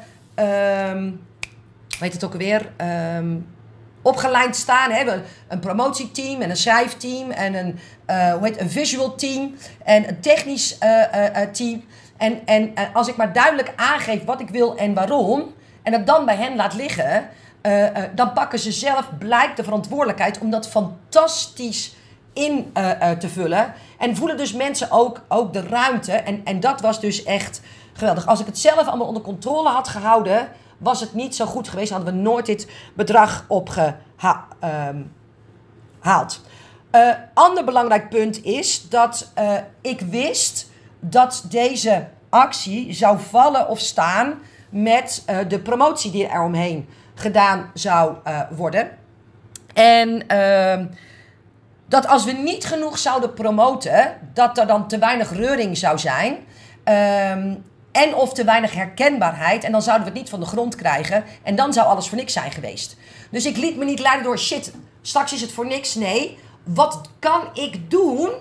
Weet 2.00 2.14
het 2.14 2.24
ook 2.24 2.32
alweer? 2.32 2.72
Um, 3.18 3.48
opgeleid 4.02 4.56
staan. 4.56 4.92
Hè? 4.92 5.22
Een 5.48 5.60
promotieteam 5.60 6.42
en 6.42 6.50
een 6.50 6.58
schrijfteam 6.58 7.32
en 7.32 7.54
een, 7.54 7.80
hoe 8.06 8.40
heet, 8.42 8.60
een 8.60 8.70
visual 8.70 9.16
team 9.16 9.56
en 9.84 10.08
een 10.08 10.20
technisch 10.20 10.78
team. 11.52 11.84
En, 12.20 12.46
en 12.46 12.74
als 12.94 13.08
ik 13.08 13.16
maar 13.16 13.34
duidelijk 13.34 13.74
aangeef 13.76 14.24
wat 14.26 14.42
ik 14.42 14.50
wil 14.50 14.76
en 14.78 14.94
waarom, 14.94 15.54
en 15.84 15.94
het 15.94 16.08
dan 16.08 16.26
bij 16.26 16.36
hen 16.36 16.56
laat 16.56 16.74
liggen, 16.74 17.30
dan 18.16 18.34
pakken 18.34 18.60
ze 18.60 18.72
zelf 18.72 19.10
blijk 19.20 19.56
de 19.56 19.64
verantwoordelijkheid 19.64 20.40
om 20.40 20.50
dat 20.50 20.70
fantastisch 20.70 21.96
in 22.34 22.72
te 23.20 23.30
vullen. 23.30 23.74
En 23.98 24.16
voelen 24.16 24.38
dus 24.38 24.54
mensen 24.54 24.92
ook, 24.92 25.22
ook 25.28 25.54
de 25.54 25.62
ruimte. 25.62 26.12
En, 26.12 26.42
en 26.44 26.60
dat 26.60 26.82
was 26.82 27.00
dus 27.00 27.24
echt 27.24 27.62
geweldig. 27.94 28.28
Als 28.28 28.40
ik 28.40 28.46
het 28.46 28.60
zelf 28.60 28.88
allemaal 28.88 29.08
onder 29.08 29.22
controle 29.22 29.70
had 29.70 29.88
gehouden, 29.88 30.50
was 30.78 31.00
het 31.00 31.14
niet 31.14 31.36
zo 31.36 31.46
goed 31.46 31.68
geweest. 31.68 31.92
Hadden 31.92 32.14
we 32.14 32.20
nooit 32.20 32.46
dit 32.46 32.72
bedrag 32.94 33.46
opgehaald. 33.48 33.98
Uh, 36.92 37.10
ander 37.34 37.66
belangrijk 37.66 38.10
punt 38.10 38.44
is 38.44 38.90
dat 38.90 39.32
ik 39.82 40.02
wist 40.02 40.69
dat 41.00 41.46
deze 41.50 42.08
actie 42.30 42.94
zou 42.94 43.20
vallen 43.20 43.68
of 43.68 43.80
staan 43.80 44.34
met 44.70 45.24
uh, 45.30 45.38
de 45.48 45.60
promotie 45.60 46.12
die 46.12 46.28
er 46.28 46.44
omheen 46.44 46.90
gedaan 47.14 47.72
zou 47.74 48.16
worden. 48.50 48.90
En 49.74 50.28
ehm, 50.28 50.86
dat 51.88 52.08
als 52.08 52.26
we 52.26 52.32
niet 52.32 52.66
genoeg 52.66 52.98
zouden 52.98 53.34
promoten, 53.34 54.18
dat 54.34 54.58
er 54.58 54.68
dan 54.68 54.88
te 54.88 54.98
weinig 54.98 55.32
reuring 55.32 55.78
zou 55.78 55.98
zijn. 55.98 56.38
Um, 57.34 57.64
en 57.92 58.16
of 58.16 58.34
te 58.34 58.44
weinig 58.44 58.74
herkenbaarheid. 58.74 59.64
En 59.64 59.72
dan 59.72 59.82
zouden 59.82 60.06
we 60.06 60.12
het 60.12 60.22
niet 60.22 60.30
van 60.30 60.40
de 60.40 60.46
grond 60.46 60.76
krijgen. 60.76 61.24
En 61.44 61.56
dan 61.56 61.74
zou 61.74 61.88
alles 61.88 62.08
voor 62.08 62.18
niks 62.18 62.34
zijn 62.34 62.52
geweest. 62.52 62.98
Dus 63.32 63.46
ik 63.46 63.58
liet 63.58 63.78
me 63.78 63.86
niet 63.86 64.00
leiden 64.00 64.24
door 64.24 64.40
shit. 64.40 64.74
Straks 65.02 65.34
is 65.34 65.42
het 65.42 65.52
voor 65.52 65.66
niks. 65.66 65.96
Nee. 65.96 66.38
Wat 66.64 67.02
kan 67.20 67.42
ik 67.54 67.92
doen 67.92 68.32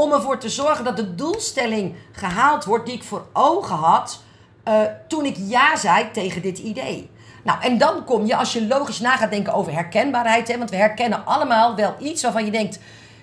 om 0.00 0.12
ervoor 0.12 0.38
te 0.38 0.48
zorgen 0.48 0.84
dat 0.84 0.96
de 0.96 1.14
doelstelling 1.14 1.94
gehaald 2.12 2.64
wordt 2.64 2.86
die 2.86 2.94
ik 2.94 3.02
voor 3.02 3.26
ogen 3.32 3.76
had 3.76 4.22
uh, 4.68 4.80
toen 5.08 5.24
ik 5.24 5.36
ja 5.38 5.76
zei 5.76 6.10
tegen 6.10 6.42
dit 6.42 6.58
idee? 6.58 7.10
Nou, 7.44 7.62
en 7.62 7.78
dan 7.78 8.04
kom 8.04 8.26
je, 8.26 8.36
als 8.36 8.52
je 8.52 8.66
logisch 8.66 9.00
na 9.00 9.16
gaat 9.16 9.30
denken 9.30 9.52
over 9.52 9.72
herkenbaarheid, 9.72 10.48
hè, 10.48 10.58
want 10.58 10.70
we 10.70 10.76
herkennen 10.76 11.26
allemaal 11.26 11.74
wel 11.74 11.94
iets 11.98 12.22
waarvan 12.22 12.44
je 12.44 12.50
denkt: 12.50 12.78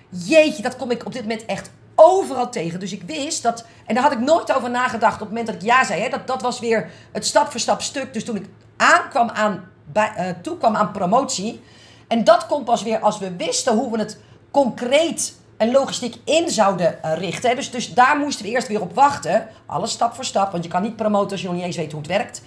jeetje, 0.09 0.61
dat 0.61 0.75
kom 0.75 0.91
ik 0.91 1.05
op 1.05 1.13
dit 1.13 1.21
moment 1.21 1.45
echt 1.45 1.71
overal 1.95 2.49
tegen. 2.49 2.79
Dus 2.79 2.91
ik 2.91 3.03
wist 3.05 3.43
dat, 3.43 3.65
en 3.85 3.93
daar 3.93 4.03
had 4.03 4.11
ik 4.11 4.19
nooit 4.19 4.53
over 4.53 4.69
nagedacht 4.69 5.13
op 5.13 5.19
het 5.19 5.29
moment 5.29 5.47
dat 5.47 5.55
ik 5.55 5.61
ja 5.61 5.83
zei. 5.83 6.01
Hè, 6.01 6.09
dat, 6.09 6.27
dat 6.27 6.41
was 6.41 6.59
weer 6.59 6.89
het 7.11 7.25
stap 7.25 7.51
voor 7.51 7.59
stap 7.59 7.81
stuk. 7.81 8.13
Dus 8.13 8.25
toen 8.25 8.35
ik 8.35 8.45
aankwam 8.77 9.29
aan, 9.29 9.71
bij, 9.91 10.35
uh, 10.43 10.75
aan 10.75 10.91
promotie. 10.91 11.61
En 12.07 12.23
dat 12.23 12.45
komt 12.45 12.65
pas 12.65 12.83
weer 12.83 12.99
als 12.99 13.17
we 13.17 13.35
wisten 13.35 13.75
hoe 13.75 13.91
we 13.91 13.99
het 13.99 14.19
concreet 14.51 15.35
en 15.57 15.71
logistiek 15.71 16.15
in 16.25 16.49
zouden 16.49 17.03
eh, 17.03 17.17
richten. 17.17 17.55
Dus, 17.55 17.71
dus 17.71 17.93
daar 17.93 18.17
moesten 18.17 18.45
we 18.45 18.51
eerst 18.51 18.67
weer 18.67 18.81
op 18.81 18.95
wachten. 18.95 19.47
Alles 19.65 19.91
stap 19.91 20.13
voor 20.15 20.25
stap, 20.25 20.51
want 20.51 20.63
je 20.63 20.69
kan 20.69 20.81
niet 20.81 20.95
promoten 20.95 21.31
als 21.31 21.41
je 21.41 21.47
nog 21.47 21.55
niet 21.55 21.65
eens 21.65 21.75
weet 21.75 21.91
hoe 21.91 22.01
het 22.01 22.09
werkt. 22.09 22.41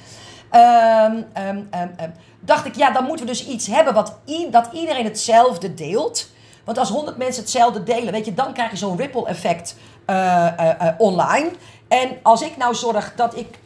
Um, 0.52 1.68
dacht 2.40 2.66
ik, 2.66 2.76
ja, 2.76 2.90
dan 2.90 3.04
moeten 3.04 3.26
we 3.26 3.32
dus 3.32 3.46
iets 3.46 3.66
hebben 3.66 3.94
wat 3.94 4.18
dat 4.50 4.68
iedereen 4.72 5.04
hetzelfde 5.04 5.74
deelt. 5.74 6.28
Want 6.64 6.78
als 6.78 6.88
100 6.88 7.16
mensen 7.16 7.42
hetzelfde 7.42 7.82
delen, 7.82 8.12
weet 8.12 8.24
je, 8.24 8.34
dan 8.34 8.52
krijg 8.52 8.70
je 8.70 8.76
zo'n 8.76 8.96
ripple 8.96 9.26
effect 9.26 9.76
uh, 10.06 10.48
online. 10.98 11.50
En 11.88 12.18
als 12.22 12.42
ik 12.42 12.56
nou 12.56 12.74
zorg 12.74 13.12
dat 13.16 13.36
ik 13.36 13.58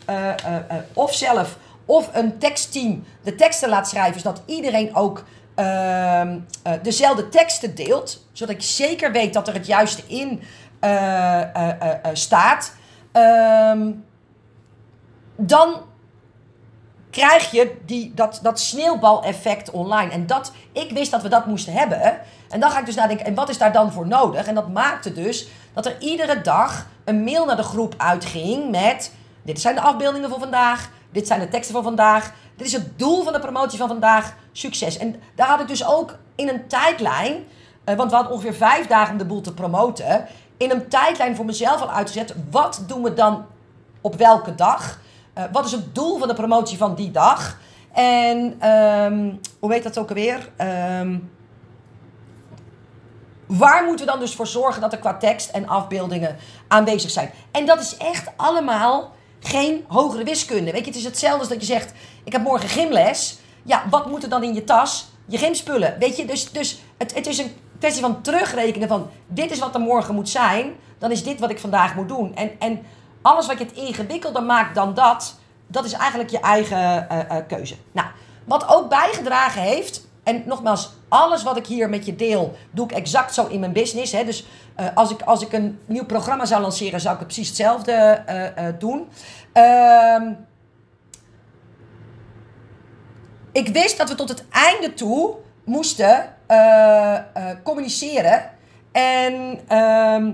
of 0.92 1.14
zelf 1.14 1.56
of 1.84 2.10
een 2.12 2.38
tekstteam 2.38 3.04
de 3.22 3.34
teksten 3.34 3.68
laat 3.68 3.88
schrijven, 3.88 4.20
zodat 4.20 4.42
iedereen 4.46 4.94
ook 4.94 5.24
ehm, 5.54 6.38
dezelfde 6.82 7.28
teksten 7.28 7.74
deelt, 7.74 8.26
zodat 8.32 8.54
ik 8.54 8.62
zeker 8.62 9.12
weet 9.12 9.32
dat 9.32 9.48
er 9.48 9.54
het 9.54 9.66
juiste 9.66 10.02
in 10.06 10.42
staat, 12.12 12.74
ehm, 13.12 13.90
dan 15.36 15.82
krijg 17.14 17.50
je 17.50 17.76
die, 17.86 18.12
dat, 18.14 18.38
dat 18.42 18.60
sneeuwbaleffect 18.60 19.70
online. 19.70 20.10
En 20.10 20.26
dat, 20.26 20.52
ik 20.72 20.90
wist 20.90 21.10
dat 21.10 21.22
we 21.22 21.28
dat 21.28 21.46
moesten 21.46 21.72
hebben. 21.72 22.18
En 22.50 22.60
dan 22.60 22.70
ga 22.70 22.78
ik 22.78 22.86
dus 22.86 22.94
nadenken, 22.94 23.26
en 23.26 23.34
wat 23.34 23.48
is 23.48 23.58
daar 23.58 23.72
dan 23.72 23.92
voor 23.92 24.06
nodig? 24.06 24.46
En 24.46 24.54
dat 24.54 24.68
maakte 24.68 25.12
dus 25.12 25.48
dat 25.72 25.86
er 25.86 25.96
iedere 26.00 26.40
dag 26.40 26.86
een 27.04 27.24
mail 27.24 27.44
naar 27.44 27.56
de 27.56 27.62
groep 27.62 27.94
uitging 27.96 28.70
met... 28.70 29.12
Dit 29.42 29.60
zijn 29.60 29.74
de 29.74 29.80
afbeeldingen 29.80 30.28
van 30.30 30.38
vandaag. 30.38 30.90
Dit 31.14 31.26
zijn 31.26 31.40
de 31.40 31.48
teksten 31.48 31.74
van 31.74 31.82
vandaag. 31.82 32.32
Dit 32.56 32.66
is 32.66 32.72
het 32.72 32.98
doel 32.98 33.22
van 33.22 33.32
de 33.32 33.40
promotie 33.40 33.78
van 33.78 33.88
vandaag. 33.88 34.34
Succes. 34.52 34.98
En 34.98 35.16
daar 35.34 35.48
had 35.48 35.60
ik 35.60 35.68
dus 35.68 35.86
ook 35.86 36.16
in 36.34 36.48
een 36.48 36.66
tijdlijn... 36.66 37.44
Eh, 37.84 37.96
want 37.96 38.10
we 38.10 38.16
hadden 38.16 38.34
ongeveer 38.34 38.54
vijf 38.54 38.86
dagen 38.86 39.12
om 39.12 39.18
de 39.18 39.24
boel 39.24 39.40
te 39.40 39.54
promoten. 39.54 40.26
In 40.56 40.70
een 40.70 40.88
tijdlijn 40.88 41.36
voor 41.36 41.44
mezelf 41.44 41.80
al 41.80 41.90
uitgezet. 41.90 42.34
Wat 42.50 42.84
doen 42.86 43.02
we 43.02 43.14
dan 43.14 43.46
op 44.00 44.14
welke 44.14 44.54
dag? 44.54 44.98
Uh, 45.38 45.44
wat 45.52 45.64
is 45.64 45.72
het 45.72 45.94
doel 45.94 46.18
van 46.18 46.28
de 46.28 46.34
promotie 46.34 46.78
van 46.78 46.94
die 46.94 47.10
dag? 47.10 47.58
En 47.92 48.68
um, 48.70 49.40
hoe 49.58 49.72
heet 49.72 49.82
dat 49.82 49.98
ook 49.98 50.08
alweer? 50.08 50.50
Um, 51.00 51.30
waar 53.46 53.84
moeten 53.84 54.06
we 54.06 54.12
dan 54.12 54.20
dus 54.20 54.34
voor 54.34 54.46
zorgen 54.46 54.80
dat 54.80 54.92
er 54.92 54.98
qua 54.98 55.16
tekst 55.16 55.50
en 55.50 55.68
afbeeldingen 55.68 56.36
aanwezig 56.68 57.10
zijn? 57.10 57.30
En 57.50 57.66
dat 57.66 57.80
is 57.80 57.96
echt 57.96 58.30
allemaal 58.36 59.12
geen 59.46 59.84
hogere 59.88 60.24
wiskunde. 60.24 60.72
Weet 60.72 60.80
je, 60.80 60.90
het 60.90 60.98
is 60.98 61.04
hetzelfde 61.04 61.38
als 61.38 61.48
dat 61.48 61.60
je 61.60 61.66
zegt: 61.66 61.92
Ik 62.24 62.32
heb 62.32 62.42
morgen 62.42 62.68
gymles. 62.68 63.38
Ja, 63.62 63.84
wat 63.90 64.10
moet 64.10 64.22
er 64.22 64.28
dan 64.28 64.42
in 64.42 64.54
je 64.54 64.64
tas? 64.64 65.06
Je 65.26 65.38
gymspullen. 65.38 65.96
Weet 65.98 66.16
je, 66.16 66.24
dus, 66.24 66.52
dus 66.52 66.78
het, 66.98 67.14
het 67.14 67.26
is 67.26 67.38
een 67.38 67.52
kwestie 67.78 68.02
van 68.02 68.22
terugrekenen 68.22 68.88
van 68.88 69.10
dit 69.26 69.50
is 69.50 69.58
wat 69.58 69.74
er 69.74 69.80
morgen 69.80 70.14
moet 70.14 70.28
zijn. 70.28 70.72
Dan 70.98 71.10
is 71.10 71.24
dit 71.24 71.40
wat 71.40 71.50
ik 71.50 71.58
vandaag 71.58 71.94
moet 71.94 72.08
doen. 72.08 72.34
En, 72.34 72.50
en 72.58 72.82
alles 73.22 73.46
wat 73.46 73.58
je 73.58 73.64
het 73.64 73.74
ingewikkelder 73.74 74.42
maakt 74.42 74.74
dan 74.74 74.94
dat, 74.94 75.38
dat 75.66 75.84
is 75.84 75.92
eigenlijk 75.92 76.30
je 76.30 76.40
eigen 76.40 77.06
uh, 77.12 77.18
uh, 77.18 77.36
keuze. 77.48 77.74
Nou, 77.92 78.08
wat 78.44 78.68
ook 78.68 78.88
bijgedragen 78.88 79.62
heeft, 79.62 80.06
en 80.24 80.42
nogmaals, 80.46 80.92
alles 81.08 81.42
wat 81.42 81.56
ik 81.56 81.66
hier 81.66 81.88
met 81.88 82.06
je 82.06 82.16
deel, 82.16 82.56
doe 82.70 82.84
ik 82.86 82.92
exact 82.92 83.34
zo 83.34 83.46
in 83.46 83.60
mijn 83.60 83.72
business. 83.72 84.12
Hè? 84.12 84.24
Dus 84.24 84.46
uh, 84.80 84.86
als, 84.94 85.10
ik, 85.10 85.22
als 85.22 85.42
ik 85.42 85.52
een 85.52 85.78
nieuw 85.86 86.04
programma 86.04 86.44
zou 86.44 86.62
lanceren, 86.62 87.00
zou 87.00 87.14
ik 87.14 87.20
het 87.20 87.28
precies 87.28 87.48
hetzelfde 87.48 88.22
doen. 88.78 89.08
Ehm, 89.52 90.32
ik 93.52 93.68
wist 93.68 93.98
dat 93.98 94.08
we 94.08 94.14
tot 94.14 94.28
het 94.28 94.44
einde 94.50 94.94
toe 94.94 95.34
moesten 95.64 96.34
communiceren. 97.62 98.50
En 98.92 99.60
ehm, 99.68 100.32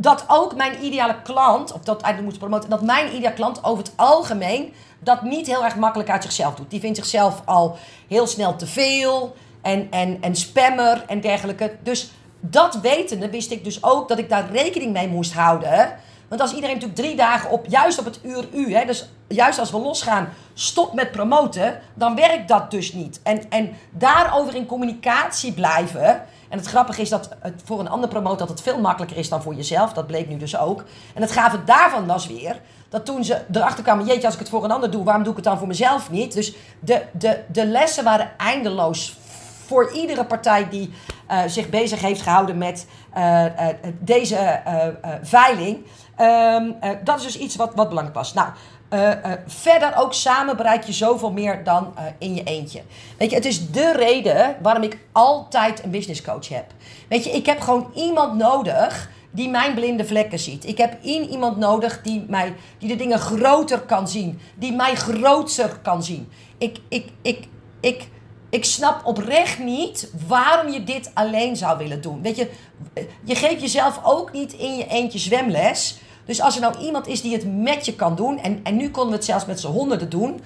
dat 0.00 0.24
ook 0.26 0.54
mijn 0.56 0.84
ideale 0.84 1.22
klant, 1.22 1.72
of 1.72 1.80
dat 1.80 2.02
eigenlijk 2.02 2.32
moet 2.32 2.48
promoten, 2.48 2.70
dat 2.70 2.82
mijn 2.82 3.14
ideale 3.14 3.34
klant 3.34 3.64
over 3.64 3.84
het 3.84 3.92
algemeen 3.96 4.74
dat 4.98 5.22
niet 5.22 5.46
heel 5.46 5.64
erg 5.64 5.76
makkelijk 5.76 6.10
uit 6.10 6.22
zichzelf 6.22 6.54
doet. 6.54 6.70
Die 6.70 6.80
vindt 6.80 6.96
zichzelf 6.96 7.42
al 7.44 7.76
heel 8.08 8.26
snel 8.26 8.56
te 8.56 8.66
veel 8.66 9.34
en, 9.62 9.86
en, 9.90 10.18
en 10.20 10.36
spammer 10.36 11.04
en 11.06 11.20
dergelijke. 11.20 11.76
Dus 11.82 12.10
dat 12.40 12.80
wetende 12.80 13.30
wist 13.30 13.50
ik 13.50 13.64
dus 13.64 13.82
ook 13.82 14.08
dat 14.08 14.18
ik 14.18 14.28
daar 14.28 14.50
rekening 14.50 14.92
mee 14.92 15.08
moest 15.08 15.32
houden. 15.32 15.96
Want 16.28 16.40
als 16.40 16.54
iedereen 16.54 16.74
natuurlijk 16.74 17.00
drie 17.00 17.16
dagen 17.16 17.50
op, 17.50 17.66
juist 17.68 17.98
op 17.98 18.04
het 18.04 18.20
uur 18.22 18.48
u, 18.52 18.74
hè, 18.74 18.84
dus 18.84 19.08
juist 19.28 19.58
als 19.58 19.70
we 19.70 19.78
losgaan, 19.78 20.28
stop 20.54 20.94
met 20.94 21.10
promoten, 21.10 21.80
dan 21.94 22.14
werkt 22.14 22.48
dat 22.48 22.70
dus 22.70 22.92
niet. 22.92 23.20
En, 23.22 23.50
en 23.50 23.70
daarover 23.90 24.54
in 24.54 24.66
communicatie 24.66 25.52
blijven. 25.52 26.22
En 26.50 26.58
het 26.58 26.66
grappige 26.66 27.00
is 27.00 27.08
dat 27.08 27.28
het 27.40 27.62
voor 27.64 27.80
een 27.80 27.88
ander 27.88 28.08
promotor 28.08 28.38
dat 28.38 28.48
het 28.48 28.62
veel 28.62 28.80
makkelijker 28.80 29.16
is 29.16 29.28
dan 29.28 29.42
voor 29.42 29.54
jezelf. 29.54 29.92
Dat 29.92 30.06
bleek 30.06 30.28
nu 30.28 30.36
dus 30.36 30.58
ook. 30.58 30.84
En 31.14 31.22
het 31.22 31.32
gave 31.32 31.64
daarvan 31.64 32.06
was 32.06 32.26
weer 32.26 32.60
dat 32.88 33.04
toen 33.04 33.24
ze 33.24 33.40
erachter 33.52 33.82
kwamen, 33.84 34.06
jeetje, 34.06 34.24
als 34.24 34.34
ik 34.34 34.40
het 34.40 34.48
voor 34.48 34.64
een 34.64 34.70
ander 34.70 34.90
doe, 34.90 35.04
waarom 35.04 35.22
doe 35.22 35.30
ik 35.30 35.38
het 35.38 35.48
dan 35.48 35.58
voor 35.58 35.66
mezelf 35.66 36.10
niet? 36.10 36.32
Dus 36.32 36.54
de, 36.80 37.02
de, 37.12 37.40
de 37.52 37.66
lessen 37.66 38.04
waren 38.04 38.30
eindeloos 38.36 39.18
voor 39.66 39.92
iedere 39.92 40.24
partij 40.24 40.68
die 40.68 40.92
uh, 41.30 41.38
zich 41.46 41.68
bezig 41.68 42.00
heeft 42.00 42.22
gehouden 42.22 42.58
met 42.58 42.86
uh, 43.16 43.44
uh, 43.44 43.50
deze 43.98 44.60
veiling. 45.22 45.86
Um, 46.20 46.76
dat 47.04 47.18
is 47.18 47.22
dus 47.22 47.38
iets 47.38 47.56
wat, 47.56 47.74
wat 47.74 47.88
belangrijk 47.88 48.18
was. 48.18 48.34
Nou, 48.34 48.48
uh, 48.90 49.08
uh, 49.08 49.32
verder 49.46 49.96
ook 49.96 50.14
samen 50.14 50.56
bereik 50.56 50.84
je 50.84 50.92
zoveel 50.92 51.32
meer 51.32 51.64
dan 51.64 51.94
uh, 51.98 52.04
in 52.18 52.34
je 52.34 52.42
eentje. 52.44 52.82
Weet 53.18 53.30
je, 53.30 53.36
het 53.36 53.44
is 53.44 53.70
de 53.70 53.92
reden 53.92 54.56
waarom 54.62 54.82
ik 54.82 54.98
altijd 55.12 55.84
een 55.84 55.90
business 55.90 56.22
coach 56.22 56.48
heb. 56.48 56.64
Weet 57.08 57.24
je, 57.24 57.30
ik 57.30 57.46
heb 57.46 57.60
gewoon 57.60 57.90
iemand 57.94 58.34
nodig 58.34 59.10
die 59.30 59.48
mijn 59.48 59.74
blinde 59.74 60.04
vlekken 60.04 60.38
ziet. 60.38 60.66
Ik 60.66 60.78
heb 60.78 61.02
iemand 61.02 61.56
nodig 61.56 62.02
die, 62.02 62.24
mij, 62.28 62.54
die 62.78 62.88
de 62.88 62.96
dingen 62.96 63.18
groter 63.18 63.80
kan 63.80 64.08
zien. 64.08 64.40
Die 64.54 64.72
mij 64.72 64.94
groter 64.94 65.78
kan 65.82 66.02
zien. 66.02 66.28
Ik, 66.58 66.78
ik, 66.88 67.08
ik, 67.22 67.48
ik, 67.80 68.08
ik 68.50 68.64
snap 68.64 69.06
oprecht 69.06 69.58
niet 69.58 70.10
waarom 70.26 70.72
je 70.72 70.84
dit 70.84 71.10
alleen 71.14 71.56
zou 71.56 71.78
willen 71.78 72.00
doen. 72.00 72.22
Weet 72.22 72.36
je, 72.36 72.50
je 73.24 73.34
geeft 73.34 73.60
jezelf 73.60 74.00
ook 74.04 74.32
niet 74.32 74.52
in 74.52 74.76
je 74.76 74.86
eentje 74.86 75.18
zwemles. 75.18 75.98
Dus 76.30 76.40
als 76.40 76.54
er 76.54 76.60
nou 76.60 76.78
iemand 76.78 77.06
is 77.06 77.20
die 77.20 77.32
het 77.32 77.56
met 77.56 77.86
je 77.86 77.94
kan 77.94 78.16
doen, 78.16 78.38
en, 78.38 78.60
en 78.62 78.76
nu 78.76 78.90
konden 78.90 79.10
we 79.10 79.16
het 79.16 79.24
zelfs 79.24 79.46
met 79.46 79.60
z'n 79.60 79.66
honderden 79.66 80.08
doen. 80.08 80.40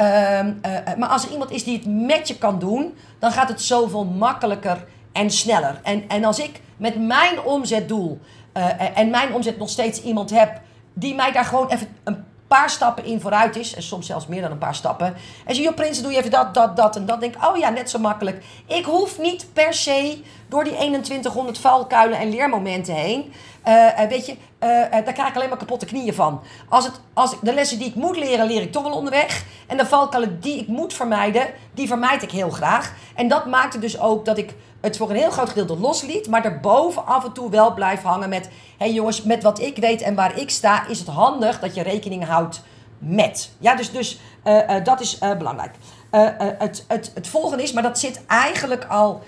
Uh, 0.00 0.38
uh, 0.38 0.50
maar 0.98 1.08
als 1.08 1.24
er 1.24 1.32
iemand 1.32 1.50
is 1.50 1.64
die 1.64 1.76
het 1.76 1.86
met 1.86 2.28
je 2.28 2.38
kan 2.38 2.58
doen, 2.58 2.94
dan 3.18 3.32
gaat 3.32 3.48
het 3.48 3.62
zoveel 3.62 4.04
makkelijker 4.04 4.86
en 5.12 5.30
sneller. 5.30 5.80
En, 5.82 6.08
en 6.08 6.24
als 6.24 6.38
ik 6.38 6.60
met 6.76 7.06
mijn 7.06 7.42
omzetdoel 7.42 8.18
uh, 8.56 8.98
en 8.98 9.10
mijn 9.10 9.34
omzet 9.34 9.58
nog 9.58 9.68
steeds 9.68 10.02
iemand 10.02 10.30
heb 10.30 10.60
die 10.92 11.14
mij 11.14 11.32
daar 11.32 11.44
gewoon 11.44 11.68
even 11.68 11.88
een 12.04 12.24
paar 12.56 12.70
stappen 12.70 13.04
in 13.04 13.20
vooruit 13.20 13.56
is. 13.56 13.74
En 13.74 13.82
soms 13.82 14.06
zelfs 14.06 14.26
meer 14.26 14.42
dan 14.42 14.50
een 14.50 14.58
paar 14.58 14.74
stappen. 14.74 15.14
En 15.44 15.54
zie 15.54 15.64
je, 15.64 15.72
Prinsen, 15.72 16.02
doe 16.02 16.12
je 16.12 16.18
even 16.18 16.30
dat, 16.30 16.54
dat, 16.54 16.76
dat 16.76 16.96
en 16.96 17.06
dat. 17.06 17.20
Denk 17.20 17.34
oh 17.44 17.56
ja, 17.56 17.68
net 17.68 17.90
zo 17.90 17.98
makkelijk. 17.98 18.44
Ik 18.66 18.84
hoef 18.84 19.18
niet 19.18 19.46
per 19.52 19.74
se 19.74 20.22
door 20.48 20.64
die 20.64 20.72
2100 20.72 21.58
valkuilen 21.58 22.18
en 22.18 22.30
leermomenten 22.30 22.94
heen. 22.94 23.32
Uh, 23.68 24.00
weet 24.08 24.26
je, 24.26 24.32
uh, 24.32 24.68
daar 24.90 25.12
krijg 25.12 25.28
ik 25.28 25.36
alleen 25.36 25.48
maar 25.48 25.58
kapotte 25.58 25.86
knieën 25.86 26.14
van. 26.14 26.40
Als 26.68 26.84
het, 26.84 27.00
als 27.12 27.32
ik, 27.32 27.38
de 27.42 27.54
lessen 27.54 27.78
die 27.78 27.88
ik 27.88 27.94
moet 27.94 28.16
leren, 28.16 28.46
leer 28.46 28.62
ik 28.62 28.72
toch 28.72 28.82
wel 28.82 28.92
onderweg. 28.92 29.44
En 29.66 29.76
de 29.76 29.86
valkuilen 29.86 30.40
die 30.40 30.60
ik 30.60 30.66
moet 30.66 30.94
vermijden, 30.94 31.46
die 31.74 31.86
vermijd 31.86 32.22
ik 32.22 32.30
heel 32.30 32.50
graag. 32.50 32.94
En 33.14 33.28
dat 33.28 33.46
maakte 33.46 33.78
dus 33.78 34.00
ook 34.00 34.24
dat 34.24 34.38
ik 34.38 34.54
het 34.80 34.96
voor 34.96 35.10
een 35.10 35.16
heel 35.16 35.30
groot 35.30 35.48
gedeelte 35.48 35.78
losliet, 35.78 36.28
maar 36.28 36.44
erboven 36.44 37.06
af 37.06 37.24
en 37.24 37.32
toe 37.32 37.50
wel 37.50 37.74
blijf 37.74 38.02
hangen 38.02 38.28
met: 38.28 38.44
hé 38.44 38.50
hey 38.78 38.92
jongens, 38.92 39.22
met 39.22 39.42
wat 39.42 39.60
ik 39.60 39.76
weet 39.76 40.02
en 40.02 40.14
waar 40.14 40.38
ik 40.38 40.50
sta, 40.50 40.88
is 40.88 40.98
het 40.98 41.08
handig 41.08 41.60
dat 41.60 41.74
je 41.74 41.82
rekening 41.82 42.24
houdt 42.26 42.62
met. 42.98 43.50
Ja, 43.58 43.74
dus, 43.74 43.92
dus 43.92 44.20
uh, 44.44 44.54
uh, 44.54 44.84
dat 44.84 45.00
is 45.00 45.18
uh, 45.22 45.36
belangrijk. 45.36 45.74
het, 46.10 46.84
het, 46.88 47.10
het 47.14 47.28
volgende 47.28 47.62
is, 47.62 47.72
maar 47.72 47.82
dat 47.82 47.98
zit 47.98 48.20
eigenlijk 48.26 48.84
al 48.84 49.22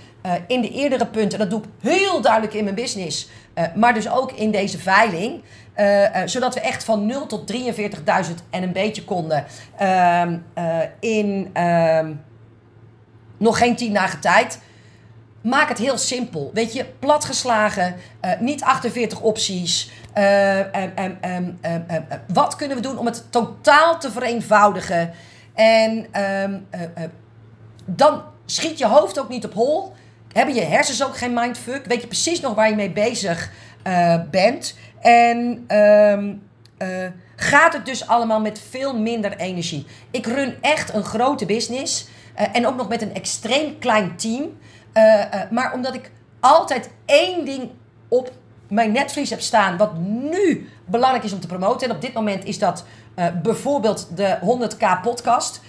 in 0.46 0.61
de 0.61 0.70
eerdere 0.70 1.07
punten, 1.07 1.38
dat 1.38 1.50
doe 1.50 1.61
ik 1.61 1.68
heel 1.80 2.20
duidelijk 2.20 2.55
in 2.55 2.64
mijn 2.64 2.76
business, 2.76 3.28
maar 3.74 3.94
dus 3.94 4.11
ook 4.11 4.32
in 4.32 4.50
deze 4.50 4.78
veiling. 4.78 5.42
zodat 6.24 6.55
we 6.55 6.61
echt 6.61 6.84
van 6.84 7.07
0 7.07 7.26
tot 7.26 7.53
43.000 7.53 7.62
en 8.50 8.62
een 8.62 8.72
beetje 8.72 9.05
konden 9.05 9.44
ehm, 9.76 10.38
in 11.00 11.50
ehm, 11.53 12.12
nog 13.38 13.59
geen 13.59 13.76
10 13.76 13.94
dagen 13.94 14.20
tijd. 14.20 14.59
Maak 15.43 15.68
het 15.68 15.78
heel 15.78 15.99
simpel. 15.99 16.51
Weet 16.55 16.72
je, 16.72 16.84
platgeslagen, 16.99 17.97
uh, 18.24 18.30
niet 18.40 18.62
48 18.62 19.20
opties. 19.20 19.90
Uh, 20.18 20.59
wat 22.32 22.57
kunnen 22.57 22.76
we 22.76 22.82
doen 22.82 22.99
om 22.99 23.07
het 23.07 23.24
totaal 23.30 23.99
te 23.99 24.11
vereenvoudigen? 24.11 25.12
En 25.55 26.07
uh, 26.16 26.45
dan 27.84 28.22
schiet 28.47 28.78
je 28.78 28.86
hoofd 28.86 29.20
ook 29.20 29.28
niet 29.28 29.45
op 29.45 29.53
hol. 29.53 29.93
Hebben 30.32 30.55
je 30.55 30.61
hersens 30.61 31.05
ook 31.05 31.16
geen 31.16 31.34
mindfuck? 31.34 31.86
Weet 31.86 32.01
je 32.01 32.07
precies 32.07 32.40
nog 32.40 32.55
waar 32.55 32.68
je 32.68 32.74
mee 32.74 32.90
bezig 32.90 33.51
bent? 34.30 34.76
En 35.01 35.66
gaat 37.36 37.72
het 37.72 37.86
dus 37.86 38.07
allemaal 38.07 38.40
met 38.40 38.61
veel 38.70 38.99
minder 38.99 39.36
energie? 39.36 39.86
Ik 40.11 40.26
run 40.26 40.55
echt 40.61 40.95
een 40.95 41.05
grote 41.05 41.47
business. 41.47 42.07
en 42.34 42.66
ook 42.66 42.76
nog 42.76 42.88
met 42.88 43.03
een 43.03 43.14
extreem 43.14 43.78
klein 43.78 44.16
team. 44.16 44.59
Uh, 44.95 45.05
uh, 45.05 45.51
maar 45.51 45.72
omdat 45.72 45.95
ik 45.95 46.11
altijd 46.40 46.90
één 47.05 47.45
ding 47.45 47.70
op 48.09 48.30
mijn 48.68 48.93
netvlies 48.93 49.30
heb 49.30 49.40
staan, 49.40 49.76
wat 49.76 49.99
nu 49.99 50.68
belangrijk 50.84 51.24
is 51.24 51.32
om 51.32 51.40
te 51.40 51.47
promoten. 51.47 51.88
En 51.88 51.95
op 51.95 52.01
dit 52.01 52.12
moment 52.12 52.45
is 52.45 52.59
dat 52.59 52.84
uh, 53.16 53.26
bijvoorbeeld 53.43 54.16
de 54.16 54.38
100k 54.40 55.03
podcast. 55.03 55.61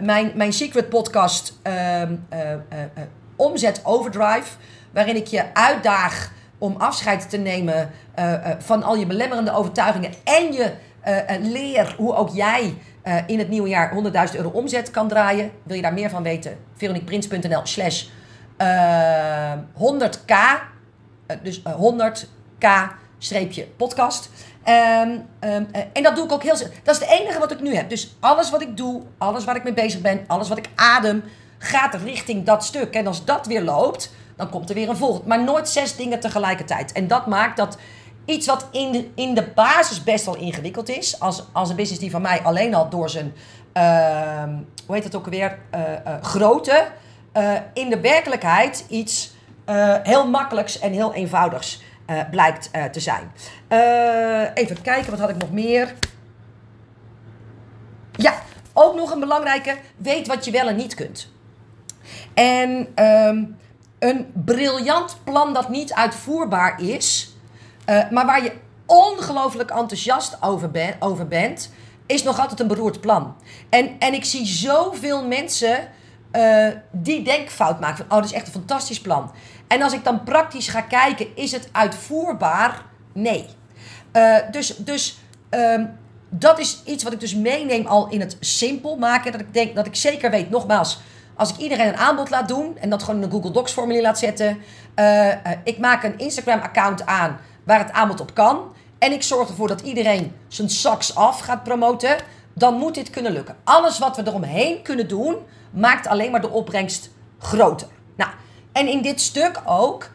Mijn, 0.00 0.32
mijn 0.34 0.52
secret 0.52 0.88
podcast 0.88 1.60
uh, 1.66 2.02
Omzet 3.36 3.80
Overdrive. 3.84 4.56
Waarin 4.92 5.16
ik 5.16 5.26
je 5.26 5.54
uitdaag 5.54 6.32
om 6.58 6.76
afscheid 6.78 7.30
te 7.30 7.36
nemen 7.36 7.90
van 8.58 8.82
al 8.82 8.96
je 8.96 9.06
belemmerende 9.06 9.52
overtuigingen. 9.52 10.10
En 10.24 10.52
je 10.52 10.72
leer 11.40 11.94
hoe 11.98 12.14
ook 12.14 12.28
jij 12.28 12.74
in 13.26 13.38
het 13.38 13.48
nieuwe 13.48 13.68
jaar 13.68 13.92
100.000 14.30 14.36
euro 14.36 14.48
omzet 14.48 14.90
kan 14.90 15.08
draaien. 15.08 15.50
Wil 15.62 15.76
je 15.76 15.82
daar 15.82 15.92
meer 15.92 16.10
van 16.10 16.22
weten? 16.22 16.56
veroniqueprins.nl 16.76 17.60
slash 17.62 18.06
100k. 19.74 20.34
dus 21.42 21.62
100k 21.62 22.66
streepje 23.18 23.66
podcast. 23.76 24.30
Um, 24.68 25.26
um, 25.50 25.68
en 25.92 26.02
dat 26.02 26.16
doe 26.16 26.24
ik 26.24 26.32
ook 26.32 26.42
heel... 26.42 26.56
Dat 26.82 26.94
is 26.94 27.00
het 27.00 27.20
enige 27.20 27.38
wat 27.38 27.50
ik 27.50 27.60
nu 27.60 27.74
heb. 27.74 27.88
Dus 27.88 28.16
alles 28.20 28.50
wat 28.50 28.62
ik 28.62 28.76
doe, 28.76 29.02
alles 29.18 29.44
waar 29.44 29.56
ik 29.56 29.64
mee 29.64 29.72
bezig 29.72 30.00
ben, 30.00 30.24
alles 30.26 30.48
wat 30.48 30.58
ik 30.58 30.68
adem, 30.74 31.24
gaat 31.58 31.94
richting 31.94 32.44
dat 32.44 32.64
stuk. 32.64 32.94
En 32.94 33.06
als 33.06 33.24
dat 33.24 33.46
weer 33.46 33.62
loopt, 33.62 34.12
dan 34.36 34.50
komt 34.50 34.68
er 34.68 34.74
weer 34.74 34.88
een 34.88 34.96
volgend. 34.96 35.26
Maar 35.26 35.42
nooit 35.42 35.68
zes 35.68 35.96
dingen 35.96 36.20
tegelijkertijd. 36.20 36.92
En 36.92 37.08
dat 37.08 37.26
maakt 37.26 37.56
dat 37.56 37.78
iets 38.24 38.46
wat 38.46 38.66
in 38.70 38.92
de, 38.92 39.08
in 39.14 39.34
de 39.34 39.46
basis 39.54 40.02
best 40.02 40.24
wel 40.24 40.36
ingewikkeld 40.36 40.88
is, 40.88 41.20
als, 41.20 41.44
als 41.52 41.70
een 41.70 41.76
business 41.76 42.00
die 42.00 42.10
van 42.10 42.22
mij 42.22 42.40
alleen 42.42 42.74
al 42.74 42.88
door 42.88 43.10
zijn, 43.10 43.32
uh, 43.74 44.42
hoe 44.86 44.94
heet 44.94 45.04
het 45.04 45.14
ook 45.14 45.24
alweer, 45.24 45.58
uh, 45.74 45.80
grootte, 47.34 47.62
in 47.72 47.90
de 47.90 48.00
werkelijkheid 48.00 48.84
iets 48.88 49.32
heel 50.02 50.28
makkelijks 50.28 50.78
en 50.78 50.92
heel 50.92 51.14
eenvoudigs 51.14 51.82
uh, 52.06 52.20
blijkt 52.30 52.70
te 52.92 53.00
zijn. 53.00 53.32
Even 54.54 54.82
kijken, 54.82 55.10
wat 55.10 55.20
had 55.20 55.30
ik 55.30 55.36
nog 55.36 55.50
meer? 55.50 55.94
Ja, 58.12 58.42
ook 58.72 58.94
nog 58.94 59.10
een 59.10 59.20
belangrijke. 59.20 59.76
Weet 59.96 60.26
wat 60.26 60.44
je 60.44 60.50
wel 60.50 60.68
en 60.68 60.76
niet 60.76 60.94
kunt. 60.94 61.32
En 62.34 62.70
um, 63.04 63.58
een 63.98 64.32
briljant 64.44 65.16
plan 65.24 65.54
dat 65.54 65.68
niet 65.68 65.92
uitvoerbaar 65.92 66.80
is, 66.80 67.36
maar 67.86 68.26
waar 68.26 68.42
je 68.42 68.52
ongelooflijk 68.86 69.70
enthousiast 69.70 70.36
over, 70.40 70.96
over 70.98 71.28
bent, 71.28 71.72
is 72.06 72.22
nog 72.22 72.40
altijd 72.40 72.60
een 72.60 72.66
beroerd 72.68 73.00
plan. 73.00 73.36
En, 73.68 73.98
en 73.98 74.14
ik 74.14 74.24
zie 74.24 74.46
zoveel 74.46 75.26
mensen 75.26 75.88
die 76.90 77.22
denkfout 77.22 77.80
maken 77.80 77.96
van, 77.96 78.06
oh, 78.06 78.16
dat 78.16 78.24
is 78.24 78.32
echt 78.32 78.46
een 78.46 78.52
fantastisch 78.52 79.00
plan. 79.00 79.32
En 79.68 79.82
als 79.82 79.92
ik 79.92 80.04
dan 80.04 80.22
praktisch 80.22 80.68
ga 80.68 80.80
kijken, 80.80 81.36
is 81.36 81.52
het 81.52 81.68
uitvoerbaar? 81.72 82.82
Nee. 83.12 83.46
Uh, 84.12 84.36
dus 84.50 84.76
dus 84.76 85.18
um, 85.50 85.98
dat 86.28 86.58
is 86.58 86.82
iets 86.84 87.04
wat 87.04 87.12
ik 87.12 87.20
dus 87.20 87.34
meeneem 87.34 87.86
al 87.86 88.08
in 88.08 88.20
het 88.20 88.36
simpel 88.40 88.96
maken. 88.96 89.32
Dat 89.32 89.40
ik 89.40 89.54
denk 89.54 89.74
dat 89.74 89.86
ik 89.86 89.94
zeker 89.94 90.30
weet, 90.30 90.50
nogmaals, 90.50 91.00
als 91.36 91.50
ik 91.50 91.56
iedereen 91.56 91.88
een 91.88 91.96
aanbod 91.96 92.30
laat 92.30 92.48
doen 92.48 92.78
en 92.78 92.90
dat 92.90 93.02
gewoon 93.02 93.20
in 93.20 93.26
een 93.26 93.32
Google 93.32 93.50
Docs 93.50 93.72
formulier 93.72 94.02
laat 94.02 94.18
zetten. 94.18 94.58
Uh, 94.96 95.28
ik 95.64 95.78
maak 95.78 96.02
een 96.02 96.18
Instagram 96.18 96.60
account 96.60 97.06
aan 97.06 97.38
waar 97.64 97.78
het 97.78 97.92
aanbod 97.92 98.20
op 98.20 98.34
kan. 98.34 98.74
En 98.98 99.12
ik 99.12 99.22
zorg 99.22 99.48
ervoor 99.48 99.68
dat 99.68 99.80
iedereen 99.80 100.32
zijn 100.48 100.70
saks 100.70 101.14
af 101.14 101.40
gaat 101.40 101.62
promoten. 101.62 102.16
Dan 102.54 102.74
moet 102.74 102.94
dit 102.94 103.10
kunnen 103.10 103.32
lukken. 103.32 103.56
Alles 103.64 103.98
wat 103.98 104.16
we 104.16 104.26
eromheen 104.26 104.82
kunnen 104.82 105.08
doen, 105.08 105.36
maakt 105.70 106.06
alleen 106.06 106.30
maar 106.30 106.40
de 106.40 106.50
opbrengst 106.50 107.10
groter. 107.38 107.88
Nou, 108.16 108.30
en 108.72 108.88
in 108.88 109.02
dit 109.02 109.20
stuk 109.20 109.62
ook, 109.64 110.10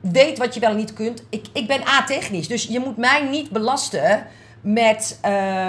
weet 0.00 0.38
wat 0.38 0.54
je 0.54 0.60
wel 0.60 0.70
en 0.70 0.76
niet 0.76 0.92
kunt. 0.92 1.24
Ik, 1.28 1.46
ik 1.52 1.66
ben 1.66 1.88
a-technisch, 1.88 2.48
dus 2.48 2.64
je 2.64 2.80
moet 2.80 2.96
mij 2.96 3.28
niet 3.28 3.50
belasten 3.50 4.26
met 4.60 5.18
uh, 5.24 5.68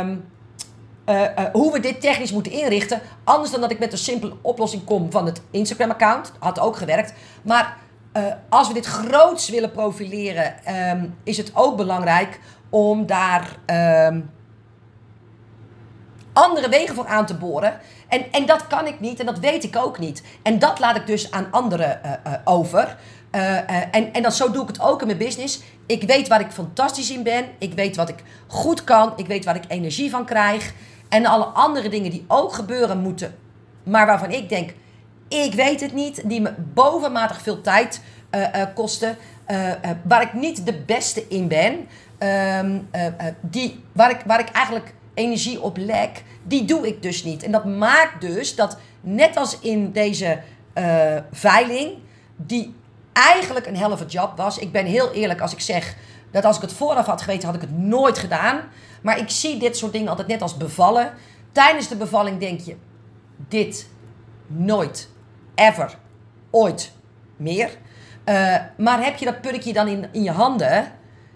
uh, 1.06 1.28
hoe 1.54 1.72
we 1.72 1.80
dit 1.80 2.02
technisch 2.02 2.32
moeten 2.32 2.52
inrichten. 2.52 3.02
Anders 3.24 3.52
dan 3.52 3.62
dat 3.62 3.72
ik 3.72 3.80
met 3.80 3.92
een 3.92 3.98
simpele 3.98 4.34
oplossing 4.42 4.84
kom 4.84 5.12
van 5.12 5.26
het 5.26 5.42
Instagram-account. 5.52 6.32
Had 6.40 6.60
ook 6.60 6.76
gewerkt. 6.76 7.14
Maar 7.42 7.78
uh, 8.14 8.24
als 8.50 8.68
we 8.68 8.74
dit 8.74 8.86
groots 8.86 9.50
willen 9.50 9.72
profileren, 9.72 10.56
um, 10.92 11.18
is 11.24 11.38
het 11.38 11.52
ook 11.54 11.78
belangrijk 11.78 12.40
om 12.70 13.06
daar 13.06 13.58
um, 14.08 14.30
andere 16.34 16.70
wegen 16.70 16.96
voor 16.96 17.08
aan 17.08 17.26
te 17.26 17.36
boren. 17.36 17.80
En, 18.08 18.32
en 18.32 18.46
dat 18.46 18.68
kan 18.68 18.88
ik 18.88 19.00
niet 19.00 19.20
en 19.20 19.26
dat 19.26 19.40
weet 19.40 19.64
ik 19.64 19.76
ook 19.78 20.00
niet. 20.00 20.24
En 20.44 20.60
dat 20.60 20.80
laat 20.80 20.96
ik 20.96 21.08
dus 21.08 21.32
aan 21.32 21.48
anderen 21.52 22.00
uh, 22.06 22.12
uh, 22.28 22.34
over. 22.44 22.98
Uh, 23.32 23.58
en, 23.96 24.14
en 24.14 24.22
dan 24.22 24.32
zo 24.32 24.52
doe 24.52 24.62
ik 24.62 24.68
het 24.68 24.82
ook 24.82 25.02
in 25.02 25.08
mijn 25.08 25.20
business. 25.20 25.62
Ik 25.86 26.04
weet 26.04 26.28
waar 26.28 26.40
ik 26.40 26.52
fantastisch 26.52 27.12
in 27.12 27.24
ben. 27.24 27.46
Ik 27.58 27.74
weet 27.74 27.96
wat 27.96 28.10
ik 28.10 28.24
goed 28.48 28.84
kan. 28.84 29.14
Ik 29.16 29.28
weet 29.28 29.46
waar 29.46 29.56
ik 29.56 29.64
energie 29.68 30.10
van 30.10 30.26
krijg. 30.26 30.74
En 31.10 31.26
alle 31.26 31.46
andere 31.46 31.90
dingen 31.90 32.12
die 32.12 32.26
ook 32.28 32.54
gebeuren 32.54 33.00
moeten. 33.00 33.36
Maar 33.84 34.06
waarvan 34.06 34.32
ik 34.32 34.50
denk, 34.50 34.74
ik 35.28 35.54
weet 35.54 35.82
het 35.82 35.94
niet. 35.94 36.30
Die 36.30 36.42
me 36.42 36.54
bovenmatig 36.74 37.42
veel 37.42 37.62
tijd 37.62 38.02
kosten. 38.76 39.18
waar 40.04 40.22
ik 40.22 40.34
niet 40.34 40.66
de 40.66 40.74
beste 40.74 41.28
in 41.28 41.48
ben. 41.48 41.88
Ehm, 42.18 42.80
die, 43.42 43.84
waar, 43.92 44.10
ik, 44.10 44.22
waar 44.26 44.40
ik 44.40 44.50
eigenlijk 44.50 44.94
energie 45.14 45.62
op 45.62 45.78
lek, 45.78 46.24
die 46.44 46.66
doe 46.66 46.88
ik 46.88 47.02
dus 47.02 47.24
niet. 47.24 47.44
En 47.44 47.52
dat 47.52 47.66
maakt 47.66 48.22
dus 48.22 48.56
dat, 48.56 48.78
net 49.02 49.38
als 49.38 49.60
in 49.60 49.92
deze 49.92 50.42
uh, 50.78 51.18
veiling, 51.32 51.92
die 52.36 52.76
eigenlijk 53.14 53.66
een 53.66 53.78
helft 53.78 54.12
job 54.12 54.38
was. 54.38 54.58
Ik 54.58 54.72
ben 54.72 54.86
heel 54.86 55.12
eerlijk 55.12 55.42
als 55.42 55.54
ik 55.54 55.60
zeg 55.60 55.96
dat 56.32 56.46
als 56.46 56.56
ik 56.56 56.62
het 56.62 56.74
vooraf 56.74 57.06
had 57.06 57.22
geweten, 57.22 57.46
had 57.46 57.56
ik 57.56 57.62
het 57.62 57.78
nooit 57.78 58.18
gedaan. 58.18 58.62
Maar 59.02 59.20
ik 59.20 59.30
zie 59.30 59.60
dit 59.60 59.78
soort 59.78 59.92
dingen 59.92 60.08
altijd 60.08 60.28
net 60.28 60.42
als 60.42 60.58
bevallen. 60.58 61.14
Tijdens 61.52 61.88
de 61.88 61.96
bevalling 61.96 62.40
denk 62.40 62.60
je, 62.60 62.76
dit 63.48 63.90
nooit, 64.48 65.10
ever, 65.56 65.98
ooit 66.52 66.92
meer. 67.38 67.70
Uh, 68.26 68.56
maar 68.78 69.04
heb 69.04 69.18
je 69.18 69.26
dat 69.26 69.42
purkje 69.42 69.74
dan 69.74 69.88
in, 69.88 70.08
in 70.12 70.24
je 70.24 70.32
handen, 70.32 70.92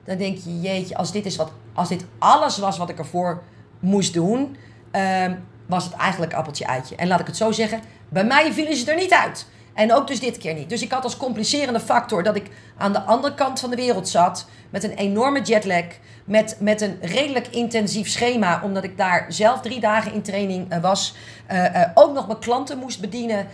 dan 0.05 0.17
denk 0.17 0.37
je, 0.37 0.61
jeetje, 0.61 0.97
als 0.97 1.11
dit, 1.11 1.25
is 1.25 1.35
wat, 1.35 1.51
als 1.73 1.89
dit 1.89 2.05
alles 2.19 2.57
was 2.57 2.77
wat 2.77 2.89
ik 2.89 2.97
ervoor 2.97 3.43
moest 3.79 4.13
doen, 4.13 4.57
uh, 4.91 5.31
was 5.65 5.83
het 5.83 5.93
eigenlijk 5.93 6.33
appeltje-eitje. 6.33 6.95
En 6.95 7.07
laat 7.07 7.19
ik 7.19 7.27
het 7.27 7.37
zo 7.37 7.51
zeggen, 7.51 7.81
bij 8.09 8.23
mij 8.25 8.53
vielen 8.53 8.75
ze 8.75 8.91
er 8.91 8.97
niet 8.97 9.13
uit. 9.13 9.47
En 9.77 9.93
ook 9.93 10.07
dus 10.07 10.19
dit 10.19 10.37
keer 10.37 10.53
niet. 10.53 10.69
Dus 10.69 10.81
ik 10.81 10.91
had 10.91 11.03
als 11.03 11.17
complicerende 11.17 11.79
factor 11.79 12.23
dat 12.23 12.35
ik 12.35 12.49
aan 12.77 12.93
de 12.93 13.01
andere 13.01 13.33
kant 13.33 13.59
van 13.59 13.69
de 13.69 13.75
wereld 13.75 14.09
zat. 14.09 14.47
Met 14.69 14.83
een 14.83 14.93
enorme 14.93 15.41
jetlag. 15.41 15.83
Met, 16.25 16.57
met 16.59 16.81
een 16.81 16.97
redelijk 17.01 17.47
intensief 17.47 18.09
schema. 18.09 18.61
Omdat 18.63 18.83
ik 18.83 18.97
daar 18.97 19.25
zelf 19.29 19.61
drie 19.61 19.79
dagen 19.79 20.13
in 20.13 20.21
training 20.21 20.73
uh, 20.73 20.81
was. 20.81 21.15
Uh, 21.51 21.63
uh, 21.63 21.81
ook 21.93 22.13
nog 22.13 22.27
mijn 22.27 22.39
klanten 22.39 22.77
moest 22.77 23.01
bedienen. 23.01 23.47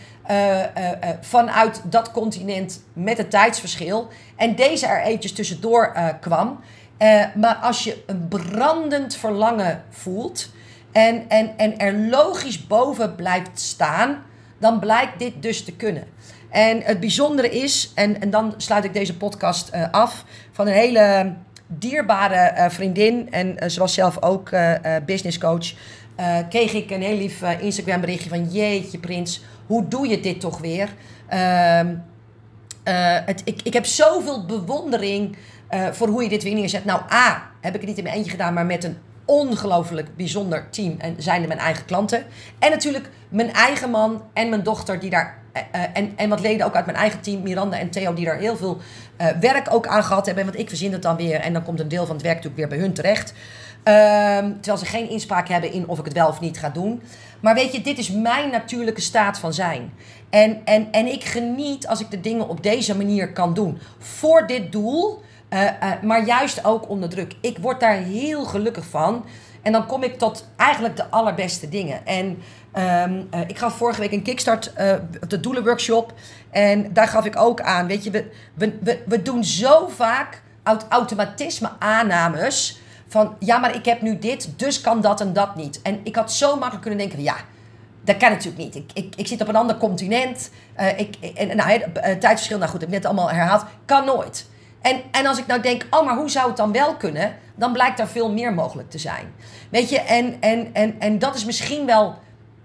vanuit 1.21 1.81
dat 1.83 2.11
continent 2.11 2.83
met 2.93 3.17
het 3.17 3.29
tijdsverschil. 3.29 4.07
En 4.35 4.55
deze 4.55 4.87
er 4.87 5.01
eventjes 5.01 5.33
tussendoor 5.33 5.95
kwam. 6.21 6.59
Uh, 6.99 7.25
maar 7.35 7.55
als 7.55 7.83
je 7.83 8.03
een 8.05 8.27
brandend 8.27 9.15
verlangen 9.15 9.83
voelt 9.89 10.49
en, 10.91 11.29
en, 11.29 11.57
en 11.57 11.77
er 11.77 11.93
logisch 11.93 12.67
boven 12.67 13.15
blijft 13.15 13.59
staan, 13.59 14.23
dan 14.57 14.79
blijkt 14.79 15.19
dit 15.19 15.33
dus 15.39 15.63
te 15.63 15.75
kunnen. 15.75 16.03
En 16.49 16.81
het 16.81 16.99
bijzondere 16.99 17.49
is, 17.49 17.91
en, 17.95 18.21
en 18.21 18.29
dan 18.29 18.53
sluit 18.57 18.83
ik 18.83 18.93
deze 18.93 19.17
podcast 19.17 19.71
uh, 19.75 19.91
af, 19.91 20.25
van 20.51 20.67
een 20.67 20.73
hele 20.73 21.33
dierbare 21.67 22.53
uh, 22.57 22.69
vriendin 22.69 23.31
en 23.31 23.71
ze 23.71 23.79
was 23.79 23.93
zelf 23.93 24.21
ook 24.21 24.49
business 25.05 25.37
coach, 25.37 25.73
kreeg 26.49 26.73
ik 26.73 26.91
een 26.91 27.01
heel 27.01 27.17
lief 27.17 27.41
Instagram 27.59 27.99
berichtje 27.99 28.29
van 28.29 28.51
jeetje 28.51 28.99
prins, 28.99 29.41
hoe 29.65 29.87
doe 29.87 30.07
je 30.07 30.19
dit 30.19 30.39
toch 30.39 30.59
weer? 30.59 30.89
Ehm, 31.27 31.95
het, 33.25 33.41
ik, 33.45 33.61
ik 33.63 33.73
heb 33.73 33.85
zoveel 33.85 34.45
bewondering 34.45 35.35
uh, 35.73 35.87
voor 35.91 36.07
hoe 36.07 36.23
je 36.23 36.29
dit 36.29 36.43
weer 36.43 36.53
neerzet. 36.53 36.85
Nou, 36.85 37.01
A, 37.11 37.51
heb 37.61 37.73
ik 37.73 37.79
het 37.79 37.89
niet 37.89 37.97
in 37.97 38.03
mijn 38.03 38.15
eentje 38.15 38.31
gedaan, 38.31 38.53
maar 38.53 38.65
met 38.65 38.83
een 38.83 38.97
ongelooflijk 39.25 40.15
bijzonder 40.15 40.69
team. 40.69 40.95
En 40.97 41.15
zijn 41.17 41.41
er 41.41 41.47
mijn 41.47 41.59
eigen 41.59 41.85
klanten. 41.85 42.25
En 42.59 42.71
natuurlijk 42.71 43.09
mijn 43.29 43.53
eigen 43.53 43.89
man 43.89 44.21
en 44.33 44.49
mijn 44.49 44.63
dochter, 44.63 44.99
die 44.99 45.09
daar. 45.09 45.41
Uh, 45.53 45.81
en, 45.93 46.13
en 46.15 46.29
wat 46.29 46.39
leden 46.39 46.65
ook 46.65 46.75
uit 46.75 46.85
mijn 46.85 46.97
eigen 46.97 47.21
team, 47.21 47.41
Miranda 47.41 47.77
en 47.77 47.89
Theo, 47.89 48.13
die 48.13 48.25
daar 48.25 48.37
heel 48.37 48.57
veel 48.57 48.77
werk 49.39 49.73
ook 49.73 49.87
aan 49.87 50.03
gehad 50.03 50.25
hebben. 50.25 50.45
Want 50.45 50.59
ik 50.59 50.69
verzin 50.69 50.91
het 50.91 51.01
dan 51.01 51.15
weer 51.15 51.39
en 51.39 51.53
dan 51.53 51.63
komt 51.63 51.79
een 51.79 51.87
deel 51.87 52.05
van 52.05 52.15
het 52.15 52.23
werk 52.23 52.35
natuurlijk 52.35 52.61
weer 52.61 52.77
bij 52.77 52.85
hun 52.87 52.93
terecht. 52.93 53.33
Ehm, 53.83 54.51
terwijl 54.53 54.77
ze 54.77 54.85
geen 54.85 55.09
inspraak 55.09 55.47
hebben 55.47 55.71
in 55.71 55.87
of 55.87 55.99
ik 55.99 56.05
het 56.05 56.13
wel 56.13 56.27
of 56.27 56.39
niet 56.39 56.59
ga 56.59 56.69
doen. 56.69 57.01
Maar 57.39 57.55
weet 57.55 57.71
je, 57.71 57.81
dit 57.81 57.97
is 57.97 58.11
mijn 58.11 58.49
natuurlijke 58.49 59.01
staat 59.01 59.39
van 59.39 59.53
zijn. 59.53 59.93
En, 60.29 60.61
en, 60.65 60.91
en 60.91 61.07
ik 61.07 61.23
geniet 61.23 61.87
als 61.87 61.99
ik 61.99 62.11
de 62.11 62.21
dingen 62.21 62.47
op 62.47 62.63
deze 62.63 62.97
manier 62.97 63.33
kan 63.33 63.53
doen. 63.53 63.79
Voor 63.97 64.47
dit 64.47 64.71
doel 64.71 65.21
uh, 65.53 65.61
uh, 65.61 65.91
maar 66.01 66.25
juist 66.25 66.65
ook 66.65 66.89
onder 66.89 67.09
druk. 67.09 67.35
Ik 67.41 67.57
word 67.57 67.79
daar 67.79 67.95
heel 67.95 68.45
gelukkig 68.45 68.85
van. 68.85 69.25
En 69.61 69.71
dan 69.71 69.85
kom 69.85 70.03
ik 70.03 70.17
tot 70.17 70.47
eigenlijk 70.55 70.95
de 70.95 71.09
allerbeste 71.09 71.69
dingen. 71.69 72.05
En 72.05 72.25
um, 73.05 73.27
uh, 73.33 73.39
ik 73.47 73.57
gaf 73.57 73.77
vorige 73.77 73.99
week 73.99 74.11
een 74.11 74.21
kickstart, 74.21 74.73
de 75.27 75.39
doelenworkshop. 75.39 76.13
En 76.51 76.93
daar 76.93 77.07
gaf 77.07 77.25
ik 77.25 77.37
ook 77.37 77.61
aan. 77.61 77.87
Weet 77.87 78.03
je, 78.03 78.11
we, 78.11 78.31
we, 78.53 79.03
we, 79.05 79.21
doen 79.21 79.43
zo 79.43 79.87
vaak 79.87 80.41
aut- 80.63 80.85
automatisme 80.89 81.69
aannames. 81.79 82.81
Van 83.07 83.35
ja, 83.39 83.57
maar 83.57 83.75
ik 83.75 83.85
heb 83.85 84.01
nu 84.01 84.19
dit, 84.19 84.59
dus 84.59 84.81
kan 84.81 85.01
dat 85.01 85.21
en 85.21 85.33
dat 85.33 85.55
niet. 85.55 85.81
En 85.81 85.99
ik 86.03 86.15
had 86.15 86.31
zo 86.31 86.51
makkelijk 86.51 86.81
kunnen 86.81 86.99
denken: 86.99 87.21
ja, 87.21 87.35
dat 88.03 88.17
kan 88.17 88.29
natuurlijk 88.29 88.63
niet. 88.63 88.75
Ik, 88.75 88.91
ik, 88.93 89.15
ik 89.15 89.27
zit 89.27 89.41
op 89.41 89.47
een 89.47 89.55
ander 89.55 89.77
continent. 89.77 90.49
eh, 90.75 90.99
ik, 90.99 91.15
en, 91.35 91.55
nou, 91.57 91.69
hè, 91.69 91.75
eh, 91.75 92.17
tijdsverschil, 92.17 92.57
nou 92.57 92.69
goed, 92.69 92.81
ik 92.81 92.87
heb 92.87 92.95
net 92.95 93.05
allemaal 93.05 93.31
herhaald. 93.31 93.65
Kan 93.85 94.05
nooit. 94.05 94.45
En, 94.83 95.01
en 95.11 95.25
als 95.25 95.37
ik 95.37 95.47
nou 95.47 95.61
denk, 95.61 95.87
oh, 95.89 96.05
maar 96.05 96.15
hoe 96.15 96.29
zou 96.29 96.47
het 96.47 96.57
dan 96.57 96.71
wel 96.71 96.95
kunnen? 96.95 97.35
Dan 97.55 97.73
blijkt 97.73 97.97
daar 97.97 98.07
veel 98.07 98.31
meer 98.31 98.53
mogelijk 98.53 98.89
te 98.89 98.97
zijn. 98.97 99.33
Weet 99.69 99.89
je, 99.89 99.99
en, 99.99 100.37
en, 100.39 100.69
en, 100.73 100.99
en 100.99 101.19
dat 101.19 101.35
is 101.35 101.45
misschien 101.45 101.85
wel 101.85 102.15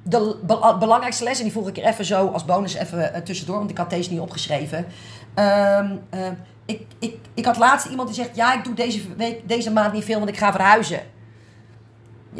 de 0.02 0.38
be- 0.42 0.76
belangrijkste 0.78 1.24
les. 1.24 1.38
En 1.38 1.44
die 1.44 1.52
voeg 1.52 1.68
ik 1.68 1.76
er 1.76 1.84
even 1.84 2.04
zo 2.04 2.26
als 2.26 2.44
bonus 2.44 2.74
even 2.74 3.14
eh, 3.14 3.22
tussendoor, 3.22 3.58
want 3.58 3.70
ik 3.70 3.78
had 3.78 3.90
deze 3.90 4.10
niet 4.10 4.20
opgeschreven. 4.20 4.86
Ehm, 5.34 5.96
eh, 6.10 6.26
ik, 6.66 6.82
ik, 6.98 7.16
ik 7.34 7.44
had 7.44 7.56
laatst 7.56 7.86
iemand 7.86 8.08
die 8.08 8.16
zegt, 8.16 8.36
ja, 8.36 8.54
ik 8.54 8.64
doe 8.64 8.74
deze, 8.74 9.00
week, 9.16 9.48
deze 9.48 9.70
maand 9.70 9.92
niet 9.92 10.04
veel, 10.04 10.18
want 10.18 10.30
ik 10.30 10.38
ga 10.38 10.52
verhuizen. 10.52 11.00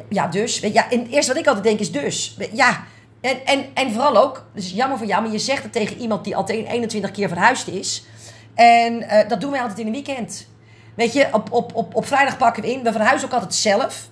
Ja, 0.09 0.27
dus. 0.27 0.59
Ja, 0.59 0.91
en 0.91 0.99
het 0.99 1.09
eerste 1.09 1.33
wat 1.33 1.41
ik 1.41 1.47
altijd 1.47 1.65
denk 1.65 1.81
is 1.81 1.93
dus. 1.93 2.37
Ja, 2.53 2.85
en, 3.21 3.47
en, 3.47 3.65
en 3.75 3.93
vooral 3.93 4.17
ook, 4.17 4.47
dus 4.55 4.71
jammer 4.71 4.99
voor 4.99 5.07
jou, 5.07 5.23
maar 5.23 5.33
je 5.33 5.39
zegt 5.39 5.63
het 5.63 5.73
tegen 5.73 5.97
iemand 5.99 6.25
die 6.25 6.37
al 6.37 6.45
tegen 6.45 6.67
21 6.67 7.11
keer 7.11 7.29
verhuisd 7.29 7.69
is. 7.69 8.05
En 8.59 9.03
eh, 9.03 9.29
dat 9.29 9.41
doen 9.41 9.51
wij 9.51 9.61
altijd 9.61 9.79
in 9.79 9.87
een 9.87 9.93
weekend. 9.93 10.49
Weet 10.95 11.13
je, 11.13 11.29
op, 11.33 11.53
op, 11.53 11.75
op, 11.75 11.95
op 11.95 12.07
vrijdag 12.07 12.37
pakken 12.37 12.63
we 12.63 12.73
in. 12.73 12.83
We 12.83 12.93
verhuizen 12.93 13.29
ook 13.29 13.35
altijd 13.35 13.55
zelf. 13.55 14.09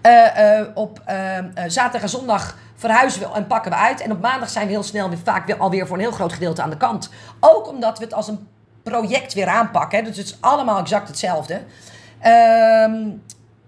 Eh, 0.00 0.58
eh, 0.58 0.66
op 0.74 1.02
zaterdag 1.66 2.02
en 2.02 2.08
zondag 2.08 2.58
verhuizen 2.74 3.20
we 3.20 3.34
en 3.34 3.46
pakken 3.46 3.70
we 3.70 3.76
uit. 3.76 4.00
En 4.00 4.12
op 4.12 4.20
maandag 4.20 4.50
zijn 4.50 4.66
we 4.66 4.72
heel 4.72 4.82
snel 4.82 5.08
weer, 5.08 5.18
vaak 5.24 5.46
weer, 5.46 5.56
alweer 5.56 5.86
voor 5.86 5.96
een 5.96 6.02
heel 6.02 6.12
groot 6.12 6.32
gedeelte 6.32 6.62
aan 6.62 6.70
de 6.70 6.76
kant. 6.76 7.10
Ook 7.40 7.68
omdat 7.68 7.98
we 7.98 8.04
het 8.04 8.14
als 8.14 8.28
een 8.28 8.48
project 8.82 9.34
weer 9.34 9.48
aanpakken. 9.48 10.04
Dus 10.04 10.16
het 10.16 10.26
is 10.26 10.36
allemaal 10.40 10.78
exact 10.78 11.08
hetzelfde. 11.08 11.60
Ehm, 12.18 13.08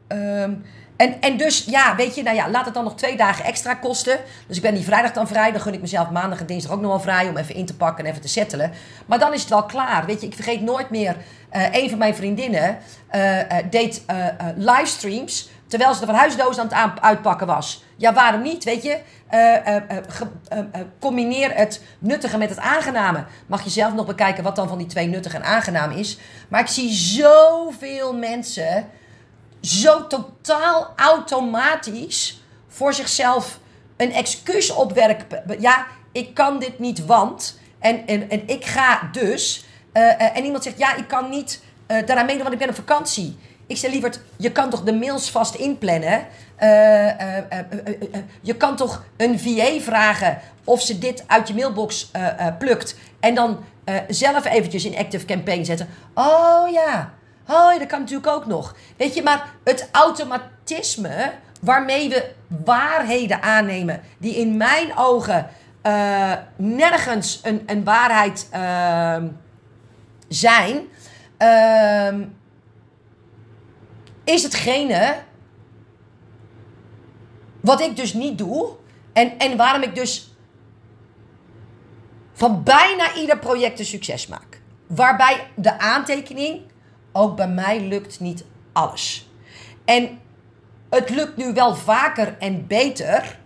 ehm, 0.07 0.55
en, 1.01 1.21
en 1.21 1.37
dus, 1.37 1.65
ja, 1.65 1.97
weet 1.97 2.15
je, 2.15 2.23
nou 2.23 2.37
ja, 2.37 2.51
laat 2.51 2.65
het 2.65 2.75
dan 2.75 2.85
nog 2.85 2.95
twee 2.95 3.17
dagen 3.17 3.45
extra 3.45 3.75
kosten. 3.75 4.19
Dus 4.47 4.57
ik 4.57 4.63
ben 4.63 4.75
die 4.75 4.85
vrijdag 4.85 5.13
dan 5.13 5.29
vrij. 5.29 5.53
Dan 5.53 5.61
gun 5.61 5.75
ik 5.75 5.81
mezelf 5.81 6.11
maandag 6.11 6.41
en 6.41 6.47
dinsdag 6.47 6.73
ook 6.73 6.81
nog 6.81 6.91
wel 6.91 7.01
vrij 7.01 7.29
om 7.29 7.37
even 7.37 7.55
in 7.55 7.67
te 7.67 7.77
pakken 7.77 8.05
en 8.05 8.11
even 8.11 8.23
te 8.23 8.29
settelen. 8.29 8.73
Maar 9.07 9.19
dan 9.19 9.33
is 9.33 9.41
het 9.41 9.51
wel 9.51 9.65
klaar. 9.65 10.07
Weet 10.07 10.21
je, 10.21 10.27
ik 10.27 10.35
vergeet 10.35 10.61
nooit 10.61 10.91
meer. 10.91 11.17
eh 11.51 11.73
een 11.73 11.89
van 11.89 11.99
mijn 11.99 12.15
vriendinnen 12.15 12.79
eh, 13.09 13.41
eh, 13.41 13.67
deed 13.71 14.05
livestreams 14.57 15.51
terwijl 15.67 15.95
ze 15.95 16.01
de 16.01 16.07
verhuisdoos 16.07 16.59
aan 16.59 16.69
het 16.69 17.01
uitpakken 17.01 17.47
was. 17.47 17.85
Ja, 17.97 18.13
waarom 18.13 18.43
niet? 18.43 18.65
Weet 18.65 18.83
je, 18.83 18.99
combineer 21.01 21.55
het 21.55 21.83
nuttige 21.99 22.39
met 22.39 22.51
het 22.51 22.59
aangename. 22.59 23.25
Mag 23.47 23.65
je 23.65 23.71
zelf 23.71 23.95
nog 23.95 24.07
bekijken 24.07 24.43
wat 24.43 24.57
dan 24.57 24.69
van 24.69 24.79
die 24.79 24.87
twee 24.87 25.07
nuttig 25.07 25.35
en 25.35 25.45
aangenaam 25.45 25.91
is. 25.91 26.19
Maar 26.49 26.61
ik 26.61 26.67
zie 26.67 26.93
zoveel 26.93 28.15
mensen 28.15 28.89
zo 29.61 30.07
totaal 30.07 30.93
automatisch 30.97 32.43
voor 32.69 32.95
zichzelf 32.95 33.59
een 33.97 34.13
excuus 34.13 34.71
opwerpen. 34.71 35.61
Ja, 35.61 35.87
ik 36.13 36.35
kan 36.35 36.59
dit 36.59 36.79
niet, 36.79 37.07
want. 37.07 37.59
En, 37.79 38.07
en, 38.07 38.31
en 38.31 38.49
ik 38.49 38.65
ga 38.65 39.09
dus. 39.13 39.65
Eh, 39.93 40.21
eh, 40.21 40.37
en 40.37 40.45
iemand 40.45 40.63
zegt, 40.63 40.79
ja, 40.79 40.97
ik 40.97 41.09
kan 41.09 41.31
niet 41.31 41.63
eh, 41.87 42.07
daaraan 42.07 42.27
meedoen, 42.27 42.43
want 42.43 42.55
ik 42.55 42.61
ben 42.61 42.69
op 42.69 42.75
vakantie. 42.75 43.39
Ik 43.67 43.77
zeg 43.77 43.91
liever, 43.91 44.15
je 44.37 44.53
kan 44.53 44.71
toch 44.71 44.83
de 44.83 44.93
mails 44.93 45.31
vast 45.31 45.55
inplannen? 45.55 46.27
Je 48.41 48.55
kan 48.57 48.77
toch 48.77 49.05
een 49.17 49.39
VA 49.39 49.81
vragen 49.81 50.39
of 50.65 50.83
ze 50.83 50.99
dit 50.99 51.25
uit 51.27 51.49
je 51.49 51.55
mailbox 51.55 52.11
plukt. 52.59 52.97
En 53.21 53.35
dan 53.35 53.65
zelf 54.09 54.45
eventjes 54.45 54.85
in 54.85 54.97
Active 54.97 55.25
Campaign 55.25 55.65
zetten. 55.65 55.89
Oh 56.15 56.71
ja, 56.73 57.13
Oh, 57.51 57.79
dat 57.79 57.87
kan 57.87 58.01
natuurlijk 58.01 58.33
ook 58.33 58.47
nog. 58.47 58.75
Weet 58.97 59.15
je, 59.15 59.23
maar 59.23 59.55
het 59.65 59.89
automatisme 59.93 61.33
waarmee 61.61 62.09
we 62.09 62.33
waarheden 62.65 63.43
aannemen, 63.43 64.01
die 64.19 64.35
in 64.35 64.57
mijn 64.57 64.97
ogen 64.97 65.49
eh, 65.83 66.33
nergens 66.57 67.41
een, 67.43 67.63
een 67.67 67.85
waarheid 67.85 68.49
ehm, 68.51 69.29
zijn, 70.29 70.89
ehm, 71.37 72.25
is 74.25 74.43
hetgene 74.43 75.15
wat 77.61 77.81
ik 77.81 77.97
dus 77.97 78.13
niet 78.13 78.39
doe. 78.39 78.69
En, 79.13 79.39
en 79.39 79.57
waarom 79.57 79.83
ik 79.83 79.95
dus 79.95 80.35
van 82.33 82.63
bijna 82.63 83.15
ieder 83.15 83.39
project 83.39 83.79
een 83.79 83.85
succes 83.85 84.27
maak. 84.27 84.61
Waarbij 84.87 85.47
de 85.57 85.79
aantekening, 85.79 86.61
ook 87.13 87.37
bij 87.37 87.49
mij 87.49 87.81
lukt 87.81 88.21
niet 88.21 88.45
alles. 88.73 89.29
En 89.85 90.19
het 90.91 91.11
lukt 91.11 91.37
nu 91.37 91.53
wel 91.53 91.75
vaker 91.75 92.37
en 92.39 92.67
beter, 92.67 93.39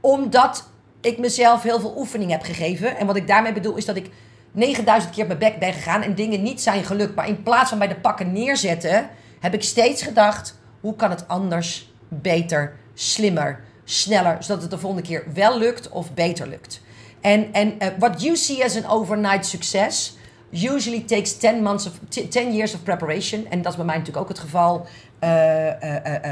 omdat 0.00 0.68
ik 1.00 1.18
mezelf 1.18 1.62
heel 1.62 1.80
veel 1.80 1.94
oefening 1.96 2.30
heb 2.30 2.42
gegeven. 2.42 2.96
En 2.96 3.06
wat 3.06 3.16
ik 3.16 3.26
daarmee 3.26 3.52
bedoel 3.52 3.76
is 3.76 3.84
dat 3.84 3.96
ik 3.96 4.10
9000 4.52 5.12
keer 5.12 5.22
op 5.22 5.28
mijn 5.28 5.38
bek 5.38 5.58
ben 5.58 5.72
gegaan 5.72 6.02
en 6.02 6.14
dingen 6.14 6.42
niet 6.42 6.60
zijn 6.60 6.84
gelukt. 6.84 7.14
Maar 7.14 7.28
in 7.28 7.42
plaats 7.42 7.68
van 7.68 7.78
bij 7.78 7.88
de 7.88 8.00
pakken 8.00 8.32
neerzetten, 8.32 9.08
heb 9.40 9.54
ik 9.54 9.62
steeds 9.62 10.02
gedacht: 10.02 10.58
hoe 10.80 10.96
kan 10.96 11.10
het 11.10 11.28
anders, 11.28 11.92
beter, 12.08 12.76
slimmer, 12.94 13.60
sneller, 13.84 14.36
zodat 14.40 14.62
het 14.62 14.70
de 14.70 14.78
volgende 14.78 15.08
keer 15.08 15.24
wel 15.34 15.58
lukt 15.58 15.88
of 15.88 16.14
beter 16.14 16.48
lukt. 16.48 16.80
En 17.20 17.52
en 17.52 17.74
uh, 17.78 17.88
what 17.98 18.22
you 18.22 18.36
see 18.36 18.64
as 18.64 18.76
an 18.76 18.90
overnight 18.90 19.46
success 19.46 20.16
usually 20.52 21.00
takes 21.00 21.36
10 21.36 21.62
months 21.62 21.86
of 21.86 21.98
10 22.28 22.54
years 22.54 22.74
of 22.74 22.82
preparation. 22.82 23.46
En 23.50 23.62
dat 23.62 23.72
is 23.72 23.76
bij 23.76 23.86
mij 23.86 23.96
natuurlijk 23.96 24.24
ook 24.24 24.28
het 24.28 24.38
geval 24.38 24.86
uh, 25.20 25.66
uh, 25.66 25.70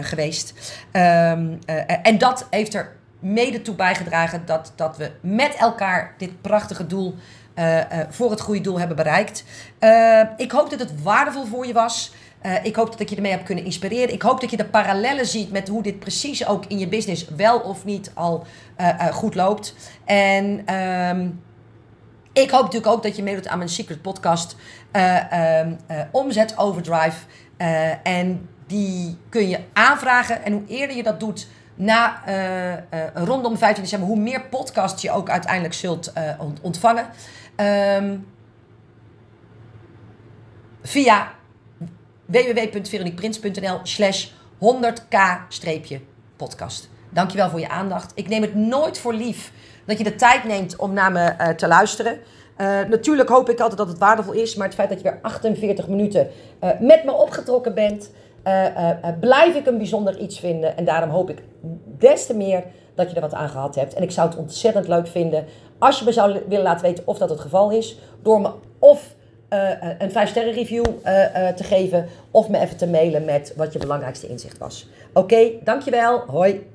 geweest. 0.01 0.55
Um, 0.93 1.59
en 2.03 2.19
dat 2.19 2.47
heeft 2.51 2.75
er 2.75 2.97
mede 3.19 3.63
toe 3.63 3.75
bijgedragen 3.75 4.43
dat, 4.47 4.73
dat 4.77 4.97
we 4.97 5.11
met 5.21 5.55
elkaar 5.55 6.15
dit 6.19 6.41
prachtige 6.41 6.87
doel 6.87 7.15
voor 8.09 8.31
het 8.31 8.41
goede 8.41 8.61
doel 8.61 8.79
hebben 8.79 8.97
bereikt. 8.97 9.45
Uh, 9.81 10.23
ik 10.37 10.51
hoop 10.53 10.71
dat 10.71 10.79
het 10.79 11.03
waardevol 11.03 11.45
voor 11.45 11.67
je 11.67 11.73
was. 11.73 12.13
ik 12.63 12.77
hoop 12.77 12.91
dat 12.91 13.01
ik 13.01 13.09
je 13.09 13.17
ermee 13.17 13.33
heb 13.33 13.45
kunnen 13.45 13.65
inspireren. 13.65 14.13
Ik 14.13 14.23
hoop 14.23 14.41
dat 14.41 14.51
je 14.51 14.57
de 14.57 14.65
parallellen 14.65 15.27
ziet 15.27 15.51
met 15.51 15.69
hoe 15.69 15.83
dit 15.83 15.99
precies 15.99 16.47
ook 16.47 16.67
in 16.67 16.79
je 16.79 16.89
business 16.89 17.29
wel 17.37 17.59
of 17.59 17.85
niet 17.85 18.11
al 18.15 18.45
goed 19.13 19.35
loopt. 19.35 19.75
En 20.05 20.75
um, 20.75 21.41
ik 22.43 22.51
hoop 22.51 22.63
natuurlijk 22.63 22.93
ook 22.93 23.03
dat 23.03 23.17
je 23.17 23.23
meedoet 23.23 23.49
aan 23.49 23.59
mijn 23.59 23.71
Secret 23.71 24.03
Podcast 24.03 24.57
Omzet 26.11 26.59
Overdrive. 26.59 27.17
en 28.03 28.49
die 28.67 29.19
kun 29.29 29.49
je 29.49 29.61
aanvragen. 29.73 30.45
En 30.45 30.53
hoe 30.53 30.67
eerder 30.67 30.97
je 30.97 31.03
dat 31.03 31.21
doet, 31.21 31.47
na 31.75 32.23
uh, 32.29 32.73
uh, 32.73 32.79
rondom 33.15 33.59
15 33.59 33.83
december, 33.83 34.09
hoe 34.09 34.19
meer 34.19 34.43
podcasts 34.43 35.03
je 35.03 35.11
ook 35.11 35.31
uiteindelijk 35.31 35.75
zult 35.75 36.13
ontvangen. 36.63 37.07
Um, 37.57 38.27
via 40.83 41.33
www.veroniqueprins.nl 42.25 43.81
slash 43.83 44.29
100k-podcast. 44.59 46.89
Dankjewel 47.11 47.51
voor 47.51 47.61
je 47.61 47.69
aandacht. 47.69 48.13
Ik 48.15 48.29
neem 48.29 48.43
het 48.43 48.55
nooit 48.55 48.99
voor 48.99 49.15
lief 49.15 49.53
dat 49.91 49.99
je 49.99 50.05
de 50.05 50.15
tijd 50.15 50.45
neemt 50.45 50.77
om 50.77 50.93
naar 50.93 51.13
me 51.13 51.55
te 51.57 51.69
luisteren. 51.69 52.19
natuurlijk 52.89 53.29
hoop 53.29 53.49
ik 53.49 53.61
altijd 53.61 53.79
dat 53.79 53.89
het 53.89 53.99
waardevol 53.99 54.33
is, 54.33 54.55
maar 54.55 54.67
het 54.67 54.75
feit 54.75 54.89
dat 54.89 54.99
je 55.01 55.05
weer 55.05 55.19
48 55.23 55.89
minuten 55.89 56.29
met 56.81 57.05
me 57.05 57.13
opgetrokken 57.13 57.75
bent... 57.75 58.11
Blijf 59.21 59.55
ik 59.55 59.67
een 59.67 59.77
bijzonder 59.77 60.19
iets 60.19 60.39
vinden. 60.39 60.77
En 60.77 60.85
daarom 60.85 61.11
hoop 61.11 61.31
ik 61.31 61.43
des 61.99 62.27
te 62.27 62.37
meer 62.37 62.65
dat 62.95 63.11
je 63.11 63.15
er 63.15 63.21
wat 63.21 63.35
aan 63.35 63.49
gehad 63.49 63.75
hebt. 63.75 63.95
En 63.95 64.03
ik 64.03 64.11
zou 64.11 64.29
het 64.29 64.39
ontzettend 64.39 64.89
leuk 64.89 65.07
vinden 65.07 65.45
als 65.79 65.99
je 65.99 66.05
me 66.05 66.13
zou 66.13 66.41
willen 66.49 66.65
laten 66.65 66.87
weten 66.87 67.07
of 67.07 67.19
dat 67.19 67.31
het 67.31 67.41
geval 67.41 67.71
is. 67.71 67.99
Door 68.23 68.41
me 68.41 68.51
of 68.79 69.15
een 69.99 70.11
5-sterren 70.11 70.55
review 70.55 70.85
te 71.57 71.65
geven. 71.65 72.07
Of 72.31 72.49
me 72.49 72.59
even 72.59 72.77
te 72.77 72.87
mailen 72.87 73.25
met 73.25 73.53
wat 73.57 73.73
je 73.73 73.79
belangrijkste 73.79 74.29
inzicht 74.29 74.59
was. 74.59 74.89
Oké, 75.13 75.51
dankjewel. 75.65 76.19
Hoi. 76.27 76.70